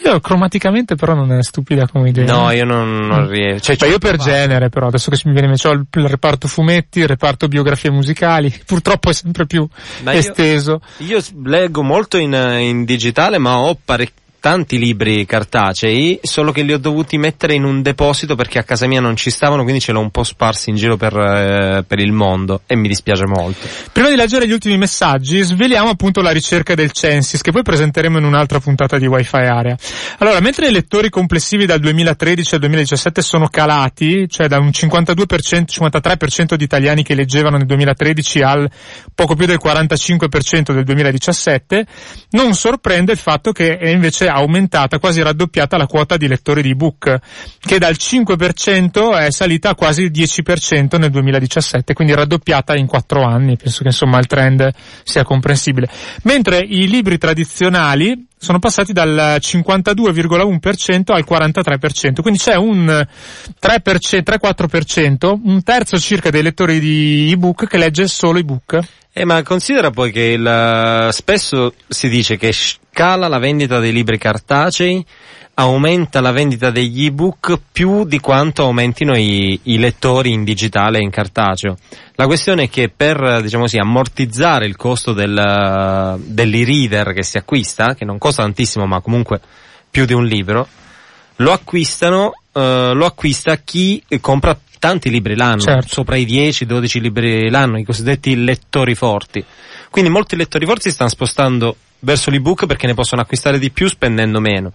Io 0.04 0.20
cromaticamente 0.20 0.96
però 0.96 1.14
non 1.14 1.32
è 1.32 1.44
stupida 1.44 1.88
come 1.88 2.10
idea. 2.10 2.26
No, 2.26 2.52
io 2.52 2.66
non, 2.66 3.08
non 3.08 3.28
riesco. 3.28 3.64
Cioè, 3.64 3.76
cioè 3.76 3.90
io 3.90 3.98
per 3.98 4.18
genere 4.18 4.70
però, 4.70 4.88
adesso 4.88 5.10
che 5.10 5.20
mi 5.26 5.34
viene 5.34 5.54
ho 5.62 5.72
il, 5.72 5.86
il 5.92 6.08
reparto 6.08 6.48
fumetti, 6.48 7.00
il 7.00 7.08
reparto 7.08 7.48
biografie 7.48 7.92
musicali, 7.92 8.54
purtroppo 8.66 9.10
è 9.10 9.14
sempre 9.14 9.46
più 9.46 9.68
ma 10.04 10.14
esteso. 10.14 10.82
Io, 10.98 11.18
io 11.18 11.24
leggo 11.44 11.82
molto 11.82 12.18
in, 12.18 12.34
in 12.34 12.86
digitale 12.86 13.38
ma 13.38 13.58
ho 13.58 13.78
parecchio 13.84 14.24
tanti 14.46 14.78
libri 14.78 15.26
cartacei, 15.26 16.20
solo 16.22 16.52
che 16.52 16.62
li 16.62 16.72
ho 16.72 16.78
dovuti 16.78 17.18
mettere 17.18 17.56
in 17.56 17.64
un 17.64 17.82
deposito 17.82 18.36
perché 18.36 18.60
a 18.60 18.64
casa 18.64 18.86
mia 18.86 19.02
non 19.02 19.16
ci 19.16 19.32
stavano, 19.32 19.64
quindi 19.64 19.82
ce 19.82 19.92
l'ho 19.92 20.02
un 20.02 20.12
po' 20.12 20.24
sparsi 20.24 20.70
in 20.70 20.76
giro 20.76 20.98
per, 20.98 21.18
eh, 21.18 21.84
per 21.84 21.98
il 21.98 22.12
mondo 22.12 22.62
e 22.68 22.76
mi 22.76 22.88
dispiace 22.88 23.26
molto. 23.26 23.68
Prima 23.92 24.08
di 24.08 24.16
leggere 24.16 24.48
gli 24.48 24.52
ultimi 24.52 24.78
messaggi, 24.78 25.42
sveliamo 25.42 25.90
appunto 25.90 26.22
la 26.22 26.30
ricerca 26.30 26.76
del 26.76 26.92
Censis, 26.92 27.42
che 27.42 27.52
poi 27.52 27.64
presenteremo 27.64 28.20
in 28.20 28.24
un'altra 28.24 28.60
puntata 28.60 29.00
di 29.00 29.08
Wi-Fi 29.08 29.36
Area. 29.36 29.76
Allora, 30.20 30.40
mentre 30.42 30.68
i 30.68 30.72
lettori 30.72 31.10
complessivi 31.10 31.66
dal 31.66 31.80
2013 31.80 32.54
al 32.54 32.60
2017 32.60 33.24
sono 33.24 33.48
calati, 33.48 34.30
cioè 34.30 34.48
da 34.48 34.60
un 34.60 34.70
52%, 34.70 35.64
53% 35.76 36.54
di 36.54 36.64
italiani 36.64 37.02
che 37.02 37.16
leggevano 37.16 37.58
nel 37.58 37.66
2013 37.66 38.42
al 38.42 38.70
poco 39.16 39.34
più 39.34 39.48
del 39.48 39.58
45% 39.60 40.72
del 40.72 40.84
2017, 40.84 41.86
non 42.30 42.54
sorprende 42.54 43.12
il 43.12 43.18
fatto 43.18 43.52
che 43.52 43.80
invece 43.82 44.34
aumentata, 44.36 45.00
quasi 45.00 45.22
raddoppiata 45.22 45.78
la 45.78 45.88
quota 45.88 46.18
di 46.18 46.28
lettori 46.28 46.62
di 46.62 46.72
ebook, 46.72 47.18
che 47.60 47.80
dal 47.80 47.96
5% 47.98 49.18
è 49.18 49.32
salita 49.32 49.70
a 49.70 49.76
quasi 49.76 50.04
il 50.04 50.12
10% 50.12 50.98
nel 50.98 51.10
2017, 51.10 51.94
quindi 51.94 52.14
raddoppiata 52.14 52.76
in 52.76 52.86
4 52.86 53.24
anni, 53.24 53.58
penso 53.58 53.82
che 53.82 53.88
insomma 53.88 54.20
il 54.20 54.28
trend 54.28 54.72
sia 55.04 55.24
comprensibile. 55.24 55.90
Mentre 56.24 56.60
i 56.60 56.88
libri 56.88 57.18
tradizionali 57.18 58.28
sono 58.38 58.60
passati 58.60 58.94
dal 58.94 59.38
52,1% 59.40 61.14
al 61.14 61.26
43%, 61.28 62.22
quindi 62.22 62.40
c'è 62.40 62.56
un 62.56 62.86
3%, 62.86 64.24
3-4%, 64.24 65.40
un 65.44 65.64
terzo 65.64 65.98
circa 65.98 66.30
dei 66.30 66.44
lettori 66.44 66.80
di 66.80 67.32
ebook 67.32 67.68
che 67.68 67.78
legge 67.78 68.08
solo 68.08 68.38
ebook. 68.38 68.80
Eh, 69.18 69.24
ma 69.24 69.42
considera 69.44 69.92
poi 69.92 70.12
che 70.12 70.34
il, 70.38 71.08
spesso 71.14 71.74
si 71.88 72.10
dice 72.10 72.36
che 72.36 72.54
cala 72.92 73.30
la 73.30 73.40
vendita 73.40 73.80
dei 73.80 73.94
libri 73.94 74.18
cartacei, 74.18 75.06
aumenta 75.54 76.20
la 76.20 76.34
vendita 76.34 76.70
degli 76.70 77.06
ebook 77.06 77.62
più 77.72 78.04
di 78.04 78.20
quanto 78.20 78.64
aumentino 78.64 79.16
i, 79.16 79.58
i 79.64 79.78
lettori 79.78 80.34
in 80.34 80.44
digitale 80.44 80.98
e 80.98 81.04
in 81.04 81.12
cartaceo. 81.12 81.78
La 82.16 82.26
questione 82.26 82.64
è 82.64 82.70
che 82.70 82.92
per, 82.94 83.42
diciamo 83.42 83.64
così, 83.64 83.78
ammortizzare 83.78 84.66
il 84.66 84.76
costo 84.76 85.14
del, 85.14 86.20
dell'e-reader 86.20 87.14
che 87.14 87.24
si 87.24 87.38
acquista, 87.38 87.94
che 87.94 88.04
non 88.04 88.18
costa 88.18 88.42
tantissimo 88.42 88.86
ma 88.86 89.00
comunque 89.00 89.40
più 89.90 90.04
di 90.04 90.14
un 90.14 90.26
libro, 90.26 90.68
lo 91.38 91.54
acquistano, 91.54 92.34
eh, 92.52 92.92
lo 92.94 93.06
acquista 93.06 93.56
chi 93.56 94.04
compra 94.20 94.60
tanti 94.86 95.10
libri 95.10 95.36
l'anno, 95.36 95.62
certo. 95.62 95.88
sopra 95.88 96.16
i 96.16 96.26
10-12 96.26 97.02
libri 97.02 97.50
l'anno, 97.50 97.80
i 97.80 97.84
cosiddetti 97.84 98.36
lettori 98.36 98.94
forti. 98.94 99.44
Quindi 99.90 100.12
molti 100.12 100.36
lettori 100.36 100.68
forti 100.68 100.90
si 100.90 100.92
stanno 100.92 101.10
spostando 101.10 101.76
verso 102.02 102.30
l'ebook 102.30 102.68
perché 102.68 102.86
ne 102.86 102.94
possono 102.94 103.24
acquistare 103.24 103.58
di 103.58 103.72
più 103.72 103.88
spendendo 103.88 104.40
meno. 104.40 104.74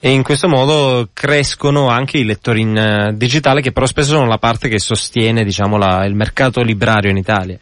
E 0.00 0.08
in 0.08 0.22
questo 0.22 0.48
modo 0.48 1.10
crescono 1.12 1.88
anche 1.88 2.16
i 2.16 2.24
lettori 2.24 2.62
in 2.62 3.10
uh, 3.10 3.14
digitale 3.14 3.60
che 3.60 3.72
però 3.72 3.84
spesso 3.84 4.12
sono 4.12 4.26
la 4.26 4.38
parte 4.38 4.68
che 4.68 4.78
sostiene 4.78 5.44
diciamo, 5.44 5.76
la, 5.76 6.06
il 6.06 6.14
mercato 6.14 6.62
librario 6.62 7.10
in 7.10 7.18
Italia. 7.18 7.58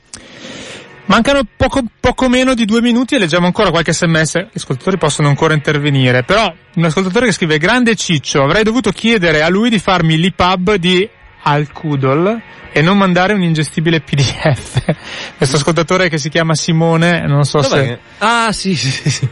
Mancano 1.06 1.40
poco, 1.56 1.82
poco, 1.98 2.28
meno 2.28 2.54
di 2.54 2.64
due 2.64 2.80
minuti 2.82 3.16
e 3.16 3.18
leggiamo 3.18 3.46
ancora 3.46 3.70
qualche 3.70 3.92
sms. 3.92 4.38
Gli 4.38 4.58
ascoltatori 4.58 4.96
possono 4.96 5.26
ancora 5.26 5.54
intervenire. 5.54 6.22
Però 6.22 6.54
un 6.76 6.84
ascoltatore 6.84 7.26
che 7.26 7.32
scrive 7.32 7.58
Grande 7.58 7.96
Ciccio, 7.96 8.44
avrei 8.44 8.62
dovuto 8.62 8.90
chiedere 8.90 9.42
a 9.42 9.48
lui 9.48 9.70
di 9.70 9.80
farmi 9.80 10.16
l'IPub 10.16 10.76
di 10.76 11.08
al 11.44 11.70
Kudol 11.72 12.42
e 12.72 12.82
non 12.82 12.98
mandare 12.98 13.34
un 13.34 13.42
ingestibile 13.42 14.00
PDF. 14.00 14.82
Questo 15.36 15.56
ascoltatore 15.56 16.08
che 16.08 16.18
si 16.18 16.28
chiama 16.28 16.54
Simone, 16.54 17.24
non 17.26 17.44
so 17.44 17.60
Dov'è? 17.60 17.86
se... 17.86 17.98
Ah, 18.18 18.50
sì, 18.52 18.74
sì, 18.74 19.10
sì. 19.10 19.28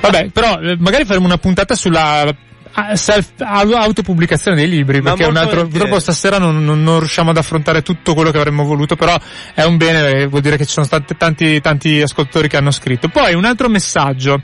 Vabbè, 0.00 0.28
però 0.28 0.60
eh, 0.60 0.76
magari 0.78 1.04
faremo 1.04 1.24
una 1.24 1.38
puntata 1.38 1.74
sulla 1.74 2.24
ah, 2.72 2.96
self, 2.96 3.40
autopubblicazione 3.40 4.56
dei 4.56 4.68
libri 4.68 5.00
Ma 5.00 5.10
perché 5.14 5.24
un 5.24 5.36
altro, 5.36 5.66
purtroppo 5.66 6.00
stasera 6.00 6.38
non, 6.38 6.64
non, 6.64 6.82
non, 6.82 6.98
riusciamo 6.98 7.30
ad 7.30 7.36
affrontare 7.36 7.82
tutto 7.82 8.14
quello 8.14 8.30
che 8.30 8.38
avremmo 8.38 8.64
voluto 8.64 8.96
però 8.96 9.18
è 9.54 9.62
un 9.62 9.76
bene 9.76 10.26
vuol 10.26 10.42
dire 10.42 10.56
che 10.56 10.66
ci 10.66 10.72
sono 10.72 10.86
stati 10.86 11.16
tanti, 11.16 11.60
tanti 11.60 12.00
ascoltatori 12.00 12.48
che 12.48 12.56
hanno 12.56 12.70
scritto 12.70 13.08
poi 13.08 13.34
un 13.34 13.44
altro 13.44 13.68
messaggio 13.68 14.42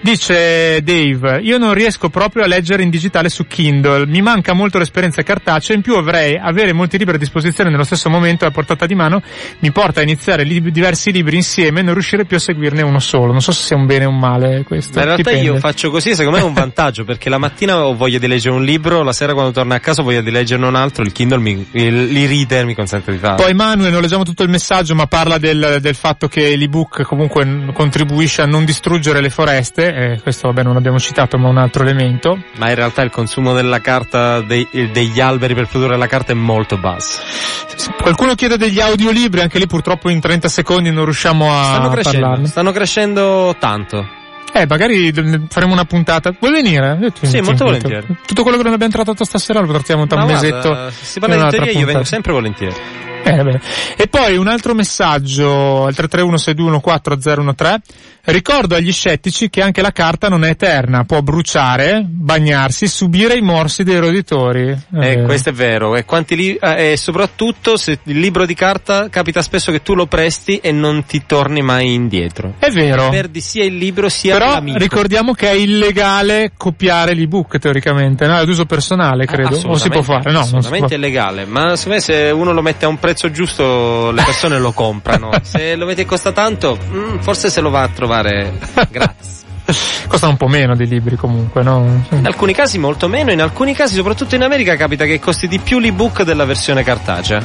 Dice 0.00 0.80
Dave, 0.82 1.40
io 1.42 1.58
non 1.58 1.74
riesco 1.74 2.08
proprio 2.08 2.44
a 2.44 2.46
leggere 2.46 2.82
in 2.84 2.90
digitale 2.90 3.28
su 3.28 3.46
Kindle, 3.46 4.06
mi 4.06 4.22
manca 4.22 4.52
molto 4.52 4.78
l'esperienza 4.78 5.22
cartacea, 5.22 5.74
in 5.74 5.82
più 5.82 5.96
avrei 5.96 6.38
avere 6.40 6.72
molti 6.72 6.98
libri 6.98 7.16
a 7.16 7.18
disposizione 7.18 7.68
nello 7.68 7.82
stesso 7.82 8.08
momento 8.08 8.46
a 8.46 8.50
portata 8.52 8.86
di 8.86 8.94
mano, 8.94 9.20
mi 9.58 9.72
porta 9.72 10.00
a 10.00 10.04
iniziare 10.04 10.44
lib- 10.44 10.68
diversi 10.68 11.10
libri 11.10 11.36
insieme 11.36 11.80
e 11.80 11.82
non 11.82 11.94
riuscire 11.94 12.24
più 12.24 12.36
a 12.36 12.40
seguirne 12.40 12.82
uno 12.82 13.00
solo. 13.00 13.32
Non 13.32 13.40
so 13.40 13.50
se 13.50 13.64
sia 13.64 13.76
un 13.76 13.86
bene 13.86 14.04
o 14.04 14.10
un 14.10 14.18
male 14.18 14.62
questo. 14.64 14.92
Ma 14.94 15.00
in 15.00 15.06
realtà 15.06 15.30
dipende. 15.30 15.52
io 15.52 15.58
faccio 15.58 15.90
così, 15.90 16.14
secondo 16.14 16.38
me 16.38 16.44
è 16.44 16.46
un 16.46 16.54
vantaggio, 16.54 17.04
perché 17.04 17.28
la 17.28 17.38
mattina 17.38 17.84
ho 17.84 17.96
voglia 17.96 18.18
di 18.18 18.28
leggere 18.28 18.54
un 18.54 18.64
libro, 18.64 19.02
la 19.02 19.12
sera 19.12 19.32
quando 19.32 19.50
torno 19.50 19.74
a 19.74 19.80
casa 19.80 20.02
ho 20.02 20.04
voglia 20.04 20.22
di 20.22 20.30
leggerne 20.30 20.66
un 20.66 20.76
altro, 20.76 21.02
il 21.02 21.10
Kindle 21.10 21.38
mi, 21.38 21.66
il, 21.72 22.12
l'e-reader 22.12 22.66
mi 22.66 22.74
consente 22.74 23.10
di 23.10 23.18
farlo. 23.18 23.42
Poi 23.42 23.52
Manuel, 23.52 23.90
non 23.90 24.00
leggiamo 24.00 24.22
tutto 24.22 24.44
il 24.44 24.48
messaggio, 24.48 24.94
ma 24.94 25.06
parla 25.06 25.38
del, 25.38 25.78
del 25.80 25.94
fatto 25.96 26.28
che 26.28 26.54
l'ebook 26.54 27.02
comunque 27.02 27.72
contribuisce 27.72 28.42
a 28.42 28.46
non 28.46 28.64
distruggere 28.64 29.20
le 29.20 29.30
foreste, 29.30 29.87
eh, 29.88 30.20
questo 30.22 30.48
vabbè 30.48 30.62
non 30.62 30.76
abbiamo 30.76 30.98
citato 30.98 31.38
ma 31.38 31.48
è 31.48 31.50
un 31.50 31.58
altro 31.58 31.82
elemento. 31.82 32.38
Ma 32.56 32.68
in 32.68 32.74
realtà 32.74 33.02
il 33.02 33.10
consumo 33.10 33.52
della 33.52 33.80
carta, 33.80 34.40
dei- 34.40 34.68
degli 34.92 35.20
alberi 35.20 35.54
per 35.54 35.66
produrre 35.66 35.96
la 35.96 36.06
carta 36.06 36.32
è 36.32 36.34
molto 36.36 36.76
basso. 36.78 37.20
Qualcuno 38.00 38.34
chiede 38.34 38.56
degli 38.56 38.80
audiolibri, 38.80 39.40
anche 39.40 39.58
lì 39.58 39.66
purtroppo 39.66 40.08
in 40.10 40.20
30 40.20 40.48
secondi 40.48 40.90
non 40.90 41.04
riusciamo 41.04 41.52
a 41.52 41.64
Stanno 41.64 41.88
crescendo, 41.90 42.20
parlarne. 42.20 42.46
stanno 42.46 42.72
crescendo 42.72 43.56
tanto. 43.58 44.08
Eh, 44.52 44.66
magari 44.66 45.12
faremo 45.50 45.72
una 45.74 45.84
puntata. 45.84 46.34
Vuoi 46.40 46.52
venire? 46.52 46.96
Io 47.00 47.12
ti- 47.12 47.26
Sì, 47.26 47.32
ti 47.38 47.40
molto 47.42 47.64
invito. 47.66 47.88
volentieri. 47.88 48.16
Tutto 48.26 48.42
quello 48.42 48.56
che 48.56 48.62
non 48.64 48.72
abbiamo 48.72 48.92
trattato 48.92 49.24
stasera 49.24 49.60
lo 49.60 49.66
trattiamo 49.70 50.06
tra 50.06 50.16
Ma 50.18 50.24
un 50.24 50.30
guarda, 50.30 50.46
mesetto. 50.56 50.90
si 51.02 51.20
parla 51.20 51.44
di 51.44 51.50
teoria, 51.50 51.72
io 51.78 51.86
vengo 51.86 52.04
sempre 52.04 52.32
volentieri. 52.32 52.74
Bene. 53.22 53.60
E 53.96 54.06
poi 54.06 54.36
un 54.38 54.46
altro 54.48 54.74
messaggio 54.74 55.84
al 55.84 55.92
331-621-4013. 55.94 57.76
Ricordo 58.30 58.74
agli 58.74 58.92
scettici 58.92 59.48
che 59.48 59.62
anche 59.62 59.80
la 59.80 59.90
carta 59.90 60.28
non 60.28 60.44
è 60.44 60.50
eterna, 60.50 61.04
può 61.04 61.22
bruciare, 61.22 62.04
bagnarsi, 62.06 62.86
subire 62.86 63.34
i 63.38 63.40
morsi 63.40 63.84
dei 63.84 63.98
roditori. 63.98 64.68
Eh, 64.68 64.78
vero. 64.90 65.22
questo 65.22 65.48
è 65.48 65.52
vero. 65.54 65.96
E, 65.96 66.04
quanti 66.04 66.36
li- 66.36 66.54
eh, 66.60 66.94
soprattutto 66.98 67.78
se 67.78 68.00
il 68.02 68.20
libro 68.20 68.44
di 68.44 68.52
carta 68.52 69.08
capita 69.08 69.40
spesso 69.40 69.72
che 69.72 69.80
tu 69.80 69.94
lo 69.94 70.04
presti 70.04 70.58
e 70.58 70.72
non 70.72 71.06
ti 71.06 71.22
torni 71.24 71.62
mai 71.62 71.94
indietro. 71.94 72.52
È 72.58 72.68
vero. 72.68 73.08
Perdi 73.08 73.40
sia 73.40 73.64
il 73.64 73.78
libro 73.78 74.10
sia 74.10 74.34
Però 74.34 74.52
l'amico. 74.52 74.76
ricordiamo 74.76 75.32
che 75.32 75.48
è 75.48 75.54
illegale 75.54 76.52
copiare 76.54 77.14
l'ebook 77.14 77.56
teoricamente, 77.56 78.26
no? 78.26 78.34
È 78.34 78.40
ad 78.40 78.48
uso 78.48 78.66
personale, 78.66 79.24
credo. 79.24 79.58
o 79.64 79.76
si 79.78 79.88
può 79.88 80.02
fare? 80.02 80.30
No, 80.32 80.40
assolutamente 80.40 80.96
è 80.96 80.98
legale, 80.98 81.46
ma 81.46 81.76
secondo 81.76 81.94
me 81.94 82.00
se 82.02 82.30
uno 82.30 82.52
lo 82.52 82.60
mette 82.60 82.84
a 82.84 82.88
un 82.88 82.98
prezzo 82.98 83.30
giusto 83.30 84.10
le 84.10 84.22
persone 84.22 84.58
lo 84.58 84.72
comprano. 84.72 85.30
Se 85.48 85.76
lo 85.76 85.86
mette 85.86 86.04
costa 86.04 86.32
tanto, 86.32 86.76
mm, 86.90 87.20
forse 87.20 87.48
se 87.48 87.62
lo 87.62 87.70
va 87.70 87.82
a 87.82 87.88
trovare 87.88 88.17
gratis. 88.92 89.47
Costano 90.08 90.32
un 90.32 90.38
po' 90.38 90.48
meno 90.48 90.74
dei 90.74 90.86
libri 90.86 91.16
comunque, 91.16 91.62
no? 91.62 92.04
In 92.10 92.26
alcuni 92.26 92.54
casi 92.54 92.78
molto 92.78 93.08
meno, 93.08 93.30
in 93.30 93.40
alcuni 93.42 93.74
casi, 93.74 93.94
soprattutto 93.94 94.34
in 94.34 94.42
America, 94.42 94.74
capita 94.76 95.04
che 95.04 95.20
costi 95.20 95.46
di 95.48 95.58
più 95.58 95.78
l'ebook 95.78 96.22
della 96.22 96.44
versione 96.44 96.82
cartacea. 96.82 97.42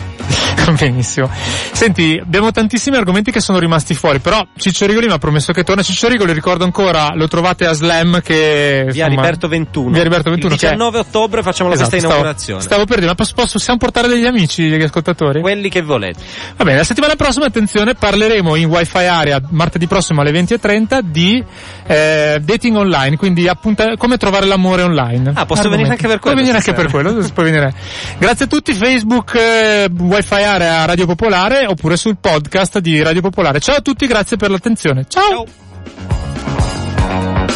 Benissimo. 0.78 1.30
Senti, 1.74 2.18
abbiamo 2.22 2.52
tantissimi 2.52 2.96
argomenti 2.96 3.32
che 3.32 3.42
sono 3.42 3.60
rimasti 3.60 3.94
fuori, 3.94 4.20
però 4.20 4.46
Ciccio 4.56 4.86
Rigoli 4.86 5.08
mi 5.08 5.14
ha 5.14 5.18
promesso 5.18 5.52
che 5.52 5.64
torna. 5.64 5.82
Ciccio 5.84 6.08
Rigoli, 6.08 6.32
ricordo 6.32 6.64
ancora, 6.64 7.12
lo 7.16 7.28
trovate 7.28 7.66
a 7.66 7.74
Slam 7.74 8.22
che... 8.22 8.86
Via 8.90 9.06
insomma, 9.06 9.08
Liberto 9.10 9.48
21. 9.50 9.92
Via 9.92 10.04
Liberto 10.04 10.30
21. 10.30 10.54
Il 10.54 10.60
19 10.60 10.98
ottobre 11.00 11.44
facciamo 11.44 11.70
la 11.70 11.76
Esatto, 11.76 11.90
festa 11.90 12.06
di 12.08 12.12
stavo- 12.12 12.22
inaugurazione. 12.22 12.62
Stavo 12.62 12.86
per 12.86 12.96
dire, 13.00 13.08
ma 13.08 13.16
posso- 13.16 13.34
possiamo 13.34 13.78
portare 13.78 14.08
degli 14.08 14.26
amici, 14.26 14.70
degli 14.70 14.84
ascoltatori? 14.84 15.42
Quelli 15.42 15.68
che 15.68 15.82
volete. 15.82 16.22
Va 16.56 16.64
bene, 16.64 16.78
la 16.78 16.84
settimana 16.86 17.16
prossima, 17.16 17.46
attenzione, 17.46 17.96
parleremo 17.96 18.56
in 18.56 18.70
Wi-Fi 18.70 19.06
Area 19.06 19.42
martedì 19.50 19.88
prossimo 19.88 20.22
alle 20.22 20.32
20.30 20.32 21.00
di 21.02 21.44
eh, 21.86 22.13
dating 22.42 22.76
online, 22.76 23.18
quindi 23.18 23.48
appunta, 23.48 23.96
come 23.98 24.18
trovare 24.18 24.46
l'amore 24.46 24.84
online. 24.84 25.32
Ah, 25.36 25.46
posso 25.46 25.70
venire 25.70 25.90
anche 25.90 26.08
per 26.08 26.20
quello 26.20 26.36
Puoi 26.36 26.36
venire 26.36 26.58
anche 26.58 26.74
per 26.74 26.90
quello, 26.90 27.14
puoi 27.34 27.46
venire. 27.46 27.74
Grazie 28.18 28.46
a 28.46 28.48
tutti, 28.48 28.74
Facebook, 28.74 29.36
eh, 29.36 29.90
Wi-Fi 29.98 30.34
Area 30.34 30.86
Radio 30.86 31.06
Popolare 31.06 31.66
oppure 31.66 31.98
sul 31.98 32.18
podcast 32.20 32.80
di 32.80 33.02
Radio 33.02 33.22
Popolare. 33.22 33.60
Ciao 33.60 33.76
a 33.76 33.82
tutti, 33.82 34.08
grazie 34.08 34.38
per 34.38 34.50
l'attenzione. 34.50 35.06
Ciao. 35.08 35.46
Ciao. 37.06 37.53